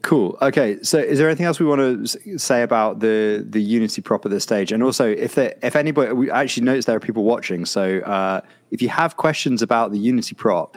Cool. 0.04 0.38
Okay. 0.42 0.84
So, 0.84 1.00
is 1.00 1.18
there 1.18 1.30
anything 1.30 1.46
else 1.46 1.62
we 1.62 1.66
want 1.66 2.06
to 2.06 2.38
say 2.38 2.62
about 2.62 3.00
the 3.00 3.46
the 3.50 3.62
Unity 3.62 4.02
prop 4.02 4.26
at 4.26 4.32
this 4.32 4.44
stage? 4.44 4.74
And 4.74 4.84
also, 4.84 5.10
if 5.10 5.36
there, 5.36 5.56
if 5.64 5.78
anybody, 5.78 6.12
we 6.12 6.30
actually 6.30 6.66
noticed 6.66 6.88
there 6.88 6.98
are 6.98 7.00
people 7.00 7.24
watching. 7.24 7.66
So, 7.66 8.00
uh, 8.00 8.42
if 8.70 8.82
you 8.82 8.90
have 8.90 9.16
questions 9.16 9.62
about 9.62 9.94
the 9.94 9.98
Unity 9.98 10.36
prop, 10.36 10.76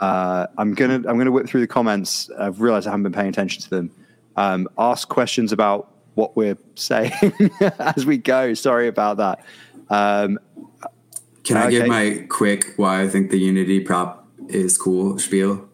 uh, 0.00 0.48
I'm 0.58 0.74
gonna 0.74 0.94
I'm 0.94 1.16
gonna 1.16 1.30
whip 1.30 1.46
through 1.46 1.60
the 1.60 1.68
comments. 1.68 2.28
I've 2.36 2.60
realized 2.60 2.88
I 2.88 2.90
haven't 2.90 3.04
been 3.04 3.12
paying 3.12 3.28
attention 3.28 3.62
to 3.62 3.70
them. 3.70 3.92
Um, 4.34 4.68
ask 4.76 5.08
questions 5.08 5.52
about 5.52 5.92
what 6.14 6.36
we're 6.36 6.58
saying 6.74 7.12
as 7.78 8.04
we 8.04 8.18
go. 8.18 8.52
Sorry 8.54 8.88
about 8.88 9.18
that. 9.18 9.44
Um, 9.90 10.40
Can 11.44 11.56
I 11.56 11.66
okay. 11.66 11.70
give 11.70 11.86
my 11.86 12.26
quick 12.28 12.74
why 12.74 13.02
I 13.02 13.08
think 13.08 13.30
the 13.30 13.38
Unity 13.38 13.78
prop 13.78 14.26
is 14.48 14.76
cool 14.76 15.20
spiel? 15.20 15.68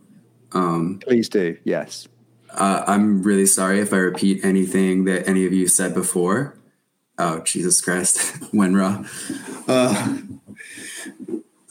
Um, 0.53 1.01
Please 1.03 1.31
do. 1.31 1.57
Yes. 1.65 2.07
Uh, 2.55 2.85
I'm 2.87 3.23
really 3.23 3.47
sorry 3.47 3.81
if 3.81 3.93
I 3.93 3.97
repeat 3.97 4.45
anything 4.45 5.05
that 5.05 5.29
any 5.29 5.47
of 5.47 5.53
you 5.53 5.67
said 5.69 5.95
before. 5.95 6.57
Oh, 7.19 7.41
Jesus 7.41 7.81
Christ, 7.81 8.41
Wenra. 8.53 9.07
Uh, 9.69 10.19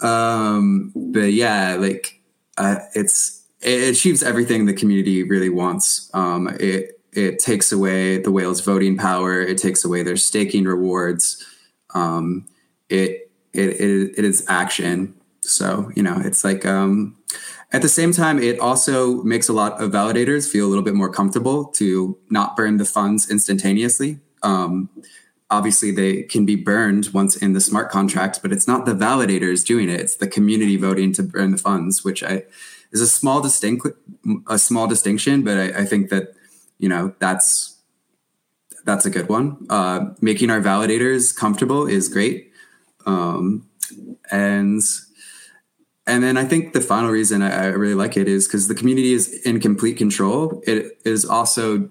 um, 0.06 0.92
but 0.96 1.34
yeah, 1.34 1.76
like 1.76 2.22
uh, 2.58 2.78
it's 2.96 3.44
it 3.62 3.90
achieves 3.90 4.24
everything 4.24 4.66
the 4.66 4.74
community 4.74 5.24
really 5.24 5.50
wants. 5.50 6.10
Um, 6.14 6.48
it 6.60 7.00
it 7.14 7.40
takes 7.40 7.72
away 7.72 8.18
the 8.18 8.32
whales' 8.32 8.62
voting 8.62 8.98
power. 8.98 9.42
It 9.42 9.58
takes 9.58 9.84
away 9.84 10.04
their 10.04 10.18
staking 10.18 10.64
rewards. 10.66 11.46
Um, 11.94 12.48
it, 12.90 13.32
it 13.54 13.70
it 13.82 14.14
it 14.18 14.26
is 14.26 14.46
action. 14.48 15.14
So 15.42 15.92
you 15.96 16.04
know, 16.04 16.20
it's 16.24 16.44
like 16.44 16.66
um, 16.66 17.18
at 17.72 17.82
the 17.82 17.90
same 17.90 18.12
time, 18.12 18.38
it 18.40 18.60
also 18.60 19.24
makes 19.24 19.48
a 19.48 19.54
lot 19.54 19.82
of 19.82 19.92
validators 19.92 20.50
feel 20.50 20.68
a 20.68 20.70
little 20.70 20.84
bit 20.84 20.94
more 20.94 21.10
comfortable 21.10 21.66
to 21.66 22.18
not 22.30 22.58
burn 22.58 22.78
the 22.78 22.86
funds 22.86 23.30
instantaneously. 23.30 24.20
Um, 24.44 24.90
obviously, 25.50 25.92
they 25.92 26.24
can 26.24 26.46
be 26.46 26.56
burned 26.56 27.10
once 27.14 27.36
in 27.38 27.54
the 27.54 27.62
smart 27.62 27.90
contract, 27.90 28.42
but 28.42 28.52
it's 28.52 28.68
not 28.68 28.86
the 28.86 28.94
validators 28.94 29.66
doing 29.66 29.90
it; 29.90 30.02
it's 30.02 30.16
the 30.16 30.28
community 30.28 30.76
voting 30.76 31.14
to 31.14 31.24
burn 31.24 31.52
the 31.52 31.58
funds, 31.58 32.04
which 32.04 32.24
I, 32.24 32.44
is 32.92 33.00
a 33.00 33.08
small 33.08 33.42
distinct 33.42 33.88
a 34.50 34.60
small 34.60 34.88
distinction, 34.88 35.44
but 35.44 35.58
I, 35.58 35.82
I 35.82 35.86
think 35.86 36.10
that 36.10 36.34
you 36.78 36.90
know 36.90 37.16
that's 37.20 37.78
that's 38.84 39.06
a 39.06 39.10
good 39.10 39.30
one. 39.30 39.66
Uh, 39.70 40.08
making 40.20 40.50
our 40.50 40.60
validators 40.60 41.36
comfortable 41.36 41.88
is 41.88 42.10
great. 42.10 42.52
Um, 43.06 43.68
and 44.30 44.82
and 46.08 46.24
then 46.24 46.38
I 46.38 46.46
think 46.46 46.74
the 46.74 46.82
final 46.82 47.12
reason 47.12 47.42
I, 47.42 47.64
I 47.64 47.66
really 47.68 47.94
like 47.94 48.18
it 48.18 48.28
is 48.28 48.48
because 48.48 48.68
the 48.68 48.76
community 48.76 49.14
is 49.14 49.34
in 49.46 49.60
complete 49.60 49.98
control. 49.98 50.62
It 50.66 51.00
is 51.06 51.26
also 51.26 51.90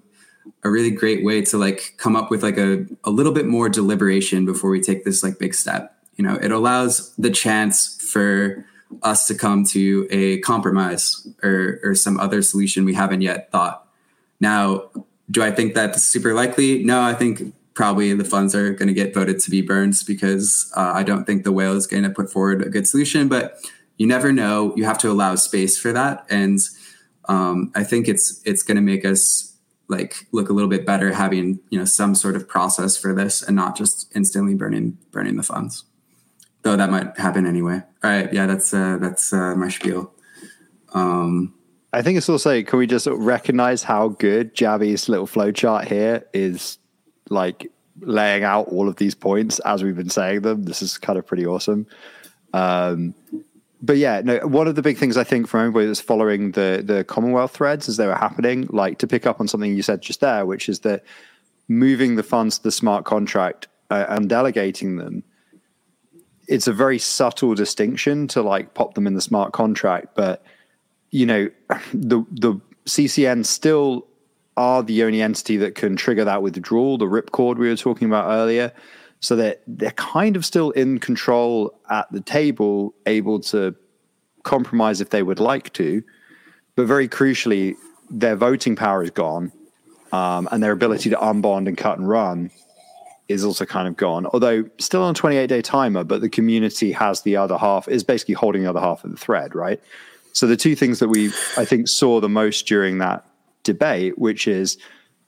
a 0.64 0.70
really 0.70 0.90
great 0.90 1.25
way 1.25 1.42
to 1.42 1.59
like 1.59 1.94
come 1.96 2.16
up 2.16 2.31
with 2.31 2.42
like 2.42 2.59
a, 2.59 2.87
a 3.05 3.11
little 3.11 3.33
bit 3.33 3.46
more 3.46 3.68
deliberation 3.68 4.44
before 4.44 4.70
we 4.70 4.81
take 4.81 5.05
this 5.05 5.23
like 5.23 5.38
big 5.38 5.55
step. 5.55 5.96
You 6.16 6.25
know, 6.25 6.35
it 6.35 6.51
allows 6.51 7.14
the 7.16 7.31
chance 7.31 7.96
for 8.12 8.66
us 9.03 9.27
to 9.29 9.35
come 9.35 9.64
to 9.64 10.09
a 10.11 10.38
compromise 10.40 11.27
or, 11.42 11.81
or 11.85 11.94
some 11.94 12.18
other 12.18 12.42
solution 12.42 12.85
we 12.85 12.94
haven't 12.94 13.20
yet 13.20 13.51
thought. 13.53 13.87
Now, 14.40 14.90
do 15.31 15.42
I 15.42 15.53
think 15.53 15.75
that's 15.75 16.03
super 16.03 16.35
likely? 16.35 16.83
No, 16.83 17.01
I 17.01 17.14
think 17.14 17.55
probably 17.75 18.12
the 18.14 18.25
funds 18.25 18.55
are 18.55 18.73
going 18.73 18.88
to 18.88 18.94
get 18.94 19.14
voted 19.14 19.38
to 19.40 19.51
be 19.51 19.62
burned 19.62 20.03
because 20.07 20.70
uh, 20.77 20.92
I 20.94 21.05
don't 21.05 21.25
think 21.25 21.44
the 21.44 21.53
whale 21.53 21.75
is 21.75 21.87
going 21.87 22.03
to 22.03 22.11
put 22.11 22.31
forward 22.31 22.62
a 22.62 22.68
good 22.68 22.88
solution. 22.88 23.29
But 23.29 23.64
you 24.01 24.07
never 24.07 24.33
know. 24.33 24.73
You 24.77 24.85
have 24.85 24.97
to 25.01 25.11
allow 25.11 25.35
space 25.35 25.79
for 25.79 25.93
that, 25.93 26.25
and 26.31 26.59
um, 27.27 27.71
I 27.75 27.85
think 27.85 28.09
it's 28.09 28.41
it's 28.47 28.63
going 28.63 28.77
to 28.77 28.83
make 28.83 29.05
us 29.05 29.55
like 29.89 30.27
look 30.33 30.49
a 30.49 30.55
little 30.55 30.71
bit 30.71 30.87
better 30.87 31.13
having 31.13 31.61
you 31.69 31.79
know 31.79 31.85
some 31.85 32.15
sort 32.15 32.35
of 32.35 32.49
process 32.49 32.97
for 32.97 33.15
this 33.15 33.43
and 33.43 33.55
not 33.55 33.77
just 33.77 34.11
instantly 34.17 34.55
burning 34.55 34.97
burning 35.11 35.37
the 35.37 35.43
funds. 35.43 35.85
Though 36.63 36.77
that 36.77 36.89
might 36.89 37.19
happen 37.19 37.45
anyway. 37.45 37.83
All 38.03 38.11
right, 38.11 38.33
yeah, 38.33 38.47
that's 38.47 38.73
uh, 38.73 38.97
that's 38.99 39.35
uh, 39.35 39.55
my 39.55 39.69
spiel. 39.69 40.15
Um, 40.95 41.53
I 41.93 42.01
think 42.01 42.17
it's 42.17 42.31
also 42.31 42.63
can 42.63 42.79
we 42.79 42.87
just 42.87 43.07
recognize 43.07 43.83
how 43.83 44.09
good 44.09 44.55
Jabby's 44.55 45.11
little 45.11 45.27
flowchart 45.27 45.89
here 45.89 46.25
is 46.33 46.79
like 47.29 47.71
laying 48.01 48.45
out 48.45 48.69
all 48.69 48.89
of 48.89 48.97
these 48.97 49.15
points 49.15 49.59
as 49.59 49.85
we've 49.85 49.95
been 49.95 50.09
saying 50.09 50.41
them. 50.41 50.63
This 50.63 50.81
is 50.81 50.97
kind 50.97 51.19
of 51.19 51.27
pretty 51.27 51.45
awesome. 51.45 51.87
Um, 52.55 53.15
but 53.83 53.97
yeah, 53.97 54.21
no. 54.23 54.38
One 54.47 54.69
of 54.69 54.75
the 54.75 54.83
big 54.83 54.99
things 54.99 55.16
I 55.16 55.25
think 55.25 55.49
from 55.49 55.61
everybody 55.61 55.87
that's 55.87 56.01
following 56.01 56.53
the 56.53 56.83
the 56.85 57.05
Commonwealth 57.05 57.53
threads 57.53 57.88
as 57.88 57.97
they 57.97 58.07
were 58.07 58.14
happening, 58.14 58.69
like 58.71 58.99
to 58.99 59.07
pick 59.07 59.27
up 59.27 59.40
on 59.40 59.49
something 59.49 59.75
you 59.75 59.83
said 59.83 60.03
just 60.03 60.21
there, 60.21 60.45
which 60.45 60.69
is 60.69 60.81
that 60.81 61.05
moving 61.69 62.16
the 62.16 62.23
funds 62.23 62.59
to 62.59 62.64
the 62.64 62.73
smart 62.73 63.05
contract 63.05 63.69
uh, 63.90 64.07
and 64.09 64.29
delegating 64.29 64.97
them, 64.97 65.23
it's 66.47 66.66
a 66.66 66.73
very 66.73 66.99
subtle 66.99 67.55
distinction 67.55 68.29
to 68.29 68.43
like 68.43 68.75
pop 68.75 68.95
them 68.95 69.07
in 69.07 69.14
the 69.14 69.21
smart 69.21 69.53
contract, 69.53 70.09
but 70.14 70.43
you 71.11 71.25
know, 71.25 71.49
the 71.95 72.25
the 72.31 72.61
CCN 72.87 73.47
still 73.47 74.07
are 74.57 74.83
the 74.83 75.03
only 75.05 75.23
entity 75.23 75.57
that 75.57 75.75
can 75.75 75.97
trigger 75.97 76.25
that 76.25 76.43
withdrawal, 76.43 76.99
the 76.99 77.07
ripcord 77.07 77.57
we 77.57 77.69
were 77.69 77.77
talking 77.77 78.09
about 78.09 78.31
earlier 78.31 78.73
so 79.21 79.37
that 79.37 79.63
they're 79.67 79.91
kind 79.93 80.37
of 80.37 80.45
still 80.45 80.71
in 80.71 80.99
control 80.99 81.79
at 81.91 82.11
the 82.11 82.21
table, 82.21 82.95
able 83.07 83.41
to 83.41 83.75
compromise 84.43 85.01
if 85.01 85.11
they 85.11 85.23
would 85.23 85.39
like 85.41 85.73
to. 85.75 86.03
But 86.75 86.87
very 86.87 87.09
crucially, 87.09 87.77
their 88.09 88.35
voting 88.37 88.77
power 88.77 89.03
is 89.03 89.11
gone, 89.11 89.53
um, 90.13 90.49
and 90.51 90.63
their 90.63 90.73
ability 90.73 91.11
to 91.11 91.17
unbond 91.17 91.69
and 91.69 91.77
cut 91.77 91.99
and 91.99 92.09
run 92.09 92.51
is 93.29 93.45
also 93.45 93.65
kind 93.65 93.87
of 93.87 93.97
gone. 93.97 94.27
Although 94.27 94.65
still 94.79 95.03
on 95.03 95.13
a 95.13 95.15
28 95.15 95.47
day 95.47 95.63
timer, 95.63 96.03
but 96.03 96.21
the 96.21 96.29
community 96.29 96.91
has 96.93 97.23
the 97.23 97.37
other 97.37 97.59
half, 97.59 97.87
is 97.89 98.03
basically 98.03 98.35
holding 98.35 98.63
the 98.63 98.71
other 98.71 98.81
half 98.81 99.05
of 99.05 99.11
the 99.11 99.17
thread, 99.17 99.55
right? 99.55 99.81
So 100.33 100.47
the 100.47 100.57
two 100.57 100.75
things 100.75 100.99
that 100.99 101.09
we, 101.09 101.29
I 101.57 101.65
think, 101.65 101.89
saw 101.89 102.21
the 102.21 102.29
most 102.29 102.67
during 102.67 102.99
that 102.99 103.25
debate, 103.63 104.19
which 104.19 104.49
is 104.49 104.79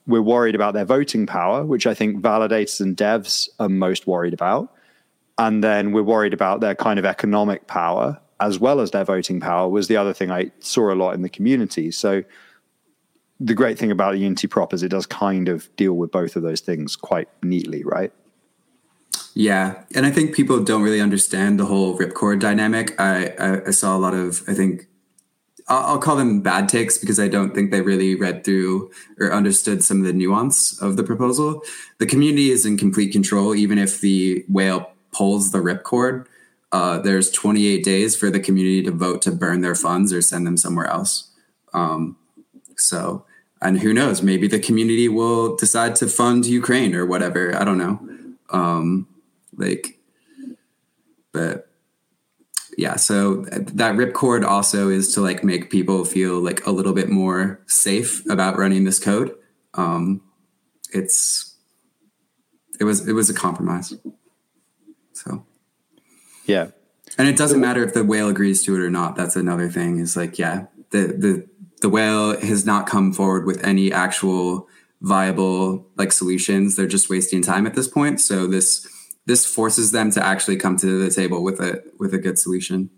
we're 0.06 0.22
worried 0.22 0.54
about 0.54 0.74
their 0.74 0.84
voting 0.84 1.26
power, 1.26 1.64
which 1.64 1.86
I 1.86 1.94
think 1.94 2.20
validators 2.20 2.80
and 2.80 2.96
devs 2.96 3.48
are 3.58 3.68
most 3.68 4.06
worried 4.06 4.34
about. 4.34 4.74
And 5.38 5.62
then 5.62 5.92
we're 5.92 6.02
worried 6.02 6.34
about 6.34 6.60
their 6.60 6.74
kind 6.74 6.98
of 6.98 7.04
economic 7.04 7.66
power 7.66 8.20
as 8.42 8.58
well 8.58 8.80
as 8.80 8.90
their 8.90 9.04
voting 9.04 9.38
power 9.38 9.68
was 9.68 9.86
the 9.86 9.96
other 9.96 10.12
thing 10.12 10.30
I 10.30 10.50
saw 10.58 10.92
a 10.92 10.96
lot 10.96 11.14
in 11.14 11.22
the 11.22 11.28
community. 11.28 11.92
So 11.92 12.24
the 13.38 13.54
great 13.54 13.78
thing 13.78 13.92
about 13.92 14.12
the 14.12 14.18
Unity 14.18 14.48
prop 14.48 14.74
is 14.74 14.82
it 14.82 14.88
does 14.88 15.06
kind 15.06 15.48
of 15.48 15.74
deal 15.76 15.94
with 15.94 16.10
both 16.10 16.34
of 16.34 16.42
those 16.42 16.60
things 16.60 16.96
quite 16.96 17.28
neatly, 17.42 17.84
right? 17.84 18.12
Yeah, 19.34 19.84
and 19.94 20.04
I 20.04 20.10
think 20.10 20.34
people 20.34 20.62
don't 20.62 20.82
really 20.82 21.00
understand 21.00 21.58
the 21.58 21.66
whole 21.66 21.96
ripcord 21.96 22.40
dynamic. 22.40 23.00
I, 23.00 23.28
I, 23.38 23.66
I 23.68 23.70
saw 23.70 23.96
a 23.96 23.98
lot 23.98 24.12
of 24.12 24.42
I 24.48 24.54
think 24.54 24.88
I'll 25.68 25.98
call 25.98 26.16
them 26.16 26.40
bad 26.40 26.68
takes 26.68 26.98
because 26.98 27.20
I 27.20 27.28
don't 27.28 27.54
think 27.54 27.70
they 27.70 27.80
really 27.80 28.14
read 28.14 28.44
through 28.44 28.90
or 29.18 29.32
understood 29.32 29.82
some 29.82 30.00
of 30.00 30.06
the 30.06 30.12
nuance 30.12 30.80
of 30.82 30.96
the 30.96 31.04
proposal. 31.04 31.62
The 31.98 32.06
community 32.06 32.50
is 32.50 32.66
in 32.66 32.76
complete 32.76 33.12
control, 33.12 33.54
even 33.54 33.78
if 33.78 34.00
the 34.00 34.44
whale 34.48 34.92
pulls 35.12 35.52
the 35.52 35.58
ripcord. 35.58 36.26
Uh, 36.72 36.98
there's 36.98 37.30
28 37.30 37.84
days 37.84 38.16
for 38.16 38.30
the 38.30 38.40
community 38.40 38.82
to 38.82 38.90
vote 38.90 39.22
to 39.22 39.30
burn 39.30 39.60
their 39.60 39.74
funds 39.74 40.12
or 40.12 40.22
send 40.22 40.46
them 40.46 40.56
somewhere 40.56 40.86
else. 40.86 41.30
Um, 41.74 42.16
so, 42.76 43.24
and 43.60 43.80
who 43.80 43.92
knows? 43.92 44.22
Maybe 44.22 44.48
the 44.48 44.58
community 44.58 45.08
will 45.08 45.56
decide 45.56 45.94
to 45.96 46.08
fund 46.08 46.46
Ukraine 46.46 46.94
or 46.94 47.06
whatever. 47.06 47.54
I 47.54 47.64
don't 47.64 47.78
know. 47.78 48.00
Um, 48.50 49.06
like, 49.56 49.98
but 51.32 51.71
yeah, 52.78 52.96
so 52.96 53.36
that 53.36 53.96
ripcord 53.96 54.44
also 54.44 54.88
is 54.88 55.12
to 55.14 55.20
like 55.20 55.44
make 55.44 55.70
people 55.70 56.04
feel 56.04 56.40
like 56.40 56.66
a 56.66 56.70
little 56.70 56.92
bit 56.92 57.08
more 57.08 57.60
safe 57.66 58.24
about 58.30 58.56
running 58.56 58.84
this 58.84 58.98
code. 58.98 59.34
Um, 59.74 60.22
it's 60.92 61.54
it 62.80 62.84
was 62.84 63.06
it 63.06 63.12
was 63.12 63.28
a 63.28 63.34
compromise. 63.34 63.94
So 65.12 65.44
yeah, 66.46 66.68
and 67.18 67.28
it 67.28 67.36
doesn't 67.36 67.60
matter 67.60 67.84
if 67.84 67.94
the 67.94 68.04
whale 68.04 68.28
agrees 68.28 68.64
to 68.64 68.74
it 68.74 68.80
or 68.80 68.90
not. 68.90 69.16
That's 69.16 69.36
another 69.36 69.68
thing. 69.68 69.98
Is 69.98 70.16
like 70.16 70.38
yeah, 70.38 70.66
the 70.90 71.08
the 71.08 71.46
the 71.82 71.88
whale 71.88 72.40
has 72.40 72.64
not 72.64 72.86
come 72.86 73.12
forward 73.12 73.44
with 73.44 73.62
any 73.64 73.92
actual 73.92 74.66
viable 75.02 75.86
like 75.96 76.12
solutions. 76.12 76.76
They're 76.76 76.86
just 76.86 77.10
wasting 77.10 77.42
time 77.42 77.66
at 77.66 77.74
this 77.74 77.88
point. 77.88 78.20
So 78.20 78.46
this 78.46 78.86
this 79.26 79.46
forces 79.46 79.92
them 79.92 80.10
to 80.12 80.24
actually 80.24 80.56
come 80.56 80.76
to 80.78 81.02
the 81.02 81.10
table 81.10 81.42
with 81.42 81.60
a 81.60 81.82
with 81.98 82.12
a 82.14 82.18
good 82.18 82.38
solution. 82.38 82.90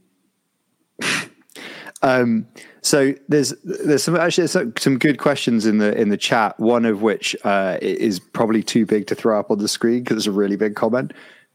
Um, 2.03 2.47
so 2.83 3.15
there's 3.29 3.55
there's 3.65 4.05
some 4.05 4.15
actually 4.15 4.47
some, 4.49 4.75
some 4.79 4.99
good 4.99 5.19
questions 5.19 5.65
in 5.65 5.79
the 5.79 5.99
in 5.99 6.11
the 6.11 6.19
chat. 6.19 6.59
One 6.61 6.85
of 6.85 7.01
which 7.01 7.35
uh, 7.45 7.79
is 7.81 8.21
probably 8.21 8.63
too 8.63 8.85
big 8.85 9.07
to 9.07 9.15
throw 9.15 9.41
up 9.41 9.51
on 9.51 9.59
the 9.59 9.69
screen 9.69 10.05
because 10.05 10.19
it's 10.19 10.27
a 10.27 10.33
really 10.33 10.57
big 10.57 10.77
comment. 10.77 11.13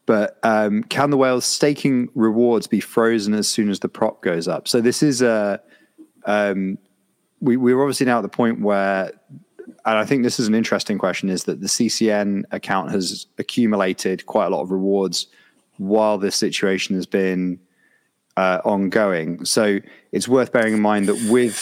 But 0.07 0.39
um, 0.41 0.83
can 0.85 1.11
the 1.11 1.17
whales 1.17 1.45
staking 1.45 2.09
rewards 2.15 2.65
be 2.65 2.79
frozen 2.79 3.35
as 3.35 3.47
soon 3.47 3.69
as 3.69 3.79
the 3.79 3.89
prop 3.89 4.23
goes 4.23 4.47
up? 4.47 4.67
So 4.67 4.81
this 4.81 5.03
is 5.03 5.21
a 5.21 5.61
um, 6.25 6.79
we 7.41 7.57
we're 7.57 7.79
obviously 7.79 8.07
now 8.07 8.17
at 8.17 8.21
the 8.21 8.29
point 8.29 8.61
where 8.61 9.11
and 9.85 9.97
I 9.97 10.05
think 10.05 10.23
this 10.23 10.39
is 10.39 10.47
an 10.47 10.55
interesting 10.55 10.97
question, 10.97 11.29
is 11.29 11.45
that 11.45 11.61
the 11.61 11.67
CCN 11.67 12.43
account 12.51 12.91
has 12.91 13.27
accumulated 13.37 14.25
quite 14.25 14.47
a 14.47 14.49
lot 14.49 14.61
of 14.61 14.71
rewards 14.71 15.27
while 15.77 16.17
this 16.17 16.35
situation 16.35 16.95
has 16.95 17.05
been 17.05 17.59
uh, 18.37 18.61
ongoing. 18.63 19.43
So 19.45 19.79
it's 20.11 20.27
worth 20.27 20.51
bearing 20.51 20.73
in 20.73 20.81
mind 20.81 21.07
that 21.07 21.29
with 21.31 21.57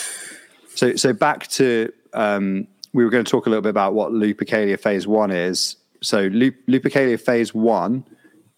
so 0.76 0.96
so 0.96 1.14
back 1.14 1.48
to 1.50 1.92
um, 2.14 2.68
we 2.94 3.04
were 3.04 3.10
going 3.10 3.24
to 3.24 3.30
talk 3.30 3.46
a 3.48 3.50
little 3.50 3.62
bit 3.62 3.70
about 3.70 3.94
what 3.94 4.12
Lupercalia 4.12 4.80
Phase 4.80 5.08
One 5.08 5.32
is. 5.32 5.76
So 6.02 6.30
Lupercalia 6.30 7.20
Phase 7.20 7.54
One, 7.54 8.06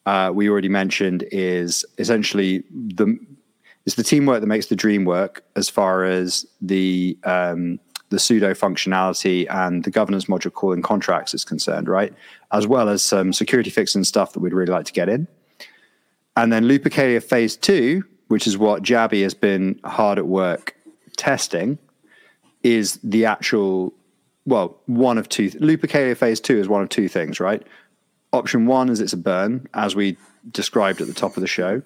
uh, 0.05 0.31
we 0.33 0.49
already 0.49 0.69
mentioned, 0.69 1.23
is 1.31 1.85
essentially 1.97 2.63
the 2.71 3.17
it's 3.85 3.95
the 3.95 4.03
teamwork 4.03 4.41
that 4.41 4.47
makes 4.47 4.67
the 4.67 4.75
dream 4.75 5.05
work 5.05 5.43
as 5.55 5.69
far 5.69 6.03
as 6.03 6.45
the 6.61 7.17
um, 7.23 7.79
the 8.09 8.17
sudo 8.17 8.51
functionality 8.57 9.45
and 9.49 9.83
the 9.83 9.91
governance 9.91 10.25
module 10.25 10.51
calling 10.51 10.81
contracts 10.81 11.33
is 11.33 11.45
concerned, 11.45 11.87
right? 11.87 12.13
As 12.51 12.67
well 12.67 12.89
as 12.89 13.03
some 13.03 13.33
security 13.33 13.69
fixing 13.69 14.03
stuff 14.03 14.33
that 14.33 14.39
we'd 14.39 14.53
really 14.53 14.71
like 14.71 14.85
to 14.85 14.93
get 14.93 15.09
in. 15.09 15.27
And 16.35 16.51
then 16.51 16.65
Lupercalia 16.65 17.23
Phase 17.23 17.55
2, 17.57 18.03
which 18.27 18.47
is 18.47 18.57
what 18.57 18.83
Jabby 18.83 19.23
has 19.23 19.33
been 19.33 19.79
hard 19.83 20.17
at 20.17 20.27
work 20.27 20.75
testing, 21.17 21.77
is 22.63 22.99
the 23.03 23.25
actual, 23.25 23.93
well, 24.45 24.79
one 24.85 25.17
of 25.17 25.29
two. 25.29 25.49
Lupercalia 25.51 26.17
Phase 26.17 26.39
2 26.39 26.57
is 26.57 26.67
one 26.67 26.81
of 26.81 26.89
two 26.89 27.07
things, 27.07 27.39
right? 27.39 27.65
Option 28.31 28.67
one 28.67 28.89
is 28.89 28.99
it's 28.99 29.13
a 29.13 29.17
burn, 29.17 29.67
as 29.73 29.95
we 29.95 30.17
described 30.51 31.01
at 31.01 31.07
the 31.07 31.13
top 31.13 31.35
of 31.35 31.41
the 31.41 31.47
show. 31.47 31.81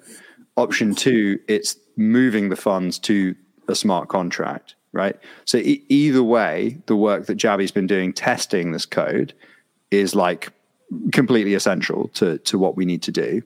Option 0.58 0.94
two, 0.94 1.40
it's 1.48 1.78
moving 1.96 2.50
the 2.50 2.56
funds 2.56 3.00
to 3.00 3.36
a 3.68 3.76
smart 3.76 4.10
contract 4.10 4.76
right? 4.94 5.18
So 5.44 5.58
e- 5.58 5.84
either 5.90 6.24
way, 6.24 6.78
the 6.86 6.96
work 6.96 7.26
that 7.26 7.36
Jabby's 7.36 7.72
been 7.72 7.88
doing 7.88 8.14
testing 8.14 8.72
this 8.72 8.86
code 8.86 9.34
is 9.92 10.16
like 10.16 10.50
completely 11.12 11.56
essential 11.56 12.08
to 12.10 12.38
to 12.40 12.58
what 12.58 12.78
we 12.78 12.86
need 12.86 13.02
to 13.04 13.12
do. 13.12 13.42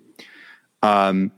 Um, 0.83 1.31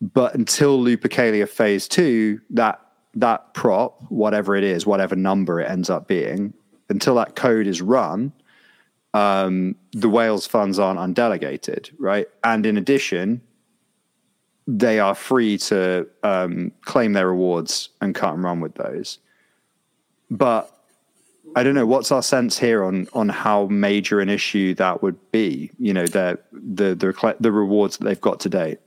but 0.00 0.34
until 0.34 0.82
Lupercalia 0.82 1.48
phase 1.48 1.86
two, 1.86 2.40
that 2.50 2.80
that 3.14 3.54
prop, 3.54 4.02
whatever 4.08 4.56
it 4.56 4.64
is, 4.64 4.86
whatever 4.86 5.14
number 5.14 5.60
it 5.60 5.70
ends 5.70 5.90
up 5.90 6.08
being, 6.08 6.54
until 6.88 7.14
that 7.16 7.36
code 7.36 7.66
is 7.66 7.82
run, 7.82 8.32
um, 9.14 9.74
the 9.92 10.08
whales 10.08 10.46
funds 10.46 10.78
aren't 10.78 10.98
undelegated, 10.98 11.90
right? 11.98 12.28
And 12.44 12.64
in 12.64 12.76
addition, 12.76 13.42
they 14.66 15.00
are 15.00 15.14
free 15.14 15.58
to 15.58 16.06
um, 16.22 16.72
claim 16.82 17.12
their 17.12 17.28
rewards 17.28 17.88
and 18.00 18.14
cut 18.14 18.34
and 18.34 18.44
run 18.44 18.60
with 18.60 18.74
those. 18.74 19.18
But 20.30 20.70
I 21.56 21.62
don't 21.62 21.74
know 21.74 21.86
what's 21.86 22.12
our 22.12 22.22
sense 22.22 22.58
here 22.58 22.84
on 22.84 23.08
on 23.12 23.28
how 23.28 23.66
major 23.66 24.20
an 24.20 24.28
issue 24.28 24.74
that 24.74 25.02
would 25.02 25.18
be. 25.32 25.70
You 25.78 25.92
know, 25.92 26.06
the 26.06 26.38
the 26.52 26.94
the 26.94 27.36
the 27.40 27.52
rewards 27.52 27.98
that 27.98 28.04
they've 28.04 28.20
got 28.20 28.40
to 28.40 28.48
date. 28.48 28.78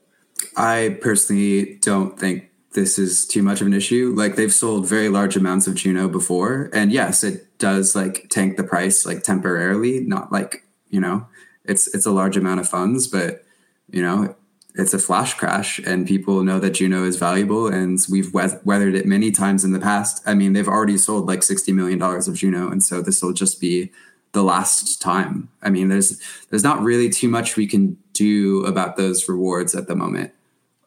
I 0.58 0.98
personally 1.02 1.76
don't 1.82 2.20
think 2.20 2.50
this 2.74 2.98
is 2.98 3.26
too 3.26 3.44
much 3.44 3.62
of 3.62 3.68
an 3.68 3.74
issue. 3.74 4.14
Like 4.16 4.36
they've 4.36 4.54
sold 4.54 4.88
very 4.88 5.10
large 5.10 5.36
amounts 5.36 5.68
of 5.68 5.76
Juno 5.76 6.08
before, 6.08 6.70
and 6.74 6.92
yes, 6.92 7.24
it 7.24 7.58
does 7.60 7.96
like 7.96 8.28
tank 8.30 8.58
the 8.58 8.64
price 8.64 9.06
like 9.06 9.24
temporarily. 9.24 10.00
Not 10.00 10.32
like 10.32 10.66
you 10.90 11.00
know, 11.00 11.28
it's 11.66 11.94
it's 11.94 12.06
a 12.06 12.12
large 12.12 12.38
amount 12.38 12.60
of 12.60 12.70
funds, 12.70 13.08
but 13.08 13.44
you 13.90 14.02
know, 14.02 14.36
it's 14.76 14.94
a 14.94 15.00
flash 15.00 15.36
crash, 15.36 15.80
and 15.80 16.08
people 16.08 16.44
know 16.44 16.60
that 16.60 16.72
Juno 16.72 17.04
is 17.04 17.18
valuable, 17.18 17.68
and 17.68 18.00
we've 18.10 18.34
weathered 18.34 18.96
it 18.96 19.06
many 19.06 19.32
times 19.32 19.64
in 19.64 19.72
the 19.72 19.80
past. 19.80 20.24
I 20.26 20.34
mean, 20.34 20.54
they've 20.54 20.68
already 20.68 20.98
sold 20.98 21.28
like 21.28 21.44
sixty 21.44 21.72
million 21.72 22.00
dollars 22.00 22.28
of 22.28 22.36
Juno, 22.36 22.70
and 22.70 22.84
so 22.84 23.02
this 23.02 23.22
will 23.22 23.34
just 23.34 23.62
be 23.62 23.92
the 24.32 24.44
last 24.44 25.02
time. 25.02 25.50
I 25.62 25.70
mean, 25.70 25.90
there's 25.90 26.20
there's 26.50 26.64
not 26.64 26.82
really 26.82 27.10
too 27.10 27.30
much 27.30 27.56
we 27.56 27.68
can 27.68 27.98
do 28.14 28.66
about 28.66 28.98
those 28.98 29.30
rewards 29.30 29.76
at 29.76 29.88
the 29.88 29.96
moment. 29.96 30.32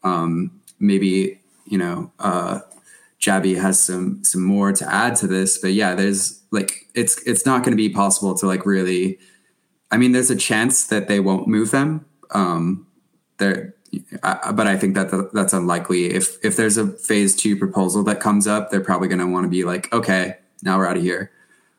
Um, 0.03 0.61
maybe 0.81 1.41
you 1.65 1.79
know, 1.79 2.13
uh, 2.19 2.61
Jabby 3.21 3.61
has 3.61 3.83
some 3.83 4.23
some 4.25 4.43
more 4.43 4.73
to 4.73 4.93
add 4.93 5.17
to 5.17 5.27
this, 5.27 5.59
but 5.59 5.73
yeah, 5.73 5.95
there's 5.95 6.43
like 6.51 6.87
it's 6.95 7.23
it's 7.23 7.47
not 7.47 7.63
going 7.63 7.73
to 7.73 7.77
be 7.77 7.89
possible 7.89 8.35
to 8.37 8.47
like 8.47 8.67
really. 8.67 9.19
I 9.93 9.97
mean, 9.99 10.11
there's 10.11 10.31
a 10.31 10.37
chance 10.37 10.89
that 10.89 11.07
they 11.07 11.21
won't 11.21 11.47
move 11.47 11.71
them. 11.71 12.05
Um, 12.33 12.89
there, 13.39 13.76
but 14.23 14.67
I 14.67 14.77
think 14.77 14.95
that 14.95 15.31
that's 15.33 15.53
unlikely. 15.53 16.07
If 16.07 16.45
if 16.45 16.57
there's 16.57 16.77
a 16.77 16.89
phase 16.89 17.35
two 17.35 17.57
proposal 17.57 18.03
that 18.05 18.21
comes 18.21 18.47
up, 18.47 18.71
they're 18.71 18.81
probably 18.81 19.09
going 19.09 19.21
to 19.21 19.27
want 19.27 19.45
to 19.45 19.51
be 19.51 19.65
like, 19.65 19.93
okay, 19.93 20.37
now 20.63 20.79
we're 20.79 20.87
out 20.87 20.97
of 20.97 21.03
here. 21.03 21.31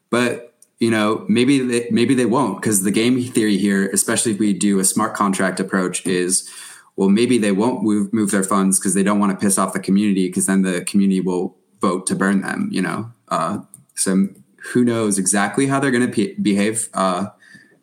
But 0.10 0.54
you 0.80 0.92
know, 0.92 1.26
maybe 1.28 1.60
they, 1.60 1.88
maybe 1.90 2.14
they 2.14 2.26
won't 2.26 2.62
because 2.62 2.84
the 2.84 2.92
game 2.92 3.22
theory 3.24 3.58
here, 3.58 3.90
especially 3.90 4.34
if 4.34 4.40
we 4.40 4.54
do 4.54 4.80
a 4.80 4.84
smart 4.84 5.16
contract 5.16 5.60
approach, 5.60 6.06
is 6.06 6.50
well, 6.96 7.10
maybe 7.10 7.38
they 7.38 7.52
won't 7.52 7.84
move 7.84 8.14
move 8.14 8.32
their 8.32 8.44
funds 8.44 8.80
because 8.80 8.94
they 8.94 9.04
don't 9.04 9.20
want 9.20 9.38
to 9.38 9.44
piss 9.44 9.58
off 9.58 9.74
the 9.74 9.80
community 9.80 10.28
because 10.28 10.46
then 10.46 10.62
the 10.62 10.82
community 10.82 11.22
will 11.22 11.56
vote 11.82 12.08
to 12.08 12.16
burn 12.16 12.42
them. 12.42 12.70
You 12.72 12.82
know, 12.82 13.12
uh, 13.30 13.60
so 13.96 14.28
who 14.74 14.84
knows 14.84 15.18
exactly 15.18 15.68
how 15.68 15.80
they're 15.80 15.92
going 15.92 16.12
to 16.12 16.36
behave, 16.42 16.90
uh, 16.94 17.28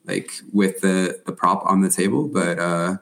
like 0.04 0.30
with 0.52 0.80
the 0.80 1.20
the 1.26 1.32
prop 1.32 1.64
on 1.66 1.80
the 1.80 1.90
table. 1.90 2.28
But 2.28 2.58
uh, 2.58 2.96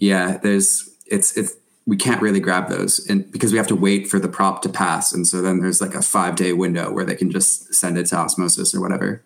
yeah, 0.00 0.38
there's 0.38 0.90
it's 1.06 1.36
it's 1.36 1.54
we 1.86 1.96
can't 1.96 2.20
really 2.20 2.40
grab 2.40 2.68
those 2.68 3.04
and 3.08 3.30
because 3.32 3.52
we 3.52 3.58
have 3.58 3.66
to 3.66 3.74
wait 3.74 4.08
for 4.08 4.18
the 4.18 4.28
prop 4.28 4.62
to 4.62 4.68
pass 4.68 5.12
and 5.12 5.26
so 5.26 5.42
then 5.42 5.60
there's 5.60 5.80
like 5.80 5.94
a 5.94 6.02
five 6.02 6.36
day 6.36 6.52
window 6.52 6.92
where 6.92 7.04
they 7.04 7.16
can 7.16 7.30
just 7.30 7.74
send 7.74 7.98
it 7.98 8.06
to 8.06 8.16
osmosis 8.16 8.74
or 8.74 8.80
whatever 8.80 9.24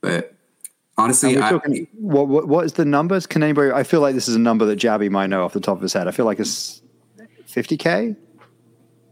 but 0.00 0.38
Honestly, 0.98 1.40
I, 1.40 1.50
talking, 1.50 1.86
what, 1.92 2.26
what, 2.26 2.48
what 2.48 2.64
is 2.64 2.72
the 2.72 2.84
numbers? 2.84 3.24
Can 3.24 3.44
anybody? 3.44 3.70
I 3.70 3.84
feel 3.84 4.00
like 4.00 4.16
this 4.16 4.26
is 4.26 4.34
a 4.34 4.40
number 4.40 4.64
that 4.64 4.80
Jabby 4.80 5.08
might 5.08 5.28
know 5.28 5.44
off 5.44 5.52
the 5.52 5.60
top 5.60 5.76
of 5.76 5.82
his 5.82 5.92
head. 5.92 6.08
I 6.08 6.10
feel 6.10 6.26
like 6.26 6.40
it's 6.40 6.82
50k. 7.46 8.16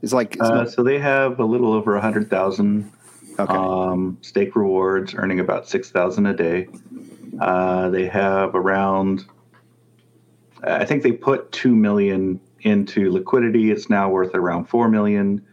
It's 0.03 0.13
like 0.13 0.35
it's 0.35 0.43
uh, 0.43 0.55
not, 0.55 0.71
so 0.71 0.83
they 0.83 0.99
have 0.99 1.39
a 1.39 1.45
little 1.45 1.73
over 1.73 1.95
a 1.95 2.01
hundred 2.01 2.29
thousand 2.29 2.91
okay. 3.39 3.55
um, 3.55 4.19
stake 4.21 4.57
rewards, 4.57 5.15
earning 5.15 5.39
about 5.39 5.69
six 5.69 5.89
thousand 5.91 6.27
a 6.27 6.35
day. 6.35 6.67
Uh, 7.41 7.89
they 7.91 8.07
have 8.07 8.57
around, 8.57 9.25
I 10.67 10.85
think 10.85 11.03
they 11.03 11.13
put 11.13 11.53
two 11.53 11.75
million 11.75 12.41
into 12.61 13.11
liquidity. 13.13 13.71
It's 13.71 13.89
now 13.89 14.09
worth 14.11 14.35
around 14.35 14.67
four 14.67 14.89
million. 14.89 15.45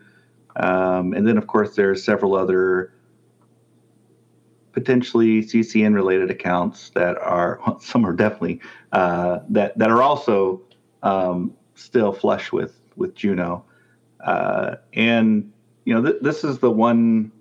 Um, 0.56 1.14
and 1.14 1.28
then, 1.28 1.38
of 1.38 1.48
course, 1.48 1.76
there 1.76 1.90
are 1.92 1.96
several 1.96 2.36
other 2.36 2.94
potentially 4.72 5.44
CCN 5.44 5.94
related 5.94 6.32
accounts 6.32 6.90
that 6.92 7.18
are 7.20 7.60
some 7.80 8.06
are 8.06 8.14
definitely 8.14 8.60
uh, 8.92 9.40
that 9.50 9.78
that 9.78 9.90
are 9.90 10.02
also 10.02 10.62
um, 11.04 11.54
still 11.76 12.12
flush 12.12 12.52
with 12.52 12.80
with 12.96 13.16
Juno, 13.16 13.66
uh, 14.26 14.76
and 14.94 15.52
you 15.86 15.94
know 15.94 16.02
th- 16.02 16.22
this 16.22 16.44
is 16.44 16.60
the 16.60 16.72
one 16.72 17.32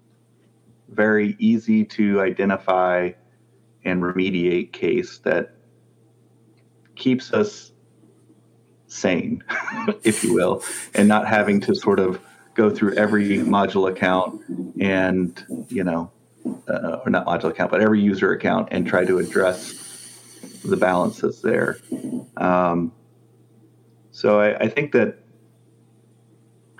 very 0.89 1.37
easy 1.39 1.85
to 1.85 2.21
identify 2.21 3.11
and 3.85 4.03
remediate 4.03 4.73
case 4.73 5.19
that 5.19 5.52
keeps 7.03 7.33
us 7.33 7.73
sane, 8.87 9.43
if 10.05 10.23
you 10.23 10.35
will, 10.35 10.63
and 10.95 11.09
not 11.09 11.27
having 11.27 11.61
to 11.63 11.75
sort 11.75 11.99
of 11.99 12.21
go 12.55 12.71
through 12.71 12.95
every 12.95 13.39
module 13.39 13.91
account 13.91 14.41
and 14.79 15.45
you 15.69 15.83
know 15.83 16.13
uh, 16.69 17.01
or 17.05 17.11
not 17.11 17.27
module 17.27 17.51
account, 17.51 17.73
but 17.73 17.81
every 17.81 18.01
user 18.01 18.33
account 18.33 18.69
and 18.71 18.87
try 18.87 19.05
to 19.05 19.19
address 19.19 19.75
the 20.65 20.77
balances 20.77 21.43
there. 21.43 21.79
Um, 22.37 22.93
so 24.13 24.41
I, 24.41 24.57
I, 24.59 24.69
think 24.69 24.93
that 24.93 25.19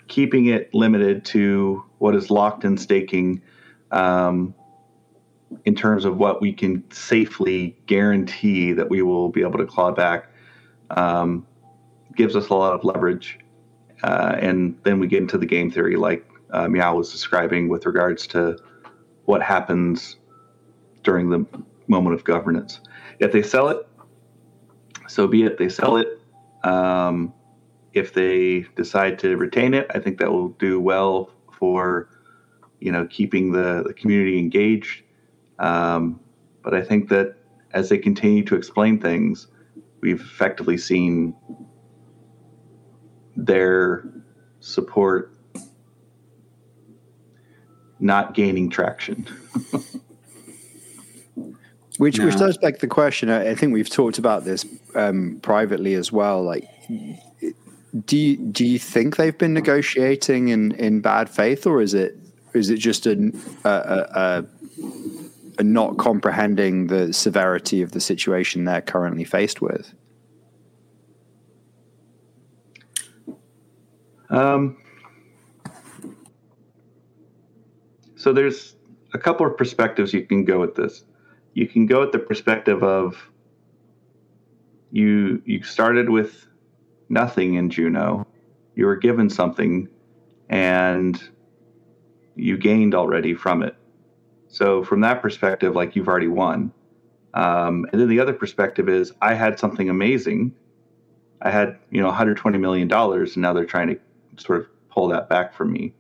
keeping 0.07 0.47
it 0.47 0.73
limited 0.75 1.25
to 1.25 1.85
what 1.99 2.15
is 2.15 2.31
locked 2.31 2.65
in 2.65 2.77
staking 2.77 3.43
um, 3.91 4.55
in 5.65 5.75
terms 5.75 6.05
of 6.05 6.17
what 6.17 6.41
we 6.41 6.53
can 6.53 6.85
safely 6.91 7.77
guarantee 7.87 8.73
that 8.73 8.89
we 8.89 9.03
will 9.03 9.29
be 9.29 9.43
able 9.43 9.59
to 9.59 9.67
claw 9.67 9.91
back 9.91 10.31
um, 10.91 11.47
gives 12.17 12.37
us 12.37 12.49
a 12.49 12.55
lot 12.55 12.75
of 12.75 12.85
leverage. 12.85 13.39
Uh, 14.03 14.37
and 14.39 14.77
then 14.83 14.99
we 14.99 15.07
get 15.07 15.21
into 15.21 15.39
the 15.39 15.47
game 15.47 15.71
theory 15.71 15.97
like 15.97 16.27
uh, 16.51 16.69
Meow 16.69 16.97
was 16.97 17.11
describing 17.11 17.69
with 17.69 17.87
regards 17.87 18.27
to 18.29 18.59
what 19.25 19.43
happens 19.43 20.17
during 21.03 21.31
the 21.31 21.47
moment 21.87 22.15
of 22.15 22.25
governance. 22.25 22.81
If 23.19 23.33
they 23.33 23.43
sell 23.43 23.69
it, 23.69 23.87
so 25.09 25.27
be 25.27 25.45
it. 25.45 25.59
They 25.59 25.69
sell 25.69 25.97
it. 25.97 26.21
Um, 26.65 27.33
if 27.93 28.15
they 28.15 28.67
decide 28.77 29.19
to 29.21 29.37
retain 29.37 29.75
it, 29.75 29.87
I 29.95 29.99
think 29.99 30.19
that 30.19 30.31
will 30.31 30.51
do 30.51 30.81
well 30.81 31.31
for 31.59 32.09
you 32.81 32.91
know 32.91 33.07
keeping 33.07 33.53
the, 33.53 33.85
the 33.87 33.95
community 33.95 34.39
engaged. 34.39 35.03
Um, 35.63 36.21
but 36.63 36.75
I 36.75 36.83
think 36.83 37.09
that 37.09 37.37
as 37.73 37.89
they 37.89 37.97
continue 37.97 38.45
to 38.45 38.55
explain 38.57 39.01
things, 39.01 39.47
we've 40.01 40.21
effectively 40.21 40.77
seen 40.77 41.35
their 43.37 44.05
support 44.61 45.35
not 47.99 48.35
gaining 48.35 48.69
traction. 48.69 49.27
which 51.99 52.19
no. 52.19 52.27
which 52.27 52.37
does 52.37 52.59
beg 52.59 52.81
the 52.81 52.89
question. 52.89 53.31
I, 53.31 53.55
think 53.55 53.73
we've 53.73 53.89
talked 53.89 54.19
about 54.19 54.45
this 54.45 54.67
um, 54.97 55.39
privately 55.43 55.95
as 55.95 56.11
well. 56.11 56.43
Like, 56.43 56.69
do 58.05 58.17
you, 58.17 58.37
do 58.37 58.67
you 58.67 58.79
think 58.79 59.17
they've 59.17 59.37
been 59.39 59.55
negotiating 59.55 60.49
in, 60.49 60.73
in 60.73 61.01
bad 61.01 61.31
faith, 61.31 61.67
or 61.67 61.81
is 61.81 61.95
it 61.95 62.19
is 62.55 62.69
it 62.71 62.79
just 62.79 63.07
a, 63.07 63.33
a, 63.65 63.71
a, 63.71 64.45
a 64.45 64.45
not 65.61 65.99
comprehending 65.99 66.87
the 66.87 67.13
severity 67.13 67.83
of 67.83 67.93
the 67.93 68.01
situation 68.01 68.65
they're 68.65 68.81
currently 68.81 69.25
faced 69.25 69.61
with? 69.61 69.95
Um, 74.31 74.77
So 78.23 78.33
there's 78.33 78.77
a 79.15 79.19
couple 79.19 79.45
of 79.45 79.57
perspectives 79.57 80.15
you 80.15 80.25
can 80.25 80.45
go 80.45 80.61
with 80.61 80.77
this. 80.77 81.05
You 81.55 81.67
can 81.67 81.87
go 81.87 82.05
at 82.05 82.13
the 82.13 82.21
perspective 82.21 82.85
of 82.85 83.17
you 84.93 85.43
you 85.45 85.65
started 85.65 86.09
with 86.09 86.47
nothing 87.09 87.55
in 87.55 87.69
Juno. 87.69 88.25
You 88.77 88.87
were 88.87 88.95
given 88.95 89.29
something 89.29 89.89
and 90.49 91.21
you 92.37 92.57
gained 92.57 92.95
already 92.95 93.35
from 93.35 93.65
it. 93.65 93.75
So 94.53 94.85
from 94.85 95.01
that 95.01 95.23
perspective, 95.23 95.75
like 95.75 95.97
you've 95.97 96.09
already 96.09 96.29
won. 96.29 96.73
Um, 97.33 97.87
and 97.91 98.01
then 98.01 98.09
the 98.09 98.21
other 98.21 98.35
perspective 98.35 98.87
is 98.87 99.11
I 99.23 99.33
had 99.33 99.59
something 99.59 99.89
amazing. 99.89 100.55
I 101.41 101.51
had, 101.51 101.79
you 101.91 102.03
know, 102.03 102.09
120 102.09 102.59
million 102.59 102.87
dollars, 102.87 103.35
and 103.35 103.43
now 103.43 103.55
they're 103.55 103.65
trying 103.65 103.89
to 103.89 103.99
sort 104.37 104.61
of 104.61 104.67
pull 104.91 105.09
that 105.09 105.31
back 105.31 105.55
from 105.55 105.73
me. 105.73 105.95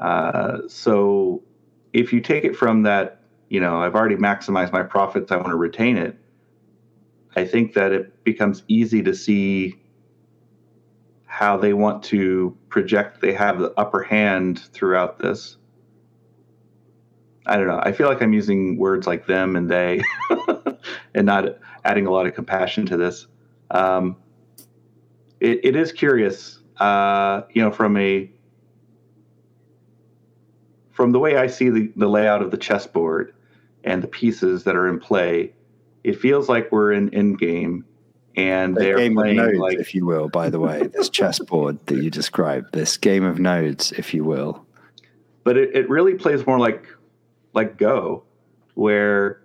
Uh, 0.00 0.60
so 0.68 1.42
if 1.92 2.14
you 2.14 2.22
take 2.22 2.44
it 2.44 2.56
from 2.56 2.84
that, 2.84 3.20
you 3.50 3.60
know, 3.60 3.82
I've 3.82 3.94
already 3.94 4.16
maximized 4.16 4.72
my 4.72 4.82
profits, 4.82 5.30
I 5.30 5.36
want 5.36 5.48
to 5.48 5.56
retain 5.56 5.98
it. 5.98 6.16
I 7.36 7.44
think 7.44 7.74
that 7.74 7.92
it 7.92 8.24
becomes 8.24 8.62
easy 8.68 9.02
to 9.02 9.14
see 9.14 9.78
how 11.26 11.58
they 11.58 11.74
want 11.74 12.02
to 12.04 12.56
project 12.70 13.20
they 13.20 13.34
have 13.34 13.58
the 13.58 13.72
upper 13.78 14.02
hand 14.02 14.60
throughout 14.72 15.18
this. 15.18 15.58
I 17.50 17.56
don't 17.56 17.66
know. 17.66 17.80
I 17.82 17.90
feel 17.90 18.06
like 18.06 18.22
I'm 18.22 18.32
using 18.32 18.76
words 18.78 19.08
like 19.08 19.26
them 19.26 19.56
and 19.56 19.68
they 19.68 20.00
and 21.14 21.26
not 21.26 21.58
adding 21.84 22.06
a 22.06 22.10
lot 22.12 22.26
of 22.26 22.34
compassion 22.34 22.86
to 22.86 22.96
this. 22.96 23.26
Um, 23.72 24.16
it, 25.40 25.58
it 25.64 25.74
is 25.74 25.90
curious, 25.90 26.60
uh, 26.78 27.42
you 27.52 27.60
know, 27.60 27.72
from 27.72 27.96
a 27.96 28.30
from 30.92 31.10
the 31.10 31.18
way 31.18 31.38
I 31.38 31.48
see 31.48 31.70
the, 31.70 31.90
the 31.96 32.06
layout 32.06 32.40
of 32.40 32.52
the 32.52 32.56
chessboard 32.56 33.34
and 33.82 34.00
the 34.00 34.06
pieces 34.06 34.62
that 34.62 34.76
are 34.76 34.86
in 34.86 35.00
play, 35.00 35.52
it 36.04 36.20
feels 36.20 36.48
like 36.48 36.70
we're 36.70 36.92
in 36.92 37.12
end 37.12 37.40
game 37.40 37.84
and 38.36 38.76
The 38.76 38.80
they're 38.80 38.96
game 38.96 39.18
of 39.18 39.22
playing 39.22 39.36
nodes, 39.38 39.58
like 39.58 39.78
if 39.78 39.92
you 39.92 40.06
will. 40.06 40.28
By 40.28 40.50
the 40.50 40.60
way, 40.60 40.86
this 40.94 41.08
chessboard 41.08 41.84
that 41.86 41.96
you 41.96 42.10
described, 42.10 42.74
this 42.74 42.96
game 42.96 43.24
of 43.24 43.40
nodes, 43.40 43.90
if 43.90 44.14
you 44.14 44.22
will. 44.22 44.64
but 45.42 45.56
it, 45.56 45.74
it 45.74 45.90
really 45.90 46.14
plays 46.14 46.46
more 46.46 46.60
like 46.60 46.86
like 47.54 47.76
Go, 47.76 48.22
where 48.74 49.40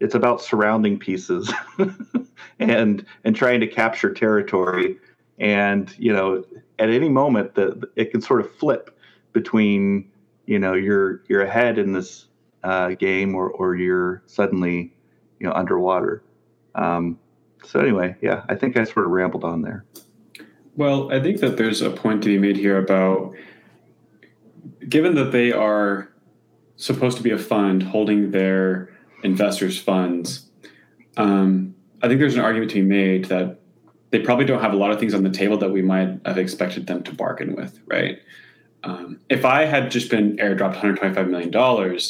it's 0.00 0.14
about 0.14 0.42
surrounding 0.42 0.98
pieces 0.98 1.52
and 2.58 3.04
and 3.24 3.36
trying 3.36 3.60
to 3.60 3.66
capture 3.66 4.12
territory. 4.12 4.98
And 5.38 5.92
you 5.98 6.12
know, 6.12 6.44
at 6.78 6.90
any 6.90 7.08
moment, 7.08 7.54
the 7.54 7.88
it 7.96 8.10
can 8.10 8.20
sort 8.20 8.40
of 8.40 8.54
flip 8.56 8.98
between 9.32 10.10
you 10.46 10.58
know 10.58 10.74
you're 10.74 11.22
you're 11.28 11.42
ahead 11.42 11.78
in 11.78 11.92
this 11.92 12.26
uh, 12.64 12.90
game 12.90 13.34
or 13.34 13.50
or 13.50 13.74
you're 13.76 14.22
suddenly 14.26 14.92
you 15.40 15.46
know 15.46 15.52
underwater. 15.52 16.22
Um, 16.74 17.18
so 17.64 17.80
anyway, 17.80 18.16
yeah, 18.20 18.44
I 18.48 18.54
think 18.54 18.76
I 18.76 18.84
sort 18.84 19.06
of 19.06 19.12
rambled 19.12 19.44
on 19.44 19.62
there. 19.62 19.84
Well, 20.76 21.10
I 21.10 21.20
think 21.20 21.40
that 21.40 21.56
there's 21.56 21.80
a 21.80 21.90
point 21.90 22.22
to 22.22 22.28
be 22.28 22.38
made 22.38 22.56
here 22.56 22.78
about 22.78 23.34
given 24.88 25.14
that 25.14 25.32
they 25.32 25.52
are 25.52 26.12
supposed 26.76 27.16
to 27.16 27.22
be 27.22 27.30
a 27.30 27.38
fund 27.38 27.82
holding 27.82 28.30
their 28.30 28.90
investors' 29.22 29.78
funds, 29.78 30.46
um, 31.16 31.74
I 32.02 32.08
think 32.08 32.20
there's 32.20 32.34
an 32.34 32.40
argument 32.40 32.70
to 32.72 32.76
be 32.76 32.82
made 32.82 33.26
that 33.26 33.58
they 34.10 34.20
probably 34.20 34.44
don't 34.44 34.60
have 34.60 34.72
a 34.72 34.76
lot 34.76 34.90
of 34.90 35.00
things 35.00 35.14
on 35.14 35.22
the 35.22 35.30
table 35.30 35.58
that 35.58 35.70
we 35.70 35.82
might 35.82 36.20
have 36.24 36.38
expected 36.38 36.86
them 36.86 37.02
to 37.04 37.12
bargain 37.12 37.56
with, 37.56 37.80
right? 37.86 38.18
Um, 38.84 39.20
if 39.28 39.44
I 39.44 39.64
had 39.64 39.90
just 39.90 40.10
been 40.10 40.36
airdropped 40.36 40.76
$125 40.76 41.28
million 41.28 42.00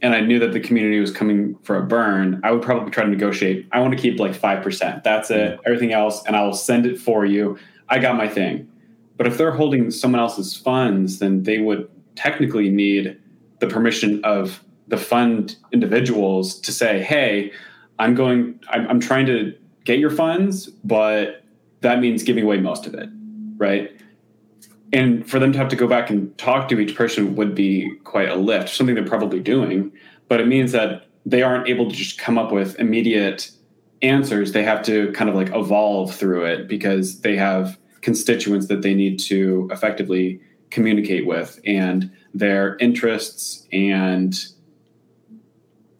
and 0.00 0.14
I 0.14 0.20
knew 0.20 0.38
that 0.38 0.52
the 0.52 0.60
community 0.60 1.00
was 1.00 1.10
coming 1.10 1.56
for 1.62 1.76
a 1.76 1.82
burn, 1.82 2.40
I 2.42 2.52
would 2.52 2.62
probably 2.62 2.90
try 2.90 3.04
to 3.04 3.10
negotiate. 3.10 3.68
I 3.72 3.80
want 3.80 3.94
to 3.94 4.00
keep 4.00 4.18
like 4.18 4.32
5%. 4.32 5.02
That's 5.02 5.30
it. 5.30 5.58
Everything 5.66 5.92
else, 5.92 6.24
and 6.24 6.34
I'll 6.34 6.54
send 6.54 6.86
it 6.86 6.98
for 6.98 7.26
you. 7.26 7.58
I 7.88 7.98
got 7.98 8.16
my 8.16 8.28
thing. 8.28 8.70
But 9.16 9.26
if 9.26 9.36
they're 9.36 9.52
holding 9.52 9.90
someone 9.90 10.20
else's 10.20 10.56
funds, 10.56 11.18
then 11.18 11.42
they 11.42 11.58
would 11.58 11.88
technically 12.16 12.70
need 12.70 13.20
the 13.66 13.72
permission 13.74 14.22
of 14.24 14.62
the 14.88 14.98
fund 14.98 15.56
individuals 15.72 16.60
to 16.60 16.72
say, 16.72 17.02
hey, 17.02 17.50
I'm 17.98 18.14
going, 18.14 18.60
I'm, 18.68 18.86
I'm 18.88 19.00
trying 19.00 19.26
to 19.26 19.54
get 19.84 19.98
your 19.98 20.10
funds, 20.10 20.66
but 20.66 21.42
that 21.80 22.00
means 22.00 22.22
giving 22.22 22.44
away 22.44 22.58
most 22.58 22.86
of 22.86 22.94
it, 22.94 23.08
right? 23.56 23.90
And 24.92 25.28
for 25.28 25.38
them 25.38 25.52
to 25.52 25.58
have 25.58 25.68
to 25.68 25.76
go 25.76 25.86
back 25.86 26.10
and 26.10 26.36
talk 26.36 26.68
to 26.68 26.78
each 26.78 26.94
person 26.94 27.34
would 27.36 27.54
be 27.54 27.90
quite 28.04 28.28
a 28.28 28.36
lift, 28.36 28.68
something 28.68 28.94
they're 28.94 29.04
probably 29.04 29.40
doing. 29.40 29.92
But 30.28 30.40
it 30.40 30.46
means 30.46 30.72
that 30.72 31.06
they 31.24 31.42
aren't 31.42 31.68
able 31.68 31.90
to 31.90 31.96
just 31.96 32.18
come 32.18 32.38
up 32.38 32.52
with 32.52 32.78
immediate 32.78 33.50
answers. 34.02 34.52
They 34.52 34.62
have 34.62 34.82
to 34.82 35.10
kind 35.12 35.30
of 35.30 35.36
like 35.36 35.54
evolve 35.54 36.14
through 36.14 36.44
it 36.44 36.68
because 36.68 37.22
they 37.22 37.36
have 37.36 37.78
constituents 38.02 38.68
that 38.68 38.82
they 38.82 38.94
need 38.94 39.18
to 39.18 39.68
effectively 39.72 40.40
communicate 40.70 41.26
with 41.26 41.58
and 41.64 42.10
their 42.34 42.76
interests 42.76 43.66
and 43.72 44.46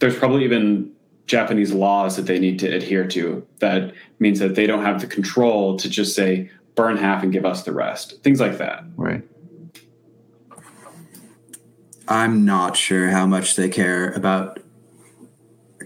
there's 0.01 0.16
probably 0.18 0.45
even 0.45 0.91
Japanese 1.26 1.72
laws 1.72 2.16
that 2.16 2.26
they 2.26 2.39
need 2.39 2.59
to 2.59 2.66
adhere 2.66 3.07
to 3.09 3.47
that 3.61 3.95
means 4.18 4.41
that 4.41 4.55
they 4.55 4.66
don't 4.66 4.85
have 4.85 5.01
the 5.01 5.07
control 5.07 5.76
to 5.78 5.89
just 5.89 6.14
say 6.14 6.51
burn 6.74 6.97
half 6.97 7.22
and 7.22 7.32
give 7.32 7.47
us 7.47 7.62
the 7.62 7.72
rest 7.72 8.22
things 8.22 8.41
like 8.41 8.59
that 8.59 8.85
Right. 8.97 9.22
I'm 12.07 12.45
not 12.45 12.76
sure 12.76 13.09
how 13.09 13.26
much 13.26 13.57
they 13.57 13.68
care 13.68 14.11
about 14.12 14.61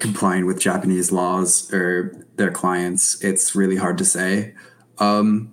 complying 0.00 0.46
with 0.46 0.60
Japanese 0.60 1.12
laws 1.12 1.72
or 1.72 2.26
their 2.36 2.50
clients. 2.50 3.22
It's 3.22 3.54
really 3.54 3.76
hard 3.76 3.98
to 3.98 4.04
say. 4.04 4.54
Um, 4.98 5.52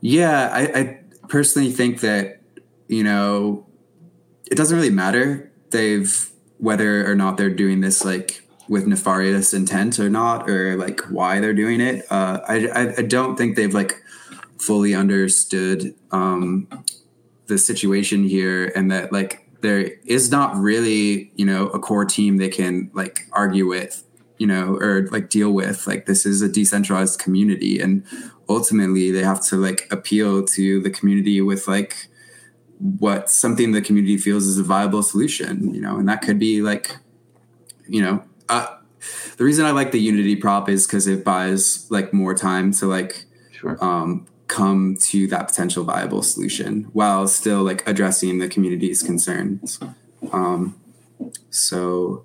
yeah, 0.00 0.48
I, 0.52 0.80
I 0.80 1.00
personally 1.28 1.72
think 1.72 2.00
that 2.00 2.40
you 2.88 3.02
know 3.02 3.66
it 4.50 4.56
doesn't 4.56 4.76
really 4.76 4.90
matter. 4.90 5.50
They've 5.70 6.30
whether 6.58 7.10
or 7.10 7.14
not 7.14 7.36
they're 7.36 7.50
doing 7.50 7.80
this 7.80 8.04
like 8.04 8.42
with 8.68 8.86
nefarious 8.86 9.52
intent 9.52 9.98
or 9.98 10.08
not, 10.08 10.48
or 10.48 10.76
like 10.76 11.00
why 11.10 11.40
they're 11.40 11.54
doing 11.54 11.80
it. 11.80 12.04
Uh, 12.10 12.40
I, 12.48 12.66
I 12.68 12.94
I 12.98 13.02
don't 13.02 13.36
think 13.36 13.56
they've 13.56 13.74
like 13.74 14.00
fully 14.58 14.94
understood 14.94 15.94
um, 16.10 16.68
the 17.46 17.58
situation 17.58 18.24
here 18.24 18.72
and 18.74 18.90
that 18.90 19.12
like 19.12 19.48
there 19.60 19.90
is 20.04 20.30
not 20.30 20.56
really 20.56 21.32
you 21.36 21.44
know 21.44 21.68
a 21.68 21.78
core 21.78 22.04
team 22.04 22.36
they 22.36 22.48
can 22.48 22.90
like 22.94 23.26
argue 23.32 23.66
with 23.66 24.04
you 24.38 24.46
know 24.46 24.76
or 24.76 25.06
like 25.10 25.28
deal 25.30 25.50
with 25.50 25.86
like 25.86 26.06
this 26.06 26.26
is 26.26 26.42
a 26.42 26.48
decentralized 26.48 27.18
community 27.18 27.80
and 27.80 28.04
ultimately 28.48 29.10
they 29.10 29.22
have 29.22 29.42
to 29.42 29.56
like 29.56 29.88
appeal 29.90 30.44
to 30.44 30.80
the 30.80 30.90
community 30.90 31.40
with 31.40 31.66
like 31.66 32.08
what 32.78 33.30
something 33.30 33.72
the 33.72 33.80
community 33.80 34.16
feels 34.16 34.46
is 34.46 34.58
a 34.58 34.62
viable 34.62 35.02
solution 35.02 35.72
you 35.74 35.80
know 35.80 35.96
and 35.96 36.08
that 36.08 36.22
could 36.22 36.38
be 36.38 36.60
like 36.60 36.96
you 37.86 38.02
know 38.02 38.22
uh, 38.48 38.66
the 39.36 39.44
reason 39.44 39.64
i 39.64 39.70
like 39.70 39.92
the 39.92 40.00
unity 40.00 40.36
prop 40.36 40.68
is 40.68 40.86
because 40.86 41.06
it 41.06 41.24
buys 41.24 41.90
like 41.90 42.12
more 42.12 42.34
time 42.34 42.72
to 42.72 42.86
like 42.86 43.24
Sure. 43.52 43.82
um, 43.82 44.26
come 44.46 44.96
to 45.00 45.26
that 45.28 45.48
potential 45.48 45.84
viable 45.84 46.22
solution 46.22 46.84
while 46.92 47.26
still 47.26 47.62
like 47.62 47.86
addressing 47.88 48.38
the 48.38 48.48
community's 48.48 49.02
concerns. 49.02 49.80
Um, 50.32 50.78
so, 51.50 52.24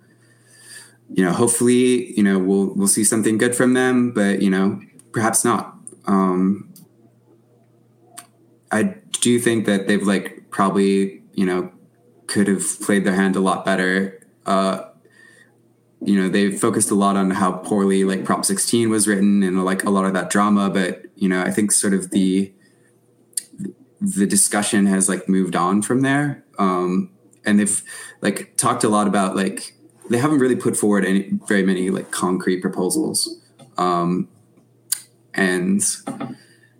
you 1.12 1.24
know, 1.24 1.32
hopefully, 1.32 2.12
you 2.14 2.24
know, 2.24 2.38
we'll 2.38 2.74
we'll 2.76 2.88
see 2.88 3.04
something 3.04 3.38
good 3.38 3.56
from 3.56 3.74
them, 3.74 4.12
but 4.12 4.42
you 4.42 4.50
know, 4.50 4.82
perhaps 5.12 5.46
not. 5.46 5.76
Um, 6.06 6.74
I 8.72 8.96
do 9.22 9.40
think 9.40 9.66
that 9.66 9.88
they've 9.88 10.06
like 10.06 10.39
probably 10.50 11.22
you 11.34 11.46
know 11.46 11.72
could 12.28 12.48
have 12.48 12.80
played 12.82 13.06
their 13.06 13.16
hand 13.16 13.36
a 13.36 13.40
lot 13.40 13.66
better. 13.66 14.28
Uh, 14.46 14.90
you 16.02 16.20
know 16.20 16.30
they 16.30 16.52
focused 16.52 16.92
a 16.92 16.96
lot 16.96 17.16
on 17.16 17.32
how 17.32 17.52
poorly 17.52 18.04
like 18.04 18.24
prop 18.24 18.46
16 18.46 18.90
was 18.90 19.08
written 19.08 19.44
and 19.44 19.64
like 19.64 19.84
a 19.84 19.90
lot 19.90 20.06
of 20.06 20.14
that 20.14 20.30
drama 20.30 20.70
but 20.70 21.04
you 21.16 21.28
know 21.28 21.42
i 21.42 21.52
think 21.52 21.72
sort 21.72 21.94
of 21.94 22.12
the 22.12 22.54
the 24.00 24.26
discussion 24.26 24.86
has 24.86 25.10
like 25.10 25.28
moved 25.28 25.56
on 25.56 25.82
from 25.82 26.02
there 26.02 26.44
um 26.58 27.10
and 27.46 27.60
they've 27.60 27.84
like 28.22 28.56
talked 28.56 28.84
a 28.84 28.90
lot 28.90 29.08
about 29.08 29.36
like 29.36 29.74
they 30.10 30.18
haven't 30.18 30.40
really 30.40 30.56
put 30.56 30.78
forward 30.78 31.06
any 31.06 31.30
very 31.48 31.64
many 31.64 31.90
like 31.90 32.12
concrete 32.12 32.62
proposals 32.62 33.42
um 33.78 34.28
and 35.34 35.84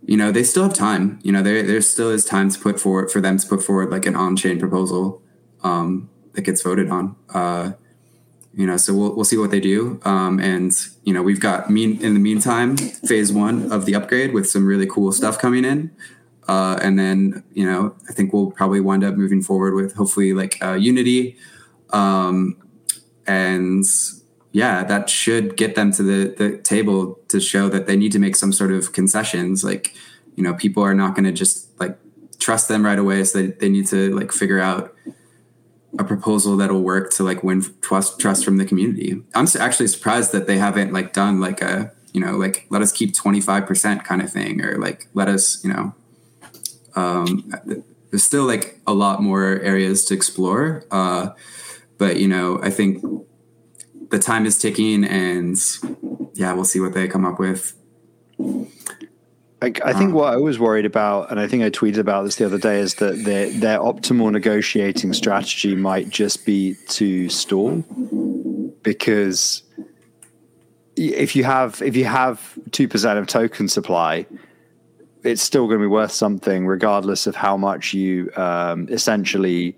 you 0.10 0.18
know 0.18 0.32
they 0.32 0.42
still 0.42 0.64
have 0.64 0.74
time. 0.74 1.20
You 1.22 1.32
know 1.32 1.44
there 1.44 1.62
there 1.62 1.82
still 1.82 2.10
is 2.10 2.26
time 2.26 2.50
to 2.50 2.60
put 2.60 2.80
forward 2.80 3.12
for 3.12 3.22
them 3.22 3.38
to 3.38 3.48
put 3.48 3.62
forward 3.62 3.92
like 3.92 4.08
an 4.08 4.16
on-chain 4.16 4.58
proposal 4.60 5.22
um 5.62 6.10
that 6.34 6.42
gets 6.42 6.64
voted 6.64 6.90
on. 6.90 7.16
Uh 7.32 7.74
you 8.56 8.66
know 8.66 8.76
so 8.76 8.96
we'll, 8.96 9.16
we'll 9.16 9.24
see 9.24 9.38
what 9.38 9.52
they 9.52 9.60
do. 9.60 10.02
Um, 10.04 10.40
and 10.40 10.76
you 11.04 11.14
know 11.14 11.22
we've 11.22 11.40
got 11.40 11.70
mean 11.70 12.02
in 12.02 12.16
the 12.16 12.20
meantime 12.20 12.76
phase 12.78 13.32
one 13.32 13.72
of 13.72 13.86
the 13.86 13.94
upgrade 13.94 14.34
with 14.34 14.50
some 14.50 14.66
really 14.66 14.88
cool 14.88 15.12
stuff 15.12 15.38
coming 15.38 15.64
in. 15.64 15.92
Uh, 16.48 16.80
and 16.82 16.98
then 16.98 17.44
you 17.54 17.64
know 17.64 17.96
i 18.10 18.14
think 18.14 18.34
we'll 18.34 18.50
probably 18.50 18.82
wind 18.82 19.04
up 19.04 19.14
moving 19.14 19.44
forward 19.44 19.76
with 19.76 19.94
hopefully 19.94 20.34
like 20.34 20.58
uh, 20.64 20.74
unity. 20.74 21.38
Um, 21.92 22.58
and 23.28 23.86
yeah 24.52 24.84
that 24.84 25.10
should 25.10 25.56
get 25.56 25.76
them 25.76 25.92
to 25.92 26.04
the, 26.04 26.36
the 26.38 26.58
table 26.58 27.20
to 27.28 27.40
show 27.40 27.70
that 27.70 27.86
they 27.88 27.96
need 27.96 28.12
to 28.12 28.20
make 28.20 28.36
some 28.36 28.52
sort 28.52 28.72
of 28.72 28.94
concessions 28.94 29.64
like 29.64 29.94
you 30.36 30.44
know 30.44 30.54
people 30.54 30.84
are 30.84 30.94
not 30.94 31.16
going 31.16 31.26
to 31.26 31.32
just 31.32 31.68
like 31.80 31.98
trust 32.40 32.68
them 32.68 32.86
right 32.86 33.00
away 33.00 33.24
so 33.24 33.40
they, 33.40 33.48
they 33.48 33.70
need 33.70 33.86
to 33.86 34.16
like 34.16 34.32
figure 34.32 34.60
out 34.60 34.96
a 35.98 36.04
proposal 36.04 36.58
that'll 36.58 36.82
work 36.82 37.12
to 37.12 37.24
like 37.24 37.44
win 37.44 37.64
trust 37.82 38.20
trust 38.20 38.46
from 38.46 38.58
the 38.58 38.66
community. 38.66 39.22
I'm 39.34 39.48
actually 39.60 39.88
surprised 39.88 40.32
that 40.34 40.46
they 40.46 40.58
haven't 40.58 40.94
like 40.94 41.14
done 41.14 41.40
like 41.40 41.62
a 41.62 41.92
you 42.14 42.22
know 42.22 42.38
like 42.38 42.66
let 42.70 42.82
us 42.82 42.92
keep 42.92 43.14
25% 43.14 44.04
kind 44.04 44.22
of 44.22 44.32
thing 44.32 44.62
or 44.64 44.78
like 44.78 45.08
let 45.14 45.28
us 45.28 45.64
you 45.64 45.74
know 45.74 45.94
um, 46.96 47.52
there's 48.10 48.24
still 48.24 48.46
like 48.46 48.80
a 48.86 48.94
lot 48.94 49.22
more 49.22 49.60
areas 49.62 50.06
to 50.06 50.14
explore 50.14 50.84
uh, 50.92 51.30
but 51.98 52.18
you 52.18 52.28
know 52.28 52.60
I 52.62 52.70
think 52.70 53.04
the 54.10 54.20
time 54.20 54.46
is 54.46 54.58
ticking 54.58 55.04
and 55.04 55.58
yeah 56.34 56.54
we'll 56.54 56.66
see 56.66 56.80
what 56.80 56.94
they 56.94 57.08
come 57.08 57.26
up 57.26 57.40
with. 57.40 57.74
I, 59.62 59.74
I 59.84 59.92
think 59.92 60.14
what 60.14 60.34
I 60.34 60.38
was 60.38 60.58
worried 60.58 60.86
about, 60.86 61.30
and 61.30 61.38
I 61.38 61.46
think 61.46 61.64
I 61.64 61.70
tweeted 61.70 61.98
about 61.98 62.24
this 62.24 62.38
the 62.38 62.46
other 62.46 62.58
day, 62.58 62.80
is 62.80 62.96
that 62.96 63.26
their 63.26 63.50
their 63.52 63.80
optimal 63.80 64.32
negotiating 64.32 65.12
strategy 65.12 65.76
might 65.76 66.10
just 66.10 66.46
be 66.46 66.76
to 66.90 67.28
stall, 67.28 67.84
because 68.84 69.64
if 70.96 71.36
you 71.36 71.44
have 71.44 71.82
if 71.82 71.98
you 71.98 72.06
have 72.06 72.58
two 72.72 72.88
percent 72.88 73.20
of 73.20 73.28
token 73.28 73.68
supply, 73.68 74.26
it's 75.24 75.42
still 75.42 75.68
going 75.68 75.80
to 75.80 75.84
be 75.84 75.88
worth 75.88 76.14
something, 76.14 76.66
regardless 76.66 77.28
of 77.28 77.36
how 77.36 77.58
much 77.58 77.94
you 77.94 78.32
um, 78.38 78.88
essentially 78.90 79.76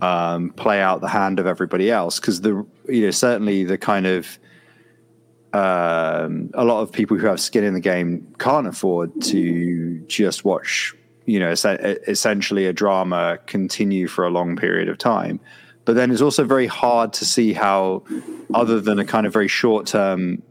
um, 0.00 0.50
play 0.50 0.80
out 0.80 1.00
the 1.00 1.08
hand 1.08 1.38
of 1.38 1.46
everybody 1.46 1.90
else. 1.90 2.20
Because 2.20 2.40
the 2.40 2.66
you 2.88 3.02
know 3.02 3.10
certainly 3.10 3.64
the 3.64 3.78
kind 3.78 4.06
of 4.06 4.38
um, 5.52 6.50
a 6.54 6.64
lot 6.64 6.82
of 6.82 6.90
people 6.92 7.16
who 7.16 7.26
have 7.26 7.40
skin 7.40 7.64
in 7.64 7.74
the 7.74 7.80
game 7.80 8.34
can't 8.38 8.66
afford 8.66 9.20
to 9.22 10.00
just 10.08 10.44
watch 10.44 10.94
you 11.26 11.38
know 11.38 11.50
essentially 11.50 12.66
a 12.66 12.72
drama 12.72 13.38
continue 13.46 14.08
for 14.08 14.24
a 14.24 14.30
long 14.30 14.56
period 14.56 14.88
of 14.88 14.98
time. 14.98 15.40
But 15.84 15.96
then 15.96 16.10
it's 16.10 16.22
also 16.22 16.44
very 16.44 16.66
hard 16.66 17.12
to 17.14 17.24
see 17.24 17.52
how, 17.52 18.04
other 18.54 18.80
than 18.80 18.98
a 18.98 19.04
kind 19.04 19.26
of 19.26 19.32
very 19.32 19.48
short 19.48 19.86
term 19.86 20.42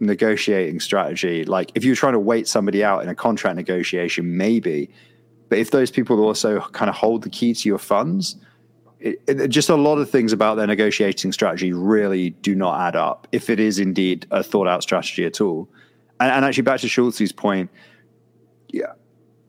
negotiating 0.00 0.80
strategy. 0.80 1.44
Like 1.44 1.70
if 1.74 1.84
you're 1.84 1.96
trying 1.96 2.14
to 2.14 2.20
wait 2.20 2.48
somebody 2.48 2.82
out 2.82 3.02
in 3.02 3.08
a 3.08 3.14
contract 3.14 3.56
negotiation, 3.56 4.36
maybe. 4.36 4.90
But 5.48 5.58
if 5.58 5.70
those 5.70 5.90
people 5.90 6.20
also 6.20 6.60
kind 6.72 6.88
of 6.88 6.96
hold 6.96 7.22
the 7.22 7.30
key 7.30 7.54
to 7.54 7.68
your 7.68 7.78
funds, 7.78 8.36
it, 9.00 9.22
it, 9.26 9.48
just 9.48 9.68
a 9.68 9.76
lot 9.76 9.98
of 9.98 10.10
things 10.10 10.32
about 10.32 10.54
their 10.54 10.66
negotiating 10.66 11.32
strategy 11.32 11.72
really 11.72 12.30
do 12.30 12.54
not 12.54 12.80
add 12.80 12.96
up 12.96 13.28
if 13.32 13.50
it 13.50 13.60
is 13.60 13.78
indeed 13.78 14.26
a 14.30 14.42
thought 14.42 14.66
out 14.66 14.82
strategy 14.82 15.24
at 15.24 15.40
all. 15.40 15.68
And, 16.20 16.32
and 16.32 16.44
actually, 16.44 16.62
back 16.62 16.80
to 16.80 16.88
Schultz's 16.88 17.32
point, 17.32 17.70
yeah, 18.68 18.92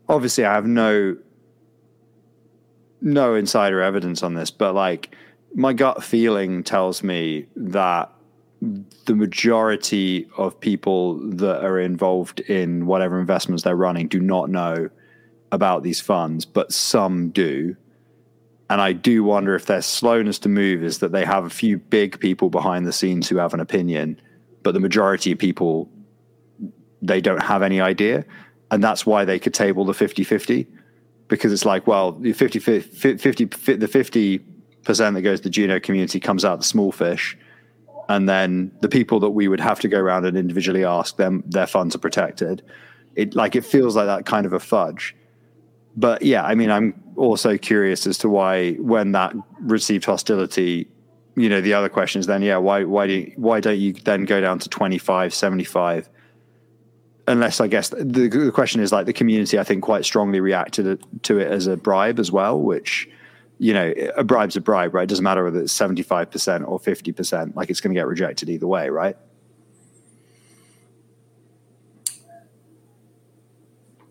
obviously 0.10 0.46
I 0.46 0.54
have 0.54 0.66
no 0.66 1.18
no 3.02 3.36
insider 3.36 3.82
evidence 3.82 4.24
on 4.24 4.34
this, 4.34 4.52
but 4.52 4.74
like 4.74 5.16
my 5.54 5.74
gut 5.74 6.04
feeling 6.04 6.64
tells 6.64 7.04
me 7.04 7.46
that 7.56 8.12
the 9.06 9.16
majority 9.16 10.28
of 10.38 10.60
people 10.60 11.16
that 11.30 11.64
are 11.64 11.80
involved 11.80 12.40
in 12.42 12.88
whatever 12.88 13.20
investments 13.20 13.64
they're 13.64 13.76
running 13.76 14.08
do 14.08 14.20
not 14.20 14.50
know 14.50 14.90
about 15.52 15.84
these 15.84 16.02
funds, 16.02 16.46
but 16.46 16.72
some 16.72 17.30
do. 17.30 17.76
And 18.70 18.82
I 18.82 18.94
do 18.94 19.24
wonder 19.24 19.56
if 19.56 19.66
their 19.66 19.82
slowness 19.82 20.40
to 20.40 20.50
move 20.50 20.84
is 20.84 21.00
that 21.00 21.12
they 21.12 21.24
have 21.26 21.46
a 21.46 21.50
few 21.50 21.78
big 21.78 22.20
people 22.20 22.50
behind 22.50 22.86
the 22.86 22.94
scenes 22.94 23.30
who 23.30 23.38
have 23.38 23.54
an 23.54 23.60
opinion, 23.60 24.20
but 24.64 24.74
the 24.74 24.80
majority 24.80 25.32
of 25.32 25.38
people, 25.38 25.90
they 27.02 27.22
don't 27.22 27.44
have 27.44 27.62
any 27.62 27.80
idea. 27.80 28.26
And 28.72 28.84
that's 28.84 29.06
why 29.06 29.24
they 29.24 29.38
could 29.38 29.54
table 29.54 29.86
the 29.86 29.94
50 29.94 30.24
50 30.24 30.68
because 31.28 31.52
it's 31.52 31.66
like, 31.66 31.88
well, 31.88 32.12
the 32.12 32.34
50, 32.34 32.60
50, 32.60 33.18
50 33.18 33.46
the 33.46 33.88
50% 33.88 34.44
that 34.86 35.22
goes 35.22 35.40
to 35.40 35.44
the 35.44 35.50
Juno 35.50 35.80
community 35.80 36.20
comes 36.20 36.46
out 36.46 36.60
the 36.60 36.66
small 36.66 36.92
fish 36.92 37.38
and 38.08 38.30
then 38.30 38.72
the 38.82 38.90
people 38.90 39.20
that 39.20 39.32
we 39.32 39.48
would 39.48 39.60
have 39.60 39.80
to 39.80 39.88
go 39.88 40.00
around 40.00 40.26
and 40.26 40.38
individually 40.38 40.86
ask 40.86 41.18
them 41.18 41.44
their 41.48 41.68
funds 41.68 41.96
are 41.96 42.00
protected 42.00 42.62
it 43.16 43.36
like 43.36 43.56
it 43.56 43.66
feels 43.66 43.96
like 43.96 44.06
that 44.06 44.26
kind 44.26 44.46
of 44.46 44.54
a 44.54 44.60
fudge 44.60 45.16
but 45.96 46.22
yeah 46.22 46.44
i 46.44 46.56
mean 46.56 46.70
i'm 46.70 46.94
also 47.16 47.58
curious 47.58 48.06
as 48.08 48.18
to 48.18 48.30
why 48.30 48.74
when 48.74 49.12
that 49.12 49.34
received 49.60 50.06
hostility 50.06 50.88
you 51.36 51.50
know 51.50 51.62
the 51.62 51.74
other 51.74 51.90
question 51.90 52.20
is 52.20 52.28
then 52.28 52.42
yeah 52.42 52.58
why 52.58 52.84
why 52.84 53.08
do 53.08 53.14
you, 53.14 53.34
why 53.36 53.60
don't 53.60 53.78
you 53.78 53.94
then 53.94 54.26
go 54.26 54.42
down 54.42 54.60
to 54.60 54.70
25 54.70 55.34
75 55.34 56.10
unless 57.28 57.62
i 57.62 57.68
guess 57.68 57.90
the, 57.90 58.28
the 58.28 58.52
question 58.52 58.82
is 58.82 58.92
like 58.92 59.06
the 59.06 59.14
community 59.14 59.58
i 59.58 59.64
think 59.64 59.84
quite 59.84 60.06
strongly 60.06 60.40
reacted 60.40 61.02
to 61.24 61.40
it 61.40 61.52
as 61.52 61.68
a 61.68 61.78
bribe 61.78 62.20
as 62.20 62.32
well 62.32 62.60
which 62.60 63.10
you 63.58 63.74
know, 63.74 63.94
a 64.18 64.24
bribe's 64.24 64.56
a 64.56 64.62
bribe, 64.62 64.94
right? 64.94 65.04
It 65.04 65.10
doesn't 65.10 65.24
matter 65.24 65.44
whether 65.44 65.62
it's 65.62 65.78
75% 65.78 66.68
or 66.68 66.80
50%, 66.80 67.56
like 67.56 67.70
it's 67.70 67.80
going 67.80 67.94
to 67.94 68.00
get 68.00 68.08
rejected 68.08 68.50
either 68.50 68.68
way, 68.68 68.90
right? 68.90 69.16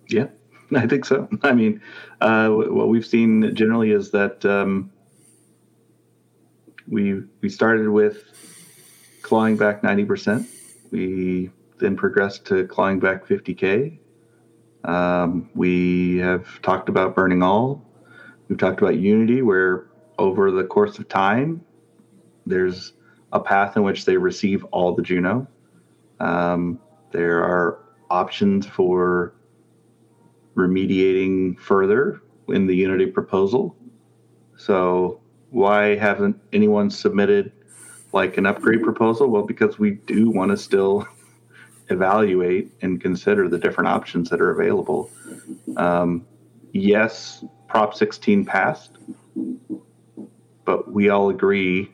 Yeah, 0.08 0.26
I 0.76 0.86
think 0.86 1.04
so. 1.04 1.28
I 1.42 1.52
mean, 1.52 1.80
uh, 2.20 2.48
what 2.48 2.88
we've 2.88 3.06
seen 3.06 3.54
generally 3.54 3.90
is 3.90 4.10
that 4.12 4.44
um, 4.44 4.90
we 6.88 7.22
we 7.40 7.48
started 7.48 7.88
with 7.88 8.24
clawing 9.22 9.56
back 9.56 9.82
90%. 9.82 10.46
We 10.90 11.50
then 11.78 11.96
progressed 11.96 12.44
to 12.46 12.66
clawing 12.66 13.00
back 13.00 13.26
50K. 13.26 13.98
Um, 14.84 15.48
we 15.54 16.18
have 16.18 16.60
talked 16.62 16.88
about 16.88 17.14
burning 17.14 17.42
all 17.42 17.84
We've 18.48 18.58
talked 18.58 18.80
about 18.80 18.96
unity, 18.96 19.42
where 19.42 19.86
over 20.18 20.50
the 20.50 20.64
course 20.64 20.98
of 20.98 21.08
time, 21.08 21.64
there's 22.46 22.92
a 23.32 23.40
path 23.40 23.76
in 23.76 23.82
which 23.82 24.04
they 24.04 24.16
receive 24.16 24.64
all 24.64 24.94
the 24.94 25.02
Juno. 25.02 25.46
Um, 26.20 26.78
there 27.10 27.42
are 27.42 27.80
options 28.10 28.66
for 28.66 29.34
remediating 30.54 31.58
further 31.58 32.20
in 32.48 32.66
the 32.66 32.74
Unity 32.74 33.06
proposal. 33.06 33.76
So, 34.56 35.20
why 35.50 35.96
haven't 35.96 36.40
anyone 36.52 36.90
submitted 36.90 37.52
like 38.12 38.36
an 38.36 38.46
upgrade 38.46 38.82
proposal? 38.82 39.28
Well, 39.28 39.42
because 39.42 39.78
we 39.78 39.92
do 39.92 40.30
want 40.30 40.50
to 40.50 40.56
still 40.56 41.06
evaluate 41.88 42.72
and 42.82 43.00
consider 43.00 43.48
the 43.48 43.58
different 43.58 43.88
options 43.88 44.30
that 44.30 44.40
are 44.40 44.50
available. 44.50 45.10
Um, 45.76 46.26
yes, 46.72 47.44
Prop 47.68 47.94
16 47.94 48.44
passed, 48.44 48.98
but 50.64 50.92
we 50.92 51.08
all 51.08 51.28
agree 51.28 51.90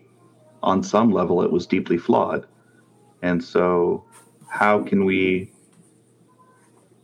on 0.62 0.82
some 0.82 1.10
level 1.10 1.42
it 1.42 1.50
was 1.50 1.66
deeply 1.66 1.96
flawed. 1.96 2.46
And 3.22 3.42
so, 3.42 4.04
how 4.48 4.82
can 4.82 5.04
we 5.04 5.52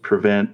prevent? 0.02 0.50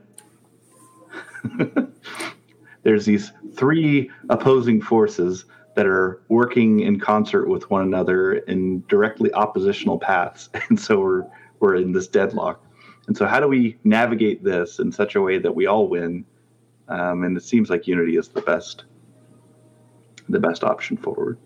There's 2.83 3.05
these 3.05 3.33
three 3.55 4.11
opposing 4.29 4.81
forces 4.81 5.45
that 5.75 5.87
are 5.87 6.23
working 6.29 6.81
in 6.81 7.01
concert 7.01 7.49
with 7.49 7.71
one 7.71 7.83
another 7.83 8.35
in 8.35 8.85
directly 8.89 9.33
oppositional 9.33 9.99
paths. 9.99 10.49
And 10.69 10.79
so 10.79 11.01
we're 11.01 11.25
we're 11.61 11.77
in 11.77 11.93
this 11.93 12.09
deadlock. 12.09 12.65
And 13.07 13.17
so 13.17 13.27
how 13.27 13.41
do 13.41 13.47
we 13.47 13.79
navigate 13.85 14.43
this 14.43 14.81
in 14.81 14.91
such 14.91 15.15
a 15.15 15.21
way 15.21 15.39
that 15.39 15.55
we 15.55 15.67
all 15.67 15.89
win 15.89 16.25
um, 16.89 17.23
and 17.23 17.37
it 17.37 17.43
seems 17.43 17.71
like 17.71 17.87
Unity 17.87 18.17
is 18.17 18.29
the 18.29 18.43
best 18.43 18.85
the 20.29 20.39
best 20.39 20.63
option 20.63 20.97
forward. 20.97 21.39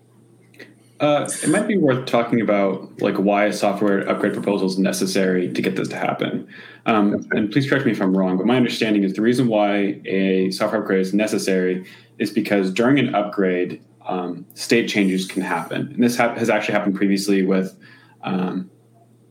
Uh, 0.99 1.29
it 1.43 1.49
might 1.49 1.67
be 1.67 1.77
worth 1.77 2.07
talking 2.07 2.41
about 2.41 3.01
like 3.01 3.15
why 3.17 3.45
a 3.45 3.53
software 3.53 4.07
upgrade 4.09 4.33
proposal 4.33 4.67
is 4.67 4.79
necessary 4.79 5.51
to 5.53 5.61
get 5.61 5.75
this 5.75 5.87
to 5.89 5.95
happen. 5.95 6.47
Um, 6.87 7.27
and 7.31 7.51
please 7.51 7.69
correct 7.69 7.85
me 7.85 7.91
if 7.91 8.01
I'm 8.01 8.17
wrong, 8.17 8.37
but 8.37 8.47
my 8.47 8.57
understanding 8.57 9.03
is 9.03 9.13
the 9.13 9.21
reason 9.21 9.47
why 9.47 10.01
a 10.05 10.49
software 10.51 10.81
upgrade 10.81 11.01
is 11.01 11.13
necessary 11.13 11.85
is 12.17 12.31
because 12.31 12.71
during 12.73 12.97
an 12.97 13.13
upgrade, 13.13 13.79
um, 14.07 14.45
state 14.55 14.87
changes 14.89 15.27
can 15.27 15.43
happen. 15.43 15.91
And 15.93 16.03
this 16.03 16.17
ha- 16.17 16.33
has 16.35 16.49
actually 16.49 16.73
happened 16.73 16.95
previously 16.95 17.45
with 17.45 17.77
um, 18.23 18.71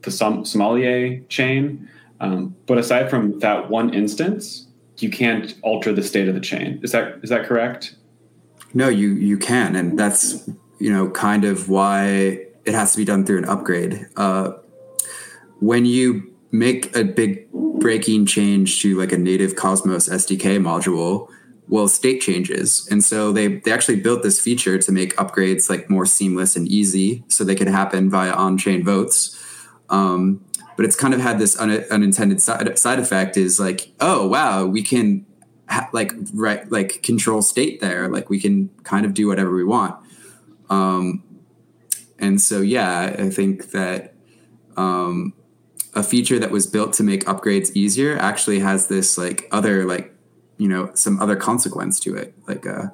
the 0.03 0.11
Som- 0.11 0.45
Sommelier 0.45 1.21
chain. 1.29 1.89
Um, 2.21 2.55
but 2.67 2.79
aside 2.79 3.11
from 3.11 3.41
that 3.41 3.71
one 3.71 3.93
instance, 3.93 4.69
you 4.99 5.11
can't 5.11 5.55
alter 5.63 5.93
the 5.93 6.03
state 6.03 6.29
of 6.29 6.35
the 6.35 6.41
chain. 6.41 6.81
Is 6.83 6.93
that 6.93 7.19
is 7.23 7.31
that 7.31 7.47
correct? 7.47 7.97
No, 8.73 8.89
you 8.89 9.11
you 9.11 9.37
can, 9.37 9.77
and 9.77 9.99
that's 9.99 10.49
you 10.79 10.93
know 10.93 11.11
kind 11.11 11.45
of 11.45 11.69
why 11.69 12.47
it 12.65 12.75
has 12.75 12.93
to 12.93 12.99
be 12.99 13.05
done 13.05 13.25
through 13.25 13.39
an 13.39 13.45
upgrade. 13.45 14.07
Uh, 14.17 14.53
when 15.61 15.87
you 15.87 16.35
make 16.51 16.95
a 16.97 17.05
big 17.05 17.51
breaking 17.53 18.27
change 18.27 18.81
to 18.83 18.99
like 18.99 19.13
a 19.13 19.19
native 19.19 19.57
Cosmos 19.57 20.09
SDK 20.09 20.59
module, 20.59 21.29
well, 21.69 21.89
state 21.89 22.21
changes, 22.21 22.87
and 22.91 23.03
so 23.03 23.33
they 23.33 23.49
they 23.49 23.73
actually 23.73 24.01
built 24.01 24.23
this 24.23 24.41
feature 24.41 24.79
to 24.79 24.93
make 24.93 25.17
upgrades 25.17 25.69
like 25.69 25.91
more 25.91 26.07
seamless 26.07 26.57
and 26.57 26.69
easy, 26.69 27.25
so 27.29 27.45
they 27.45 27.55
could 27.55 27.69
happen 27.69 28.11
via 28.11 28.33
on-chain 28.33 28.85
votes. 28.85 29.37
Um, 29.89 30.45
but 30.77 30.85
it's 30.85 30.97
kind 30.97 31.15
of 31.15 31.21
had 31.21 31.39
this 31.39 31.59
un- 31.59 31.85
unintended 31.91 32.41
side, 32.41 32.79
side 32.79 32.99
effect 32.99 33.37
is 33.37 33.59
like 33.59 33.93
oh 34.01 34.29
wow 34.29 34.65
we 34.65 34.83
can 34.83 35.25
ha- 35.69 35.89
like 35.93 36.13
right 36.35 36.71
like 36.71 37.03
control 37.03 37.43
state 37.43 37.81
there 37.81 38.09
like 38.09 38.29
we 38.31 38.39
can 38.39 38.69
kind 38.85 39.07
of 39.07 39.15
do 39.15 39.27
whatever 39.27 39.55
we 39.55 39.65
want 39.65 39.97
um 40.71 41.23
and 42.19 42.41
so 42.41 42.61
yeah 42.61 43.15
i 43.19 43.31
think 43.31 43.71
that 43.71 44.15
um 44.77 45.33
a 45.95 46.03
feature 46.03 46.39
that 46.39 46.51
was 46.51 46.67
built 46.67 46.93
to 46.93 47.03
make 47.03 47.25
upgrades 47.25 47.71
easier 47.75 48.19
actually 48.19 48.59
has 48.59 48.89
this 48.89 49.17
like 49.17 49.49
other 49.51 49.85
like 49.85 50.15
you 50.59 50.69
know 50.69 50.91
some 50.95 51.21
other 51.21 51.37
consequence 51.37 51.99
to 52.01 52.15
it 52.15 52.35
like 52.47 52.67
uh 52.67 52.85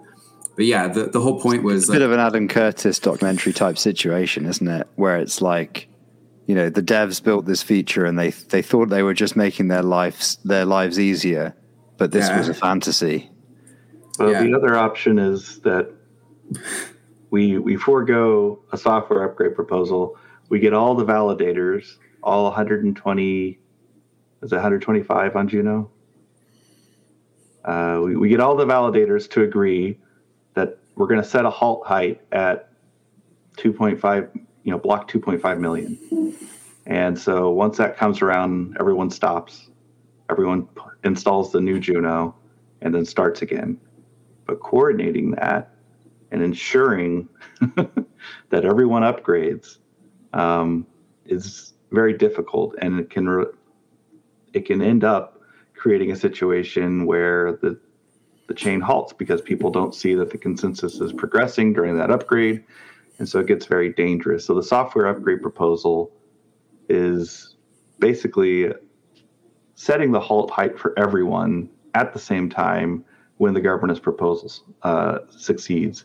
but 0.56 0.64
yeah 0.64 0.88
the, 0.88 1.06
the 1.06 1.20
whole 1.20 1.40
point 1.40 1.62
was 1.62 1.82
it's 1.82 1.88
a 1.88 1.92
like, 1.92 1.98
bit 1.98 2.04
of 2.04 2.12
an 2.12 2.20
adam 2.20 2.48
curtis 2.48 2.98
documentary 2.98 3.52
type 3.52 3.76
situation 3.76 4.46
isn't 4.46 4.68
it 4.68 4.88
where 4.96 5.18
it's 5.18 5.42
like 5.42 5.88
you 6.46 6.54
know 6.54 6.68
the 6.68 6.82
devs 6.82 7.22
built 7.22 7.46
this 7.46 7.62
feature 7.62 8.04
and 8.04 8.18
they 8.18 8.30
they 8.30 8.62
thought 8.62 8.88
they 8.88 9.02
were 9.02 9.14
just 9.14 9.36
making 9.36 9.68
their 9.68 9.82
lives 9.82 10.38
their 10.44 10.64
lives 10.64 10.98
easier 10.98 11.54
but 11.98 12.12
this 12.12 12.28
yeah. 12.28 12.38
was 12.38 12.48
a 12.48 12.54
fantasy 12.54 13.30
well 14.18 14.30
yeah. 14.30 14.42
the 14.42 14.54
other 14.54 14.76
option 14.76 15.18
is 15.18 15.60
that 15.60 15.92
we 17.32 17.58
we 17.58 17.76
forego 17.76 18.60
a 18.70 18.78
software 18.78 19.24
upgrade 19.24 19.56
proposal 19.56 20.16
we 20.48 20.60
get 20.60 20.72
all 20.72 20.94
the 20.94 21.04
validators 21.04 21.96
all 22.22 22.44
120, 22.44 23.58
is 24.42 24.52
it 24.52 24.54
125 24.54 25.36
on 25.36 25.48
Juno? 25.48 25.90
Uh, 27.64 28.00
we, 28.02 28.16
we 28.16 28.28
get 28.28 28.40
all 28.40 28.56
the 28.56 28.66
validators 28.66 29.28
to 29.30 29.42
agree 29.42 29.98
that 30.54 30.78
we're 30.94 31.06
going 31.06 31.22
to 31.22 31.28
set 31.28 31.44
a 31.44 31.50
halt 31.50 31.86
height 31.86 32.20
at 32.32 32.70
2.5, 33.56 34.30
you 34.62 34.70
know, 34.70 34.78
block 34.78 35.10
2.5 35.10 35.58
million. 35.58 36.36
And 36.86 37.18
so 37.18 37.50
once 37.50 37.76
that 37.78 37.96
comes 37.96 38.22
around, 38.22 38.76
everyone 38.80 39.10
stops, 39.10 39.70
everyone 40.30 40.68
installs 41.04 41.52
the 41.52 41.60
new 41.60 41.78
Juno, 41.78 42.34
and 42.80 42.94
then 42.94 43.04
starts 43.04 43.42
again. 43.42 43.78
But 44.46 44.60
coordinating 44.60 45.32
that 45.32 45.71
and 46.32 46.42
ensuring 46.42 47.28
that 48.48 48.64
everyone 48.64 49.02
upgrades 49.02 49.76
um, 50.32 50.86
is 51.26 51.74
very 51.92 52.16
difficult, 52.16 52.74
and 52.80 52.98
it 52.98 53.10
can 53.10 53.28
re- 53.28 53.52
it 54.54 54.64
can 54.64 54.82
end 54.82 55.04
up 55.04 55.40
creating 55.74 56.10
a 56.10 56.16
situation 56.16 57.06
where 57.06 57.52
the 57.62 57.78
the 58.48 58.54
chain 58.54 58.80
halts 58.80 59.12
because 59.12 59.40
people 59.40 59.70
don't 59.70 59.94
see 59.94 60.14
that 60.14 60.30
the 60.30 60.38
consensus 60.38 61.00
is 61.00 61.12
progressing 61.12 61.72
during 61.72 61.96
that 61.98 62.10
upgrade, 62.10 62.64
and 63.18 63.28
so 63.28 63.38
it 63.38 63.46
gets 63.46 63.66
very 63.66 63.92
dangerous. 63.92 64.46
So 64.46 64.54
the 64.54 64.62
software 64.62 65.06
upgrade 65.06 65.42
proposal 65.42 66.10
is 66.88 67.56
basically 67.98 68.72
setting 69.74 70.12
the 70.12 70.20
halt 70.20 70.50
height 70.50 70.78
for 70.78 70.98
everyone 70.98 71.68
at 71.94 72.12
the 72.14 72.18
same 72.18 72.48
time 72.48 73.04
when 73.36 73.52
the 73.54 73.60
governance 73.60 73.98
proposal 73.98 74.50
uh, 74.82 75.18
succeeds 75.30 76.04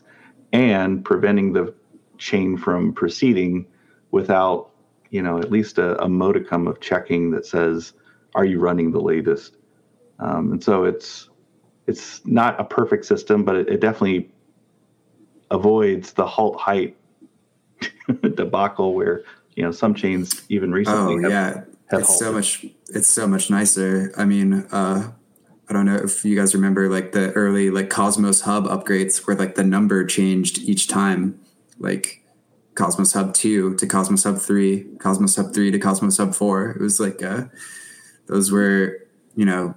and 0.52 1.04
preventing 1.04 1.52
the 1.52 1.74
chain 2.18 2.56
from 2.56 2.92
proceeding 2.92 3.66
without 4.10 4.70
you 5.10 5.22
know 5.22 5.38
at 5.38 5.50
least 5.50 5.78
a, 5.78 6.00
a 6.02 6.08
modicum 6.08 6.66
of 6.66 6.80
checking 6.80 7.30
that 7.30 7.46
says 7.46 7.92
are 8.34 8.44
you 8.44 8.60
running 8.60 8.92
the 8.92 9.00
latest? 9.00 9.56
Um, 10.18 10.52
and 10.52 10.62
so 10.62 10.84
it's 10.84 11.28
it's 11.86 12.24
not 12.26 12.60
a 12.60 12.64
perfect 12.64 13.04
system 13.06 13.44
but 13.44 13.56
it, 13.56 13.68
it 13.68 13.80
definitely 13.80 14.30
avoids 15.50 16.12
the 16.12 16.26
halt 16.26 16.60
height 16.60 16.96
debacle 18.34 18.94
where 18.94 19.22
you 19.54 19.62
know 19.62 19.70
some 19.70 19.94
chains 19.94 20.42
even 20.48 20.72
recently 20.72 21.14
oh 21.14 21.22
have, 21.22 21.30
yeah. 21.30 21.64
have 21.90 22.00
it's 22.00 22.18
so 22.18 22.32
much 22.32 22.66
it's 22.88 23.08
so 23.08 23.26
much 23.26 23.50
nicer. 23.50 24.12
I 24.16 24.24
mean 24.24 24.66
uh 24.70 25.12
i 25.68 25.72
don't 25.72 25.86
know 25.86 25.96
if 25.96 26.24
you 26.24 26.36
guys 26.36 26.54
remember 26.54 26.88
like 26.88 27.12
the 27.12 27.32
early 27.32 27.70
like 27.70 27.90
cosmos 27.90 28.42
hub 28.42 28.66
upgrades 28.66 29.26
where 29.26 29.36
like 29.36 29.54
the 29.54 29.64
number 29.64 30.04
changed 30.04 30.58
each 30.58 30.88
time 30.88 31.38
like 31.78 32.22
cosmos 32.74 33.12
hub 33.12 33.34
2 33.34 33.74
to 33.76 33.86
cosmos 33.86 34.24
hub 34.24 34.38
3 34.38 34.84
cosmos 34.98 35.36
hub 35.36 35.52
3 35.52 35.70
to 35.70 35.78
cosmos 35.78 36.16
hub 36.16 36.34
4 36.34 36.70
it 36.70 36.80
was 36.80 37.00
like 37.00 37.22
uh 37.22 37.44
those 38.26 38.50
were 38.50 39.06
you 39.34 39.44
know 39.44 39.74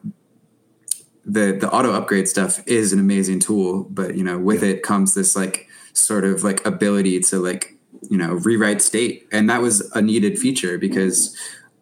the 1.26 1.52
the 1.54 1.72
auto 1.72 1.94
upgrade 1.94 2.28
stuff 2.28 2.66
is 2.68 2.94
an 2.94 3.00
amazing 3.00 3.40
tool 3.40 3.84
but 3.90 4.16
you 4.16 4.24
know 4.24 4.38
with 4.38 4.64
it 4.64 4.84
comes 4.84 5.14
this 5.14 5.36
like 5.36 5.68
sort 5.94 6.26
of 6.26 6.44
like 6.44 6.66
ability 6.66 7.20
to 7.20 7.38
like 7.40 7.76
you 8.10 8.18
know 8.18 8.34
rewrite 8.34 8.82
state. 8.82 9.28
And 9.32 9.50
that 9.50 9.62
was 9.62 9.82
a 9.96 10.02
needed 10.02 10.40
feature 10.40 10.78
because 10.78 11.36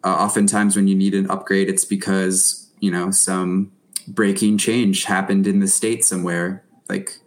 uh, 0.04 0.14
oftentimes 0.14 0.76
when 0.76 0.88
you 0.88 0.94
need 0.94 1.14
an 1.14 1.30
upgrade 1.30 1.68
it's 1.68 1.84
because 1.84 2.70
you 2.80 2.90
know 2.90 3.10
some 3.10 3.72
breaking 4.14 4.58
change 4.58 5.04
happened 5.04 5.46
in 5.46 5.60
the 5.60 5.68
state 5.68 6.04
somewhere 6.04 6.64
like 6.88 7.18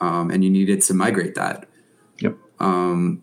um, 0.00 0.30
and 0.30 0.42
you 0.42 0.50
needed 0.50 0.80
to 0.82 0.94
migrate 0.94 1.34
that 1.34 1.68
Yep. 2.18 2.36
um, 2.60 3.22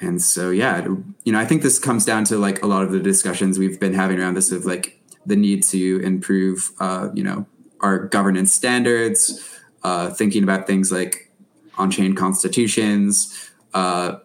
and 0.00 0.20
so 0.22 0.50
yeah 0.50 0.86
you 1.24 1.32
know 1.32 1.38
i 1.38 1.44
think 1.44 1.62
this 1.62 1.78
comes 1.78 2.04
down 2.04 2.24
to 2.24 2.38
like 2.38 2.62
a 2.62 2.66
lot 2.66 2.82
of 2.82 2.92
the 2.92 3.00
discussions 3.00 3.58
we've 3.58 3.80
been 3.80 3.94
having 3.94 4.18
around 4.18 4.34
this 4.34 4.52
of 4.52 4.64
like 4.64 5.00
the 5.24 5.36
need 5.36 5.62
to 5.64 6.00
improve 6.02 6.70
uh, 6.80 7.08
you 7.14 7.24
know 7.24 7.46
our 7.80 8.06
governance 8.06 8.52
standards 8.52 9.52
uh, 9.82 10.10
thinking 10.10 10.42
about 10.42 10.66
things 10.66 10.90
like 10.90 11.30
on-chain 11.78 12.14
constitutions 12.14 13.50
uh, 13.74 14.16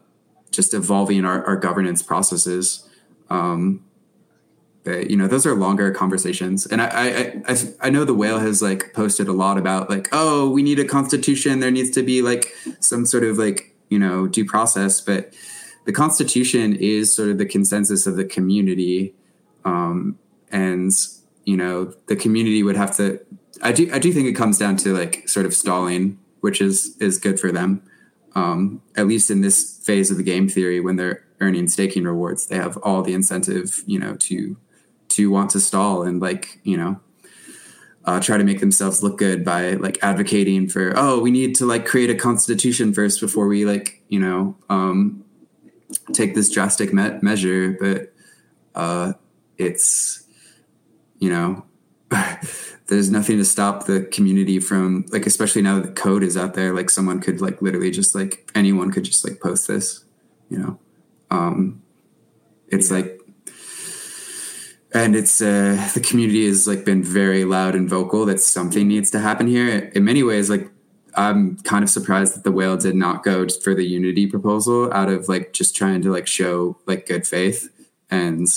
just 0.51 0.73
evolving 0.73 1.25
our, 1.25 1.45
our 1.45 1.55
governance 1.55 2.01
processes 2.01 2.87
um, 3.29 3.83
but 4.83 5.09
you 5.11 5.17
know 5.17 5.27
those 5.27 5.45
are 5.45 5.55
longer 5.55 5.91
conversations. 5.91 6.65
And 6.65 6.81
I, 6.81 6.87
I 6.87 7.41
i 7.47 7.57
i 7.81 7.89
know 7.89 8.05
the 8.05 8.13
whale 8.13 8.39
has 8.39 8.61
like 8.61 8.93
posted 8.93 9.27
a 9.27 9.33
lot 9.33 9.57
about 9.57 9.89
like 9.89 10.09
oh 10.11 10.49
we 10.49 10.63
need 10.63 10.79
a 10.79 10.85
constitution. 10.85 11.59
There 11.59 11.71
needs 11.71 11.91
to 11.91 12.03
be 12.03 12.21
like 12.21 12.53
some 12.79 13.05
sort 13.05 13.23
of 13.23 13.37
like 13.37 13.75
you 13.89 13.99
know 13.99 14.27
due 14.27 14.45
process. 14.45 15.01
But 15.01 15.33
the 15.85 15.91
constitution 15.91 16.75
is 16.75 17.15
sort 17.15 17.29
of 17.29 17.37
the 17.37 17.45
consensus 17.45 18.07
of 18.07 18.15
the 18.15 18.25
community. 18.25 19.13
Um 19.65 20.17
and 20.51 20.91
you 21.45 21.57
know 21.57 21.93
the 22.07 22.15
community 22.15 22.61
would 22.61 22.75
have 22.75 22.95
to 22.97 23.19
i 23.61 23.71
do 23.71 23.89
i 23.93 23.99
do 23.99 24.11
think 24.11 24.27
it 24.27 24.33
comes 24.33 24.57
down 24.57 24.75
to 24.77 24.93
like 24.93 25.27
sort 25.29 25.45
of 25.45 25.53
stalling 25.53 26.19
which 26.41 26.59
is 26.59 26.97
is 26.99 27.19
good 27.19 27.39
for 27.39 27.51
them. 27.51 27.83
Um 28.33 28.81
at 28.95 29.07
least 29.07 29.29
in 29.29 29.41
this 29.41 29.79
phase 29.83 30.09
of 30.09 30.17
the 30.17 30.23
game 30.23 30.49
theory 30.49 30.79
when 30.79 30.95
they're 30.95 31.23
earning 31.39 31.67
staking 31.67 32.03
rewards 32.03 32.47
they 32.47 32.55
have 32.55 32.77
all 32.77 33.03
the 33.03 33.13
incentive 33.13 33.83
you 33.85 33.99
know 33.99 34.15
to 34.15 34.57
to 35.11 35.29
want 35.31 35.49
to 35.51 35.59
stall 35.59 36.03
and 36.03 36.21
like 36.21 36.59
you 36.63 36.77
know 36.77 36.99
uh, 38.05 38.19
try 38.19 38.35
to 38.37 38.43
make 38.43 38.59
themselves 38.59 39.03
look 39.03 39.17
good 39.17 39.45
by 39.45 39.73
like 39.73 39.99
advocating 40.03 40.67
for 40.67 40.93
oh 40.95 41.19
we 41.19 41.29
need 41.31 41.53
to 41.55 41.65
like 41.65 41.85
create 41.85 42.09
a 42.09 42.15
constitution 42.15 42.93
first 42.93 43.21
before 43.21 43.47
we 43.47 43.63
like 43.65 44.01
you 44.09 44.19
know 44.19 44.55
um, 44.69 45.23
take 46.13 46.33
this 46.35 46.49
drastic 46.49 46.93
me- 46.93 47.19
measure 47.21 47.77
but 47.79 48.11
uh, 48.75 49.13
it's 49.57 50.23
you 51.19 51.29
know 51.29 51.63
there's 52.87 53.09
nothing 53.11 53.37
to 53.37 53.45
stop 53.45 53.85
the 53.85 54.01
community 54.01 54.59
from 54.59 55.05
like 55.11 55.25
especially 55.25 55.61
now 55.61 55.75
that 55.79 55.85
the 55.87 56.01
code 56.01 56.23
is 56.23 56.35
out 56.35 56.55
there 56.55 56.73
like 56.73 56.89
someone 56.89 57.19
could 57.21 57.39
like 57.39 57.61
literally 57.61 57.91
just 57.91 58.15
like 58.15 58.49
anyone 58.55 58.91
could 58.91 59.03
just 59.03 59.23
like 59.23 59.39
post 59.39 59.67
this 59.67 60.03
you 60.49 60.57
know 60.57 60.79
um 61.29 61.81
it's 62.67 62.89
Yeah. 62.89 62.97
like 62.97 63.20
and 64.93 65.15
it's 65.15 65.41
uh 65.41 65.89
the 65.93 66.01
community 66.01 66.45
has 66.45 66.67
like 66.67 66.83
been 66.85 67.03
very 67.03 67.45
loud 67.45 67.75
and 67.75 67.89
vocal 67.89 68.25
that 68.25 68.39
something 68.39 68.87
needs 68.87 69.09
to 69.11 69.19
happen 69.19 69.47
here. 69.47 69.91
In 69.95 70.03
many 70.03 70.23
ways 70.23 70.49
like 70.49 70.69
i'm 71.15 71.57
kind 71.57 71.83
of 71.83 71.89
surprised 71.89 72.35
that 72.35 72.43
the 72.43 72.51
whale 72.51 72.77
did 72.77 72.95
not 72.95 73.23
go 73.23 73.45
for 73.63 73.75
the 73.75 73.85
unity 73.85 74.27
proposal 74.27 74.91
out 74.93 75.09
of 75.09 75.27
like 75.27 75.51
just 75.51 75.75
trying 75.75 76.01
to 76.01 76.11
like 76.11 76.27
show 76.27 76.77
like 76.85 77.05
good 77.05 77.25
faith. 77.25 77.69
And 78.09 78.47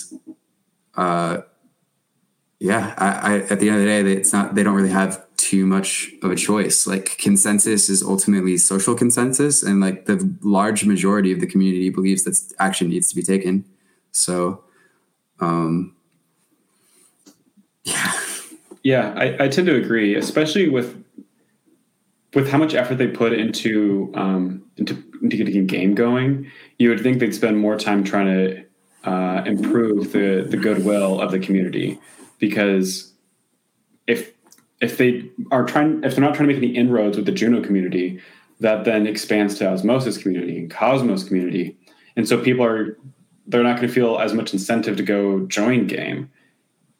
uh 0.96 1.38
yeah 2.58 2.94
I, 2.98 3.08
I 3.08 3.38
at 3.50 3.60
the 3.60 3.68
end 3.68 3.78
of 3.78 3.82
the 3.82 3.86
day 3.86 4.12
it's 4.12 4.32
not 4.32 4.54
they 4.54 4.62
don't 4.62 4.74
really 4.74 4.88
have 4.90 5.24
too 5.36 5.66
much 5.66 6.10
of 6.22 6.30
a 6.30 6.36
choice. 6.36 6.86
Like 6.86 7.18
consensus 7.18 7.88
is 7.88 8.02
ultimately 8.02 8.56
social 8.56 8.94
consensus 8.94 9.62
and 9.62 9.80
like 9.80 10.06
the 10.06 10.36
large 10.42 10.84
majority 10.84 11.32
of 11.32 11.40
the 11.40 11.46
community 11.46 11.90
believes 11.90 12.24
that 12.24 12.40
action 12.58 12.88
needs 12.88 13.08
to 13.10 13.14
be 13.14 13.22
taken. 13.22 13.64
So 14.10 14.64
um 15.38 15.94
yeah 18.82 19.14
I, 19.16 19.44
I 19.44 19.48
tend 19.48 19.66
to 19.66 19.76
agree, 19.76 20.14
especially 20.14 20.68
with 20.68 21.04
with 22.34 22.48
how 22.48 22.58
much 22.58 22.74
effort 22.74 22.96
they 22.96 23.06
put 23.06 23.32
into 23.32 24.12
um, 24.14 24.62
into 24.76 25.02
into 25.22 25.36
getting 25.36 25.56
a 25.56 25.62
game 25.62 25.94
going. 25.94 26.50
You 26.78 26.90
would 26.90 27.00
think 27.00 27.18
they'd 27.18 27.34
spend 27.34 27.58
more 27.58 27.76
time 27.78 28.04
trying 28.04 28.26
to 28.26 28.64
uh, 29.08 29.42
improve 29.44 30.12
the 30.12 30.46
the 30.48 30.56
goodwill 30.56 31.20
of 31.20 31.30
the 31.30 31.38
community, 31.38 31.98
because 32.38 33.12
if 34.06 34.32
if 34.80 34.98
they 34.98 35.30
are 35.50 35.64
trying 35.64 36.02
if 36.04 36.14
they're 36.14 36.24
not 36.24 36.34
trying 36.34 36.48
to 36.48 36.54
make 36.54 36.62
any 36.62 36.74
inroads 36.74 37.16
with 37.16 37.26
the 37.26 37.32
Juno 37.32 37.62
community, 37.62 38.20
that 38.60 38.84
then 38.84 39.06
expands 39.06 39.56
to 39.58 39.68
Osmosis 39.68 40.18
community 40.18 40.58
and 40.58 40.70
Cosmos 40.70 41.24
community, 41.24 41.76
and 42.16 42.28
so 42.28 42.42
people 42.42 42.64
are 42.64 42.98
they're 43.46 43.62
not 43.62 43.76
going 43.76 43.88
to 43.88 43.94
feel 43.94 44.18
as 44.18 44.32
much 44.32 44.52
incentive 44.52 44.96
to 44.96 45.02
go 45.02 45.46
join 45.46 45.86
game. 45.86 46.30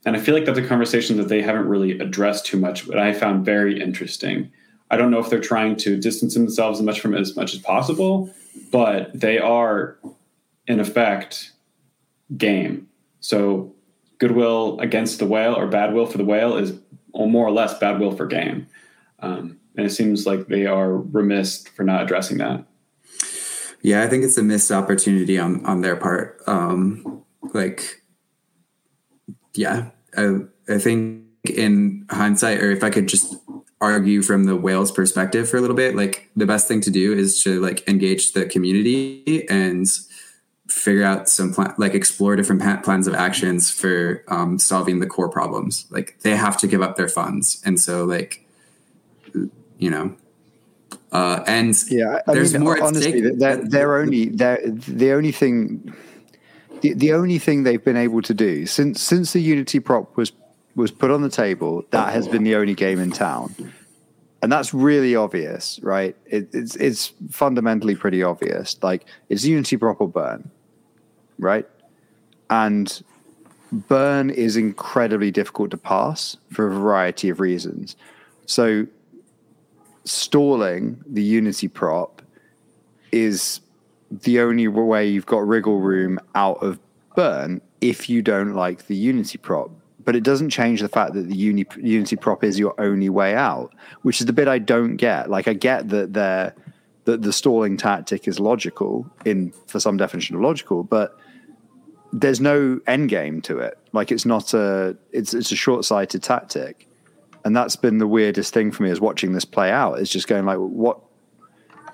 And 0.07 0.17
I 0.17 0.21
feel 0.21 0.35
like 0.35 0.45
that's 0.45 0.59
a 0.59 0.67
conversation 0.67 1.17
that 1.17 1.29
they 1.29 1.43
haven't 1.43 1.67
really 1.67 1.99
addressed 1.99 2.47
too 2.47 2.59
much, 2.59 2.87
but 2.87 2.99
I 2.99 3.13
found 3.13 3.45
very 3.45 3.81
interesting. 3.81 4.53
I 4.91 4.97
don't 4.97 5.11
know 5.11 5.19
if 5.19 5.31
they're 5.31 5.41
trying 5.41 5.77
to 5.77 5.97
distance 5.97 6.35
themselves 6.35 6.79
as 6.79 6.85
much 6.85 7.01
from 7.01 7.15
it 7.15 7.21
as 7.21 7.37
much 7.37 7.55
as 7.55 7.61
possible, 7.61 8.33
but 8.71 9.19
they 9.19 9.39
are, 9.39 9.99
in 10.67 10.79
effect, 10.79 11.53
game. 12.37 12.89
So 13.21 13.75
goodwill 14.19 14.79
against 14.81 15.19
the 15.19 15.27
whale 15.27 15.55
or 15.55 15.67
bad 15.67 15.95
will 15.95 16.07
for 16.07 16.19
the 16.19 16.25
whale 16.25 16.57
is 16.57 16.79
more 17.15 17.47
or 17.47 17.53
less 17.53 17.79
bad 17.79 17.99
will 17.99 18.15
for 18.15 18.27
game. 18.27 18.67
Um, 19.21 19.59
and 19.77 19.87
it 19.87 19.91
seems 19.91 20.27
like 20.27 20.49
they 20.49 20.67
are 20.67 20.97
remiss 20.97 21.67
for 21.69 21.83
not 21.83 22.03
addressing 22.03 22.39
that. 22.39 22.65
Yeah, 23.83 24.03
I 24.03 24.09
think 24.09 24.25
it's 24.25 24.39
a 24.39 24.43
missed 24.43 24.71
opportunity 24.71 25.39
on 25.39 25.65
on 25.67 25.83
their 25.83 25.97
part. 25.97 26.41
Um, 26.47 27.23
like, 27.53 28.03
yeah, 29.55 29.91
I, 30.17 30.75
I 30.75 30.79
think 30.79 31.25
in 31.45 32.07
hindsight, 32.11 32.61
or 32.61 32.71
if 32.71 32.83
I 32.83 32.91
could 32.91 33.07
just 33.07 33.35
argue 33.81 34.23
from 34.23 34.45
the 34.45 34.57
whales 34.57 34.91
perspective 34.91 35.49
for 35.49 35.59
a 35.59 35.61
little 35.61 35.77
bit, 35.77 35.95
like 35.95 36.31
the 36.37 36.47
best 36.47 36.69
thing 36.69 36.81
to 36.83 36.91
do 36.91 37.13
is 37.13 37.43
to 37.43 37.61
like 37.61 37.87
engage 37.89 38.33
the 38.33 38.47
community 38.47 39.47
and 39.49 39.87
figure 40.69 41.05
out 41.05 41.29
some 41.29 41.53
plan, 41.53 41.75
like 41.77 41.95
explore 41.95 42.35
different 42.37 42.63
pa- 42.63 42.81
plans 42.83 43.07
of 43.07 43.15
actions 43.15 43.71
for 43.71 44.25
um, 44.29 44.59
solving 44.59 45.01
the 45.01 45.07
core 45.07 45.29
problems. 45.29 45.87
Like 45.91 46.19
they 46.21 46.35
have 46.37 46.57
to 46.59 46.67
give 46.67 46.83
up 46.83 46.97
their 46.97 47.09
funds, 47.09 47.63
and 47.65 47.79
so 47.79 48.05
like 48.05 48.47
you 49.79 49.91
know, 49.91 50.17
uh, 51.13 51.45
and 51.47 51.75
yeah, 51.91 52.21
I 52.27 52.35
there's 52.35 52.53
mean, 52.53 52.63
more. 52.63 52.83
Honestly, 52.83 53.21
they're, 53.21 53.57
they're 53.57 53.97
only 53.99 54.27
they're 54.27 54.61
the 54.65 55.13
only 55.13 55.33
thing. 55.33 55.95
The, 56.85 56.93
the 56.93 57.13
only 57.13 57.39
thing 57.39 57.63
they've 57.63 57.83
been 57.83 57.97
able 57.97 58.23
to 58.23 58.35
do 58.35 58.67
since 58.67 59.01
since 59.01 59.33
the 59.33 59.41
Unity 59.41 59.81
prop 59.81 60.17
was 60.17 60.33
was 60.77 60.91
put 60.91 61.11
on 61.11 61.23
the 61.23 61.31
table, 61.31 61.85
that 61.91 62.13
has 62.13 62.29
been 62.29 62.45
the 62.45 62.57
only 62.57 62.75
game 62.75 63.01
in 63.01 63.11
town 63.11 63.55
and 64.45 64.53
that's 64.53 64.75
really 64.75 65.17
obvious, 65.17 65.81
right? 65.83 66.15
It, 66.27 66.51
it's 66.53 66.77
it's 66.77 67.15
fundamentally 67.31 67.95
pretty 67.95 68.23
obvious. 68.23 68.77
Like 68.83 69.07
it's 69.31 69.43
Unity 69.43 69.79
prop 69.79 70.03
or 70.03 70.09
burn, 70.09 70.51
right? 71.39 71.67
And 72.51 73.03
burn 73.73 74.29
is 74.29 74.59
incredibly 74.59 75.31
difficult 75.31 75.71
to 75.71 75.79
pass 75.79 76.37
for 76.51 76.67
a 76.67 76.75
variety 76.75 77.31
of 77.31 77.41
reasons. 77.41 77.97
So 78.45 78.87
stalling 80.05 81.03
the 81.07 81.23
Unity 81.23 81.69
prop 81.69 82.21
is 83.13 83.61
the 84.11 84.41
only 84.41 84.69
way 84.69 85.09
you've 85.09 85.27
got 85.27 85.47
wriggle 85.47 85.81
room 85.81 86.19
out 86.35 86.63
of 86.63 86.79
burn 87.17 87.61
if 87.81 88.09
you 88.09 88.23
don't 88.23 88.55
like 88.55 88.87
the 88.87 88.97
Unity 88.97 89.39
prop 89.39 89.71
but 90.05 90.15
it 90.15 90.23
doesn't 90.23 90.51
change 90.51 90.81
the 90.81 90.89
fact 90.89 91.15
that 91.15 91.29
the 91.29 91.37
uni, 91.37 91.67
Unity 91.77 92.17
prop 92.17 92.45
is 92.45 92.59
your 92.59 92.79
only 92.81 93.09
way 93.09 93.35
out, 93.35 93.73
which 94.03 94.21
is 94.21 94.27
the 94.27 94.33
bit 94.33 94.49
I 94.49 94.59
don't 94.59 94.97
get. 94.97 95.31
Like 95.31 95.49
I 95.49 95.55
get 95.55 95.89
that 95.89 96.13
the 96.13 96.55
that 97.05 97.23
the 97.23 97.33
stalling 97.33 97.77
tactic 97.77 98.27
is 98.27 98.41
logical 98.41 99.07
in 99.25 99.53
for 99.67 99.79
some 99.79 99.97
definition 99.97 100.37
of 100.37 100.43
logical, 100.43 100.83
but 100.83 101.19
there's 102.13 102.41
no 102.41 102.81
end 102.87 103.11
game 103.11 103.43
to 103.43 103.59
it. 103.59 103.79
Like 103.93 104.11
it's 104.11 104.25
not 104.25 104.55
a 104.55 104.97
it's 105.13 105.35
it's 105.35 105.53
a 105.53 105.57
short 105.57 105.85
sighted 105.85 106.23
tactic, 106.23 106.89
and 107.45 107.57
that's 107.57 107.77
been 107.77 107.99
the 107.99 108.07
weirdest 108.07 108.53
thing 108.55 108.73
for 108.73 108.83
me 108.83 108.91
is 108.91 109.01
watching 109.01 109.33
this 109.33 109.45
play 109.45 109.71
out. 109.71 109.99
Is 110.01 110.11
just 110.11 110.29
going 110.29 110.45
like 110.45 110.59
what, 110.59 111.01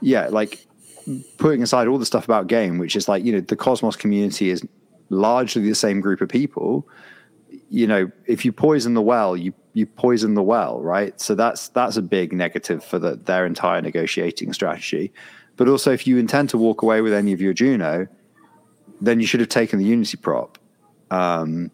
yeah, 0.00 0.28
like 0.28 0.66
putting 1.38 1.62
aside 1.62 1.88
all 1.88 1.98
the 1.98 2.06
stuff 2.06 2.24
about 2.24 2.46
game, 2.46 2.78
which 2.78 2.96
is 2.96 3.08
like 3.08 3.24
you 3.24 3.32
know 3.32 3.40
the 3.40 3.56
Cosmos 3.56 3.96
community 3.96 4.50
is 4.50 4.66
largely 5.08 5.68
the 5.68 5.74
same 5.74 6.00
group 6.00 6.20
of 6.20 6.28
people 6.28 6.86
you 7.70 7.86
know, 7.86 8.10
if 8.26 8.44
you 8.44 8.52
poison 8.52 8.94
the 8.94 9.02
well, 9.02 9.36
you 9.36 9.54
you 9.72 9.86
poison 9.86 10.34
the 10.34 10.42
well, 10.42 10.80
right? 10.80 11.18
So 11.20 11.34
that's 11.34 11.68
that's 11.68 11.96
a 11.96 12.02
big 12.02 12.32
negative 12.32 12.84
for 12.84 12.98
the, 12.98 13.16
their 13.16 13.46
entire 13.46 13.80
negotiating 13.80 14.52
strategy. 14.52 15.12
But 15.56 15.68
also, 15.68 15.92
if 15.92 16.06
you 16.06 16.18
intend 16.18 16.50
to 16.50 16.58
walk 16.58 16.82
away 16.82 17.00
with 17.00 17.12
any 17.12 17.32
of 17.32 17.40
your 17.40 17.52
Juno, 17.52 18.08
then 19.00 19.20
you 19.20 19.26
should 19.26 19.40
have 19.40 19.48
taken 19.48 19.78
the 19.78 19.84
Unity 19.84 20.16
prop. 20.16 20.58
Um, 21.10 21.70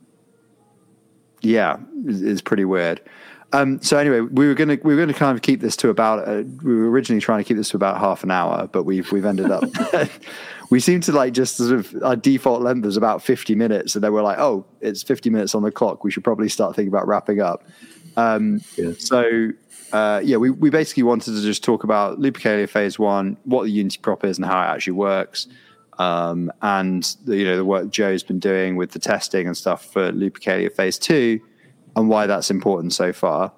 yeah, 1.40 1.78
it's 2.04 2.42
pretty 2.42 2.64
weird. 2.64 3.00
Um, 3.52 3.80
so 3.80 3.96
anyway, 3.96 4.20
we 4.20 4.48
were 4.48 4.54
gonna 4.54 4.78
we 4.82 4.94
were 4.94 5.00
gonna 5.00 5.14
kind 5.14 5.36
of 5.36 5.42
keep 5.42 5.60
this 5.60 5.76
to 5.76 5.88
about 5.88 6.28
uh, 6.28 6.42
we 6.62 6.74
were 6.74 6.90
originally 6.90 7.20
trying 7.20 7.38
to 7.38 7.44
keep 7.44 7.56
this 7.56 7.68
to 7.70 7.76
about 7.76 7.98
half 7.98 8.24
an 8.24 8.30
hour, 8.30 8.68
but 8.72 8.82
we've 8.82 9.10
we've 9.12 9.24
ended 9.24 9.50
up 9.50 9.64
we 10.70 10.80
seem 10.80 11.00
to 11.02 11.12
like 11.12 11.32
just 11.32 11.56
sort 11.56 11.72
of 11.72 11.94
our 12.02 12.16
default 12.16 12.62
length 12.62 12.84
is 12.86 12.96
about 12.96 13.22
50 13.22 13.54
minutes 13.54 13.94
and 13.94 14.02
then 14.02 14.12
we're 14.12 14.22
like 14.22 14.38
oh 14.38 14.66
it's 14.80 15.02
50 15.02 15.30
minutes 15.30 15.54
on 15.54 15.62
the 15.62 15.70
clock. 15.70 16.04
We 16.04 16.10
should 16.10 16.24
probably 16.24 16.48
start 16.48 16.74
thinking 16.74 16.92
about 16.92 17.06
wrapping 17.06 17.40
up. 17.40 17.64
Um, 18.16 18.62
yeah. 18.76 18.92
so 18.98 19.50
uh, 19.92 20.20
yeah 20.24 20.38
we, 20.38 20.50
we 20.50 20.70
basically 20.70 21.04
wanted 21.04 21.34
to 21.34 21.42
just 21.42 21.62
talk 21.62 21.84
about 21.84 22.18
lupercalia 22.18 22.68
phase 22.68 22.98
one 22.98 23.36
what 23.44 23.64
the 23.64 23.70
unity 23.70 23.98
prop 23.98 24.24
is 24.24 24.38
and 24.38 24.44
how 24.44 24.60
it 24.60 24.66
actually 24.66 24.94
works. 24.94 25.46
Um, 25.98 26.52
and 26.60 27.02
the, 27.24 27.36
you 27.38 27.44
know 27.44 27.56
the 27.56 27.64
work 27.64 27.90
joe's 27.90 28.22
been 28.22 28.40
doing 28.40 28.76
with 28.76 28.90
the 28.90 28.98
testing 28.98 29.46
and 29.46 29.56
stuff 29.56 29.92
for 29.92 30.12
lupercalia 30.12 30.70
phase 30.72 30.98
two 30.98 31.40
and 31.96 32.08
why 32.08 32.26
that's 32.26 32.50
important 32.50 32.92
so 32.92 33.12
far 33.12 33.52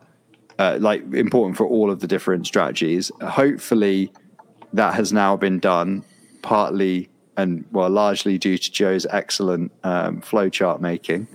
uh, 0.59 0.77
like 0.81 1.03
important 1.15 1.57
for 1.57 1.67
all 1.67 1.91
of 1.91 2.01
the 2.01 2.07
different 2.07 2.47
strategies 2.47 3.13
hopefully 3.23 4.11
that 4.73 4.95
has 4.95 5.13
now 5.13 5.37
been 5.37 5.59
done 5.59 6.05
partly 6.43 7.09
and 7.39 7.65
well, 7.71 7.89
largely 7.89 8.37
due 8.37 8.59
to 8.59 8.71
Joe's 8.71 9.07
excellent 9.07 9.73
um, 9.85 10.21
flowchart 10.21 10.81
making. 10.81 11.29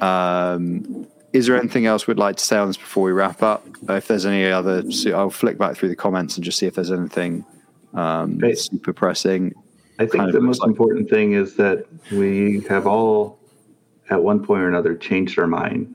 Um, 0.00 1.06
is 1.32 1.46
there 1.46 1.56
anything 1.56 1.86
else 1.86 2.06
we'd 2.06 2.18
like 2.18 2.36
to 2.36 2.44
say 2.44 2.56
on 2.56 2.66
this 2.66 2.76
before 2.76 3.04
we 3.04 3.12
wrap 3.12 3.40
up? 3.40 3.64
If 3.88 4.08
there's 4.08 4.26
any 4.26 4.44
other, 4.46 4.82
I'll 5.14 5.30
flick 5.30 5.56
back 5.56 5.76
through 5.76 5.90
the 5.90 5.96
comments 5.96 6.36
and 6.36 6.44
just 6.44 6.58
see 6.58 6.66
if 6.66 6.74
there's 6.74 6.90
anything 6.90 7.46
um, 7.94 8.40
super 8.54 8.92
pressing. 8.92 9.54
I 9.98 10.06
think 10.06 10.32
the 10.32 10.40
most 10.40 10.60
like. 10.60 10.68
important 10.68 11.08
thing 11.08 11.34
is 11.34 11.54
that 11.54 11.86
we 12.10 12.60
have 12.68 12.86
all, 12.86 13.38
at 14.10 14.22
one 14.22 14.44
point 14.44 14.62
or 14.62 14.68
another, 14.68 14.96
changed 14.96 15.38
our 15.38 15.46
mind 15.46 15.94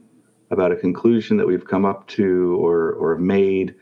about 0.50 0.72
a 0.72 0.76
conclusion 0.76 1.36
that 1.36 1.46
we've 1.46 1.66
come 1.66 1.84
up 1.84 2.06
to 2.08 2.56
or 2.64 2.92
or 2.92 3.18
made, 3.18 3.74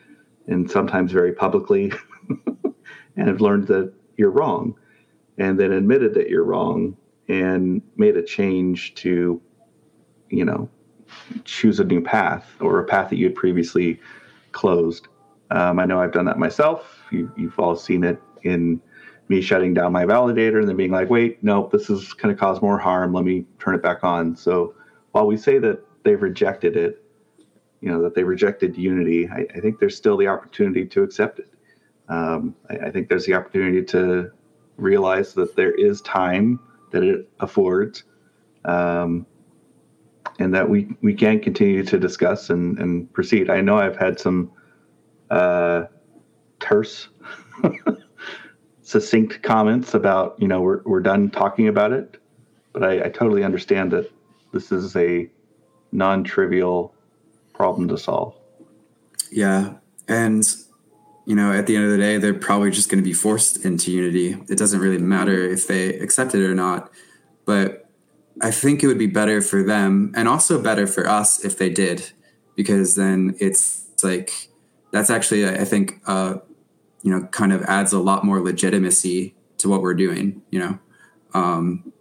and 0.46 0.70
sometimes 0.70 1.12
very 1.12 1.32
publicly, 1.32 1.92
and 3.16 3.28
have 3.28 3.40
learned 3.40 3.66
that 3.68 3.92
you're 4.16 4.30
wrong 4.30 4.74
and 5.38 5.58
then 5.58 5.72
admitted 5.72 6.14
that 6.14 6.28
you're 6.28 6.44
wrong 6.44 6.96
and 7.28 7.82
made 7.96 8.16
a 8.16 8.22
change 8.22 8.94
to 8.94 9.40
you 10.30 10.44
know 10.44 10.68
choose 11.44 11.78
a 11.80 11.84
new 11.84 12.00
path 12.00 12.50
or 12.60 12.80
a 12.80 12.84
path 12.84 13.10
that 13.10 13.16
you 13.16 13.26
had 13.26 13.34
previously 13.34 14.00
closed. 14.52 15.08
Um, 15.50 15.78
i 15.78 15.84
know 15.84 16.00
i've 16.00 16.12
done 16.12 16.24
that 16.24 16.38
myself. 16.38 17.02
You, 17.12 17.30
you've 17.36 17.58
all 17.58 17.76
seen 17.76 18.02
it 18.04 18.20
in 18.42 18.80
me 19.28 19.40
shutting 19.40 19.74
down 19.74 19.92
my 19.92 20.04
validator 20.04 20.58
and 20.58 20.68
then 20.68 20.76
being 20.76 20.92
like 20.92 21.10
wait 21.10 21.42
no 21.42 21.68
this 21.72 21.90
is 21.90 22.12
going 22.14 22.34
to 22.34 22.38
cause 22.38 22.60
more 22.62 22.78
harm. 22.78 23.12
Let 23.12 23.24
me 23.24 23.44
turn 23.58 23.74
it 23.74 23.82
back 23.82 24.02
on. 24.02 24.34
So 24.36 24.74
while 25.12 25.26
we 25.26 25.36
say 25.36 25.58
that 25.58 25.85
they've 26.06 26.22
rejected 26.22 26.76
it 26.76 27.04
you 27.82 27.90
know 27.90 28.02
that 28.02 28.14
they 28.14 28.24
rejected 28.24 28.76
unity 28.78 29.28
I, 29.28 29.46
I 29.54 29.60
think 29.60 29.78
there's 29.78 29.96
still 29.96 30.16
the 30.16 30.28
opportunity 30.28 30.86
to 30.86 31.02
accept 31.02 31.40
it 31.40 31.50
um, 32.08 32.54
I, 32.70 32.76
I, 32.86 32.90
think 32.90 33.08
there's 33.08 33.26
the 33.26 33.34
opportunity 33.34 33.82
to 33.86 34.30
realize 34.76 35.34
that 35.34 35.56
there 35.56 35.72
is 35.72 36.00
time 36.02 36.60
that 36.92 37.02
it 37.02 37.28
affords, 37.40 38.04
um, 38.64 39.26
and 40.38 40.54
that 40.54 40.68
we 40.68 40.88
we 41.02 41.14
can 41.14 41.40
continue 41.40 41.82
to 41.82 41.98
discuss 41.98 42.50
and, 42.50 42.78
and 42.78 43.12
proceed. 43.12 43.50
I 43.50 43.60
know 43.60 43.78
I've 43.78 43.96
had 43.96 44.20
some 44.20 44.52
uh, 45.30 45.84
terse, 46.60 47.08
succinct 48.82 49.42
comments 49.42 49.94
about 49.94 50.36
you 50.38 50.46
know 50.46 50.60
we're 50.60 50.82
we're 50.84 51.00
done 51.00 51.30
talking 51.30 51.66
about 51.68 51.92
it, 51.92 52.18
but 52.72 52.84
I, 52.84 53.06
I 53.06 53.08
totally 53.08 53.42
understand 53.42 53.90
that 53.92 54.10
this 54.52 54.70
is 54.70 54.94
a 54.94 55.28
non-trivial 55.92 56.94
problem 57.54 57.88
to 57.88 57.98
solve. 57.98 58.34
Yeah, 59.30 59.74
and 60.08 60.46
you 61.26 61.34
know, 61.34 61.52
at 61.52 61.66
the 61.66 61.74
end 61.74 61.84
of 61.84 61.90
the 61.90 61.98
day, 61.98 62.18
they're 62.18 62.32
probably 62.32 62.70
just 62.70 62.88
going 62.88 63.02
to 63.02 63.04
be 63.04 63.12
forced 63.12 63.64
into 63.64 63.90
unity. 63.90 64.36
It 64.48 64.56
doesn't 64.56 64.78
really 64.78 64.98
matter 64.98 65.42
if 65.42 65.66
they 65.66 65.98
accept 65.98 66.34
it 66.34 66.44
or 66.44 66.54
not. 66.54 66.90
But 67.44 67.90
I 68.40 68.52
think 68.52 68.82
it 68.82 68.86
would 68.86 68.98
be 68.98 69.08
better 69.08 69.40
for 69.40 69.62
them 69.64 70.12
and 70.14 70.28
also 70.28 70.62
better 70.62 70.86
for 70.86 71.08
us 71.08 71.44
if 71.44 71.58
they 71.58 71.68
did, 71.68 72.12
because 72.54 72.94
then 72.94 73.34
it's 73.40 73.88
like 74.04 74.50
that's 74.92 75.10
actually, 75.10 75.48
I 75.48 75.64
think, 75.64 76.00
uh, 76.06 76.36
you 77.02 77.10
know, 77.10 77.26
kind 77.28 77.52
of 77.52 77.62
adds 77.62 77.92
a 77.92 77.98
lot 77.98 78.24
more 78.24 78.40
legitimacy 78.40 79.34
to 79.58 79.68
what 79.68 79.82
we're 79.82 79.94
doing, 79.94 80.42
you 80.50 80.60
know. 80.60 80.78
Um, 81.34 81.92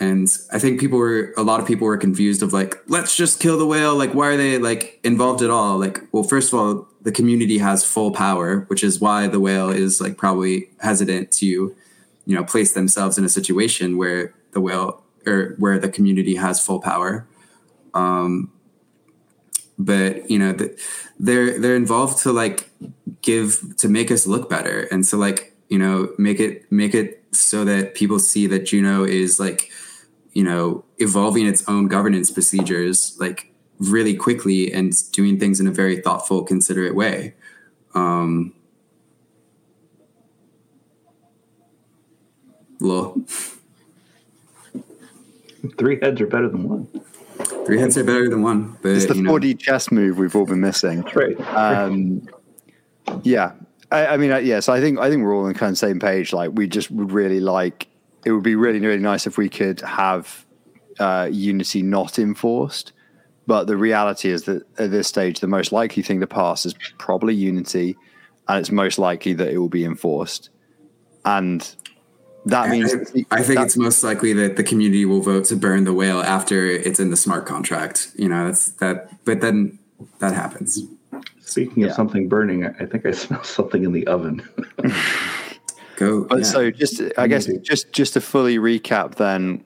and 0.00 0.28
I 0.52 0.58
think 0.58 0.78
people 0.78 0.98
were 0.98 1.32
a 1.36 1.42
lot 1.42 1.60
of 1.60 1.66
people 1.66 1.86
were 1.86 1.96
confused 1.96 2.42
of 2.42 2.52
like, 2.52 2.76
let's 2.86 3.16
just 3.16 3.40
kill 3.40 3.58
the 3.58 3.66
whale. 3.66 3.96
Like, 3.96 4.14
why 4.14 4.28
are 4.28 4.36
they 4.36 4.58
like 4.58 5.00
involved 5.02 5.42
at 5.42 5.50
all? 5.50 5.78
Like, 5.78 6.00
well, 6.12 6.22
first 6.22 6.52
of 6.52 6.58
all, 6.58 6.88
the 7.02 7.10
community 7.10 7.58
has 7.58 7.84
full 7.84 8.12
power, 8.12 8.60
which 8.68 8.84
is 8.84 9.00
why 9.00 9.26
the 9.26 9.40
whale 9.40 9.70
is 9.70 10.00
like 10.00 10.16
probably 10.16 10.68
hesitant 10.80 11.32
to, 11.32 11.46
you 11.46 12.34
know, 12.34 12.44
place 12.44 12.74
themselves 12.74 13.18
in 13.18 13.24
a 13.24 13.28
situation 13.28 13.96
where 13.96 14.34
the 14.52 14.60
whale 14.60 15.02
or 15.26 15.56
where 15.58 15.78
the 15.78 15.88
community 15.88 16.36
has 16.36 16.64
full 16.64 16.80
power. 16.80 17.26
Um, 17.94 18.52
but 19.78 20.30
you 20.30 20.38
know, 20.38 20.52
the, 20.52 20.78
they're 21.18 21.58
they're 21.58 21.76
involved 21.76 22.22
to 22.22 22.32
like 22.32 22.70
give 23.22 23.76
to 23.78 23.88
make 23.88 24.10
us 24.10 24.26
look 24.26 24.48
better, 24.48 24.82
and 24.92 25.04
so 25.04 25.18
like 25.18 25.54
you 25.68 25.78
know, 25.78 26.12
make 26.18 26.40
it 26.40 26.70
make 26.70 26.94
it 26.94 27.22
so 27.32 27.64
that 27.64 27.94
people 27.94 28.18
see 28.18 28.46
that 28.46 28.66
Juno 28.66 29.04
is 29.04 29.38
like 29.38 29.70
you 30.38 30.44
know 30.44 30.84
evolving 30.98 31.48
its 31.48 31.68
own 31.68 31.88
governance 31.88 32.30
procedures 32.30 33.16
like 33.18 33.52
really 33.80 34.14
quickly 34.14 34.72
and 34.72 34.92
doing 35.10 35.36
things 35.36 35.58
in 35.58 35.66
a 35.66 35.72
very 35.72 36.00
thoughtful, 36.00 36.44
considerate 36.44 36.94
way. 36.94 37.34
Um, 37.92 38.54
lol. 42.80 43.20
Three 45.76 45.98
heads 46.00 46.20
are 46.20 46.26
better 46.28 46.48
than 46.48 46.68
one. 46.68 46.86
Three 47.66 47.80
heads 47.80 47.98
are 47.98 48.04
better 48.04 48.30
than 48.30 48.42
one. 48.42 48.78
But, 48.80 48.92
it's 48.92 49.06
the 49.06 49.14
4D 49.14 49.58
chess 49.58 49.90
move 49.90 50.18
we've 50.18 50.36
all 50.36 50.46
been 50.46 50.60
missing. 50.60 51.04
Right. 51.16 51.40
Um, 51.56 52.28
yeah. 53.24 53.54
I, 53.90 54.06
I 54.06 54.16
mean, 54.18 54.30
yes, 54.30 54.44
yeah, 54.44 54.60
so 54.60 54.72
I 54.72 54.80
think 54.80 55.00
I 55.00 55.10
think 55.10 55.24
we're 55.24 55.34
all 55.34 55.46
on 55.46 55.52
the 55.52 55.58
kind 55.58 55.72
of 55.72 55.78
same 55.78 55.98
page. 55.98 56.32
Like, 56.32 56.52
we 56.54 56.68
just 56.68 56.92
would 56.92 57.10
really 57.10 57.40
like 57.40 57.88
it 58.24 58.32
would 58.32 58.42
be 58.42 58.56
really 58.56 58.80
really 58.80 59.02
nice 59.02 59.26
if 59.26 59.38
we 59.38 59.48
could 59.48 59.80
have 59.80 60.46
uh, 60.98 61.28
Unity 61.30 61.82
not 61.82 62.18
enforced. 62.18 62.92
But 63.46 63.66
the 63.66 63.76
reality 63.76 64.28
is 64.28 64.44
that 64.44 64.62
at 64.78 64.90
this 64.90 65.08
stage, 65.08 65.40
the 65.40 65.46
most 65.46 65.72
likely 65.72 66.02
thing 66.02 66.20
to 66.20 66.26
pass 66.26 66.66
is 66.66 66.74
probably 66.98 67.34
Unity, 67.34 67.96
and 68.46 68.58
it's 68.58 68.70
most 68.70 68.98
likely 68.98 69.32
that 69.34 69.48
it 69.48 69.58
will 69.58 69.70
be 69.70 69.84
enforced. 69.84 70.50
And 71.24 71.66
that 72.44 72.68
means 72.68 72.94
I, 72.94 73.38
I 73.38 73.42
think 73.42 73.60
it's 73.60 73.76
most 73.76 74.04
likely 74.04 74.32
that 74.34 74.56
the 74.56 74.62
community 74.62 75.04
will 75.04 75.20
vote 75.20 75.44
to 75.46 75.56
burn 75.56 75.84
the 75.84 75.94
whale 75.94 76.20
after 76.20 76.66
it's 76.66 77.00
in 77.00 77.10
the 77.10 77.16
smart 77.16 77.46
contract. 77.46 78.10
You 78.16 78.28
know, 78.28 78.46
that's 78.46 78.70
that. 78.72 79.24
But 79.24 79.40
then 79.40 79.78
that 80.18 80.34
happens. 80.34 80.82
Speaking 81.40 81.82
yeah. 81.82 81.88
of 81.88 81.94
something 81.94 82.28
burning, 82.28 82.66
I 82.66 82.84
think 82.84 83.06
I 83.06 83.10
smell 83.12 83.44
something 83.44 83.82
in 83.84 83.92
the 83.92 84.06
oven. 84.06 84.46
Go. 85.98 86.24
But 86.24 86.38
yeah. 86.38 86.44
so 86.44 86.70
just, 86.70 87.02
I 87.18 87.26
guess, 87.26 87.46
just 87.62 87.92
just 87.92 88.12
to 88.12 88.20
fully 88.20 88.58
recap, 88.58 89.16
then 89.16 89.64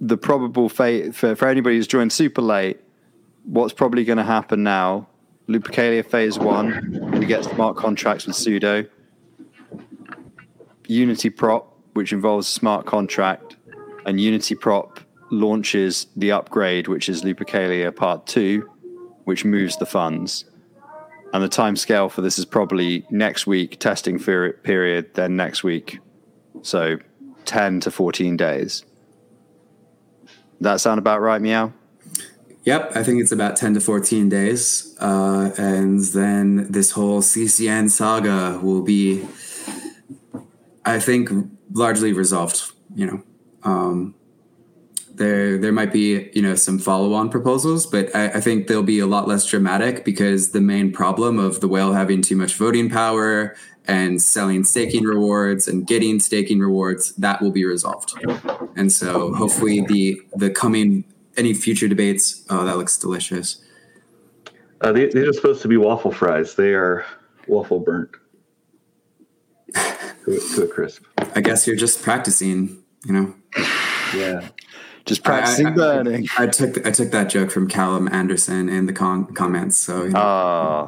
the 0.00 0.16
probable 0.16 0.68
fate 0.68 1.14
for, 1.16 1.34
for 1.34 1.48
anybody 1.48 1.76
who's 1.76 1.88
joined 1.88 2.12
super 2.12 2.42
late, 2.42 2.80
what's 3.42 3.72
probably 3.72 4.04
going 4.04 4.18
to 4.18 4.24
happen 4.24 4.62
now? 4.62 5.08
Lupercalia 5.48 6.06
phase 6.06 6.38
one, 6.38 7.10
we 7.18 7.26
get 7.26 7.42
smart 7.42 7.76
contracts 7.76 8.26
with 8.26 8.36
sudo. 8.36 8.88
Unity 10.86 11.30
prop, 11.30 11.76
which 11.94 12.12
involves 12.12 12.46
smart 12.46 12.86
contract, 12.86 13.56
and 14.06 14.20
Unity 14.20 14.54
prop 14.54 15.00
launches 15.30 16.06
the 16.16 16.30
upgrade, 16.30 16.86
which 16.86 17.08
is 17.08 17.22
Lupercalia 17.22 17.94
part 17.94 18.26
two, 18.26 18.70
which 19.24 19.44
moves 19.44 19.76
the 19.78 19.86
funds. 19.86 20.44
And 21.32 21.42
the 21.42 21.48
time 21.48 21.76
scale 21.76 22.08
for 22.08 22.22
this 22.22 22.38
is 22.38 22.44
probably 22.44 23.04
next 23.10 23.46
week 23.46 23.78
testing 23.78 24.18
period, 24.18 25.14
then 25.14 25.36
next 25.36 25.62
week. 25.62 25.98
So 26.62 26.98
10 27.44 27.80
to 27.80 27.90
14 27.90 28.36
days. 28.36 28.84
That 30.60 30.80
sound 30.80 30.98
about 30.98 31.20
right, 31.20 31.40
Meow? 31.40 31.72
Yep, 32.64 32.92
I 32.94 33.02
think 33.02 33.20
it's 33.20 33.32
about 33.32 33.56
10 33.56 33.74
to 33.74 33.80
14 33.80 34.28
days. 34.28 34.96
Uh, 35.00 35.50
and 35.56 36.00
then 36.00 36.70
this 36.70 36.92
whole 36.92 37.22
CCN 37.22 37.88
saga 37.88 38.58
will 38.62 38.82
be, 38.82 39.26
I 40.84 40.98
think, 40.98 41.30
largely 41.72 42.12
resolved, 42.12 42.72
you 42.94 43.06
know. 43.06 43.22
Um, 43.62 44.14
there 45.18 45.58
there 45.58 45.72
might 45.72 45.92
be 45.92 46.30
you 46.32 46.40
know 46.40 46.54
some 46.54 46.78
follow-on 46.78 47.28
proposals 47.28 47.86
but 47.86 48.14
I, 48.14 48.28
I, 48.28 48.40
think 48.40 48.66
they'll 48.66 48.82
be 48.82 49.00
a 49.00 49.06
lot 49.06 49.28
less 49.28 49.44
dramatic 49.44 50.04
because 50.04 50.52
the 50.52 50.60
main 50.60 50.92
problem 50.92 51.38
of 51.38 51.60
the 51.60 51.68
whale 51.68 51.92
having 51.92 52.22
too 52.22 52.36
much 52.36 52.54
voting 52.54 52.88
power 52.88 53.54
and 53.86 54.22
selling 54.22 54.64
staking 54.64 55.04
rewards 55.04 55.66
and 55.68 55.86
getting 55.86 56.20
staking 56.20 56.60
rewards 56.60 57.14
that 57.16 57.40
will 57.40 57.50
be 57.50 57.64
resolved. 57.64 58.12
And 58.76 58.92
so 58.92 59.32
hopefully 59.34 59.84
the 59.86 60.20
the 60.34 60.50
coming 60.50 61.04
any 61.36 61.54
future 61.54 61.88
debates 61.88 62.44
oh 62.50 62.64
that 62.64 62.76
looks 62.76 62.96
delicious. 62.96 63.62
Uh, 64.80 64.92
they, 64.92 65.06
these 65.06 65.26
are 65.26 65.32
supposed 65.32 65.62
to 65.62 65.68
be 65.68 65.76
waffle 65.76 66.12
fries. 66.12 66.54
They 66.54 66.72
are 66.74 67.04
waffle 67.46 67.80
burnt. 67.80 68.10
To, 70.24 70.38
to 70.56 70.62
a 70.64 70.68
crisp. 70.68 71.04
I 71.34 71.40
guess 71.40 71.66
you're 71.66 71.74
just 71.74 72.02
practicing 72.02 72.82
you 73.06 73.14
know? 73.14 73.34
Yeah 74.14 74.48
just 75.08 75.24
practicing 75.24 75.66
I, 75.66 75.70
I, 75.70 75.74
burning. 75.74 76.28
I, 76.38 76.44
I, 76.44 76.46
took 76.46 76.86
I 76.86 76.90
took 76.90 77.10
that 77.10 77.30
joke 77.30 77.50
from 77.50 77.66
Callum 77.68 78.08
Anderson 78.12 78.68
in 78.68 78.86
the 78.86 78.92
con- 78.92 79.32
comments. 79.34 79.78
So 79.78 80.04
you 80.04 80.10
know, 80.10 80.20
uh, 80.20 80.86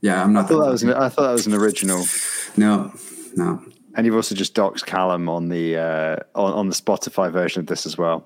yeah, 0.00 0.22
I'm 0.22 0.32
not. 0.32 0.46
I 0.46 0.48
thought 0.48 0.64
that 0.64 0.70
was 0.70 0.82
an, 0.82 0.92
I 0.92 1.08
thought 1.08 1.22
that 1.22 1.32
was 1.32 1.46
an 1.46 1.54
original. 1.54 2.04
No, 2.56 2.92
no. 3.36 3.62
And 3.94 4.04
you've 4.04 4.16
also 4.16 4.34
just 4.34 4.54
doxed 4.54 4.84
Callum 4.84 5.28
on 5.28 5.48
the 5.48 5.76
uh, 5.76 6.16
on, 6.34 6.52
on 6.52 6.68
the 6.68 6.74
Spotify 6.74 7.30
version 7.30 7.60
of 7.60 7.66
this 7.66 7.86
as 7.86 7.96
well. 7.96 8.24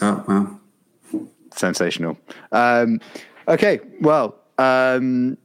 Oh 0.00 0.24
wow, 0.28 1.24
sensational. 1.54 2.18
Um, 2.52 3.00
okay, 3.48 3.80
well, 4.00 4.36
um, 4.58 5.38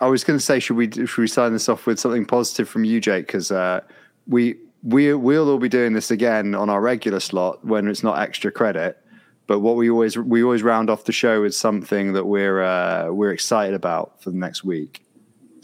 I 0.00 0.06
was 0.06 0.24
going 0.24 0.38
to 0.38 0.44
say, 0.44 0.60
should 0.60 0.76
we 0.76 0.90
should 0.90 1.18
we 1.18 1.26
sign 1.26 1.52
this 1.52 1.68
off 1.68 1.86
with 1.86 1.98
something 1.98 2.24
positive 2.24 2.68
from 2.68 2.84
you, 2.84 3.00
Jake? 3.00 3.26
Because 3.26 3.50
uh, 3.50 3.80
we 4.26 4.56
we 4.82 5.14
we'll 5.14 5.48
all 5.48 5.58
be 5.58 5.68
doing 5.68 5.92
this 5.92 6.10
again 6.10 6.54
on 6.54 6.68
our 6.68 6.80
regular 6.80 7.20
slot 7.20 7.64
when 7.64 7.88
it's 7.88 8.02
not 8.02 8.18
extra 8.18 8.50
credit. 8.50 8.98
But 9.46 9.60
what 9.60 9.76
we 9.76 9.90
always 9.90 10.16
we 10.16 10.42
always 10.42 10.62
round 10.62 10.90
off 10.90 11.04
the 11.04 11.12
show 11.12 11.42
with 11.42 11.54
something 11.54 12.12
that 12.12 12.24
we're 12.24 12.62
uh, 12.62 13.10
we're 13.10 13.32
excited 13.32 13.74
about 13.74 14.22
for 14.22 14.30
the 14.30 14.36
next 14.36 14.64
week. 14.64 15.04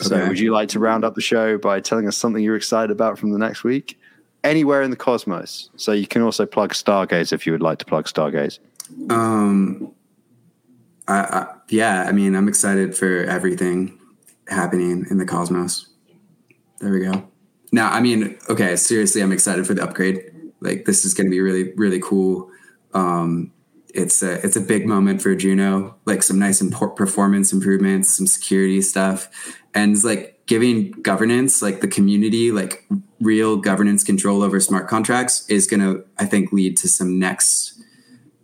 Okay. 0.00 0.08
So, 0.08 0.28
would 0.28 0.38
you 0.38 0.52
like 0.52 0.68
to 0.70 0.78
round 0.78 1.04
up 1.04 1.14
the 1.14 1.20
show 1.20 1.58
by 1.58 1.80
telling 1.80 2.06
us 2.06 2.16
something 2.16 2.42
you're 2.42 2.56
excited 2.56 2.90
about 2.90 3.18
from 3.18 3.30
the 3.30 3.38
next 3.38 3.64
week? 3.64 3.98
Anywhere 4.44 4.82
in 4.82 4.90
the 4.90 4.96
cosmos. 4.96 5.70
So 5.76 5.90
you 5.90 6.06
can 6.06 6.22
also 6.22 6.46
plug 6.46 6.72
Stargaze 6.72 7.32
if 7.32 7.44
you 7.44 7.52
would 7.52 7.62
like 7.62 7.78
to 7.78 7.84
plug 7.84 8.06
Stargaze. 8.06 8.60
Um, 9.10 9.92
I, 11.08 11.20
I, 11.20 11.46
yeah, 11.68 12.04
I 12.04 12.12
mean, 12.12 12.36
I'm 12.36 12.46
excited 12.46 12.96
for 12.96 13.24
everything 13.24 13.98
happening 14.46 15.06
in 15.10 15.18
the 15.18 15.26
cosmos. 15.26 15.88
There 16.78 16.92
we 16.92 17.00
go. 17.00 17.28
Now, 17.72 17.90
I 17.90 18.00
mean, 18.00 18.38
okay, 18.48 18.76
seriously, 18.76 19.22
I'm 19.22 19.32
excited 19.32 19.66
for 19.66 19.74
the 19.74 19.82
upgrade. 19.82 20.32
Like 20.60 20.84
this 20.84 21.04
is 21.04 21.14
going 21.14 21.26
to 21.26 21.30
be 21.30 21.40
really, 21.40 21.72
really 21.74 22.00
cool. 22.00 22.50
Um, 22.94 23.52
it's 23.94 24.22
a 24.22 24.44
it's 24.44 24.56
a 24.56 24.60
big 24.60 24.86
moment 24.86 25.22
for 25.22 25.34
Juno. 25.34 25.96
Like 26.04 26.22
some 26.22 26.38
nice 26.38 26.60
import 26.60 26.96
performance 26.96 27.52
improvements, 27.52 28.16
some 28.16 28.26
security 28.26 28.82
stuff, 28.82 29.28
and 29.74 29.92
it's 29.92 30.04
like 30.04 30.40
giving 30.46 30.92
governance, 31.02 31.62
like 31.62 31.80
the 31.80 31.88
community, 31.88 32.50
like 32.50 32.86
real 33.20 33.56
governance 33.56 34.02
control 34.02 34.42
over 34.42 34.60
smart 34.60 34.88
contracts 34.88 35.48
is 35.48 35.66
going 35.66 35.80
to, 35.80 36.04
I 36.18 36.24
think, 36.24 36.52
lead 36.52 36.76
to 36.78 36.88
some 36.88 37.18
next 37.18 37.74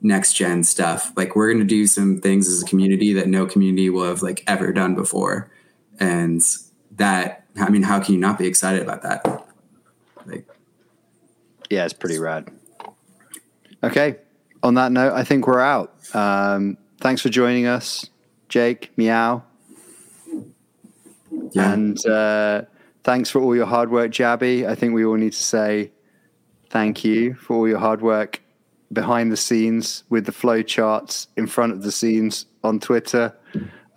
next 0.03 0.35
gen 0.35 0.63
stuff. 0.63 1.13
Like 1.17 1.35
we're 1.35 1.49
going 1.49 1.61
to 1.61 1.65
do 1.65 1.87
some 1.87 2.21
things 2.21 2.47
as 2.49 2.63
a 2.63 2.67
community 2.67 3.13
that 3.15 3.27
no 3.27 3.47
community 3.47 3.89
will 3.91 4.05
have 4.05 4.23
like 4.23 4.45
ever 4.47 4.73
done 4.73 4.95
before, 4.95 5.51
and 5.99 6.43
that 6.97 7.45
I 7.57 7.71
mean, 7.71 7.83
how 7.83 8.01
can 8.01 8.15
you 8.15 8.21
not 8.21 8.39
be 8.39 8.47
excited 8.47 8.83
about 8.83 9.03
that? 9.03 9.47
Like, 10.27 10.47
yeah, 11.71 11.85
it's 11.85 11.95
pretty 11.95 12.19
rad. 12.19 12.51
Okay. 13.83 14.17
On 14.63 14.75
that 14.75 14.93
note, 14.93 15.13
I 15.13 15.25
think 15.25 15.47
we're 15.47 15.61
out. 15.61 15.95
Um, 16.15 16.79
thanks 17.01 17.21
for 17.21 17.29
joining 17.29 17.67
us, 17.67 18.09
Jake, 18.49 18.93
Meow. 18.97 19.43
Yeah. 21.53 21.73
And 21.73 22.07
uh, 22.07 22.63
thanks 23.05 23.31
for 23.31 23.41
all 23.41 23.55
your 23.55 23.67
hard 23.67 23.91
work, 23.91 24.11
Jabby. 24.11 24.67
I 24.67 24.75
think 24.75 24.95
we 24.95 25.05
all 25.05 25.17
need 25.17 25.33
to 25.33 25.43
say 25.43 25.93
thank 26.71 27.05
you 27.05 27.35
for 27.35 27.57
all 27.57 27.69
your 27.69 27.79
hard 27.79 28.03
work 28.03 28.41
behind 28.93 29.31
the 29.31 29.37
scenes 29.37 30.05
with 30.09 30.27
the 30.27 30.33
flow 30.33 30.63
charts 30.63 31.29
in 31.37 31.47
front 31.47 31.73
of 31.73 31.83
the 31.83 31.93
scenes 31.93 32.47
on 32.63 32.81
Twitter 32.81 33.37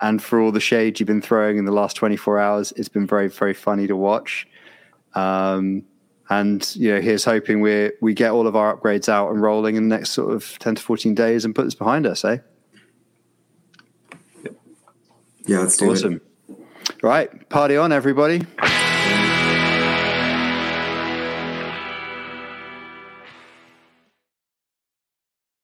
and 0.00 0.22
for 0.22 0.40
all 0.40 0.52
the 0.52 0.60
shade 0.60 1.00
you've 1.00 1.06
been 1.06 1.22
throwing 1.22 1.58
in 1.58 1.64
the 1.64 1.72
last 1.72 1.96
24 1.96 2.38
hours. 2.38 2.72
It's 2.76 2.88
been 2.88 3.06
very, 3.06 3.28
very 3.28 3.54
funny 3.54 3.86
to 3.86 3.96
watch. 3.96 4.46
Um, 5.14 5.84
and 6.30 6.74
you 6.76 6.94
know, 6.94 7.00
here's 7.00 7.24
hoping 7.24 7.60
we 7.60 7.92
we 8.00 8.14
get 8.14 8.32
all 8.32 8.46
of 8.46 8.54
our 8.54 8.76
upgrades 8.76 9.08
out 9.08 9.30
and 9.30 9.40
rolling 9.40 9.76
in 9.76 9.88
the 9.88 9.96
next 9.96 10.10
sort 10.10 10.32
of 10.32 10.58
10 10.58 10.76
to 10.76 10.82
14 10.82 11.14
days 11.14 11.44
and 11.44 11.54
put 11.54 11.64
this 11.64 11.74
behind 11.74 12.06
us, 12.06 12.24
eh? 12.24 12.38
Yeah, 15.46 15.66
do 15.78 15.90
awesome. 15.90 15.90
it. 15.90 15.90
Awesome. 15.90 16.20
Right, 17.02 17.48
party 17.48 17.76
on, 17.76 17.92
everybody. 17.92 18.42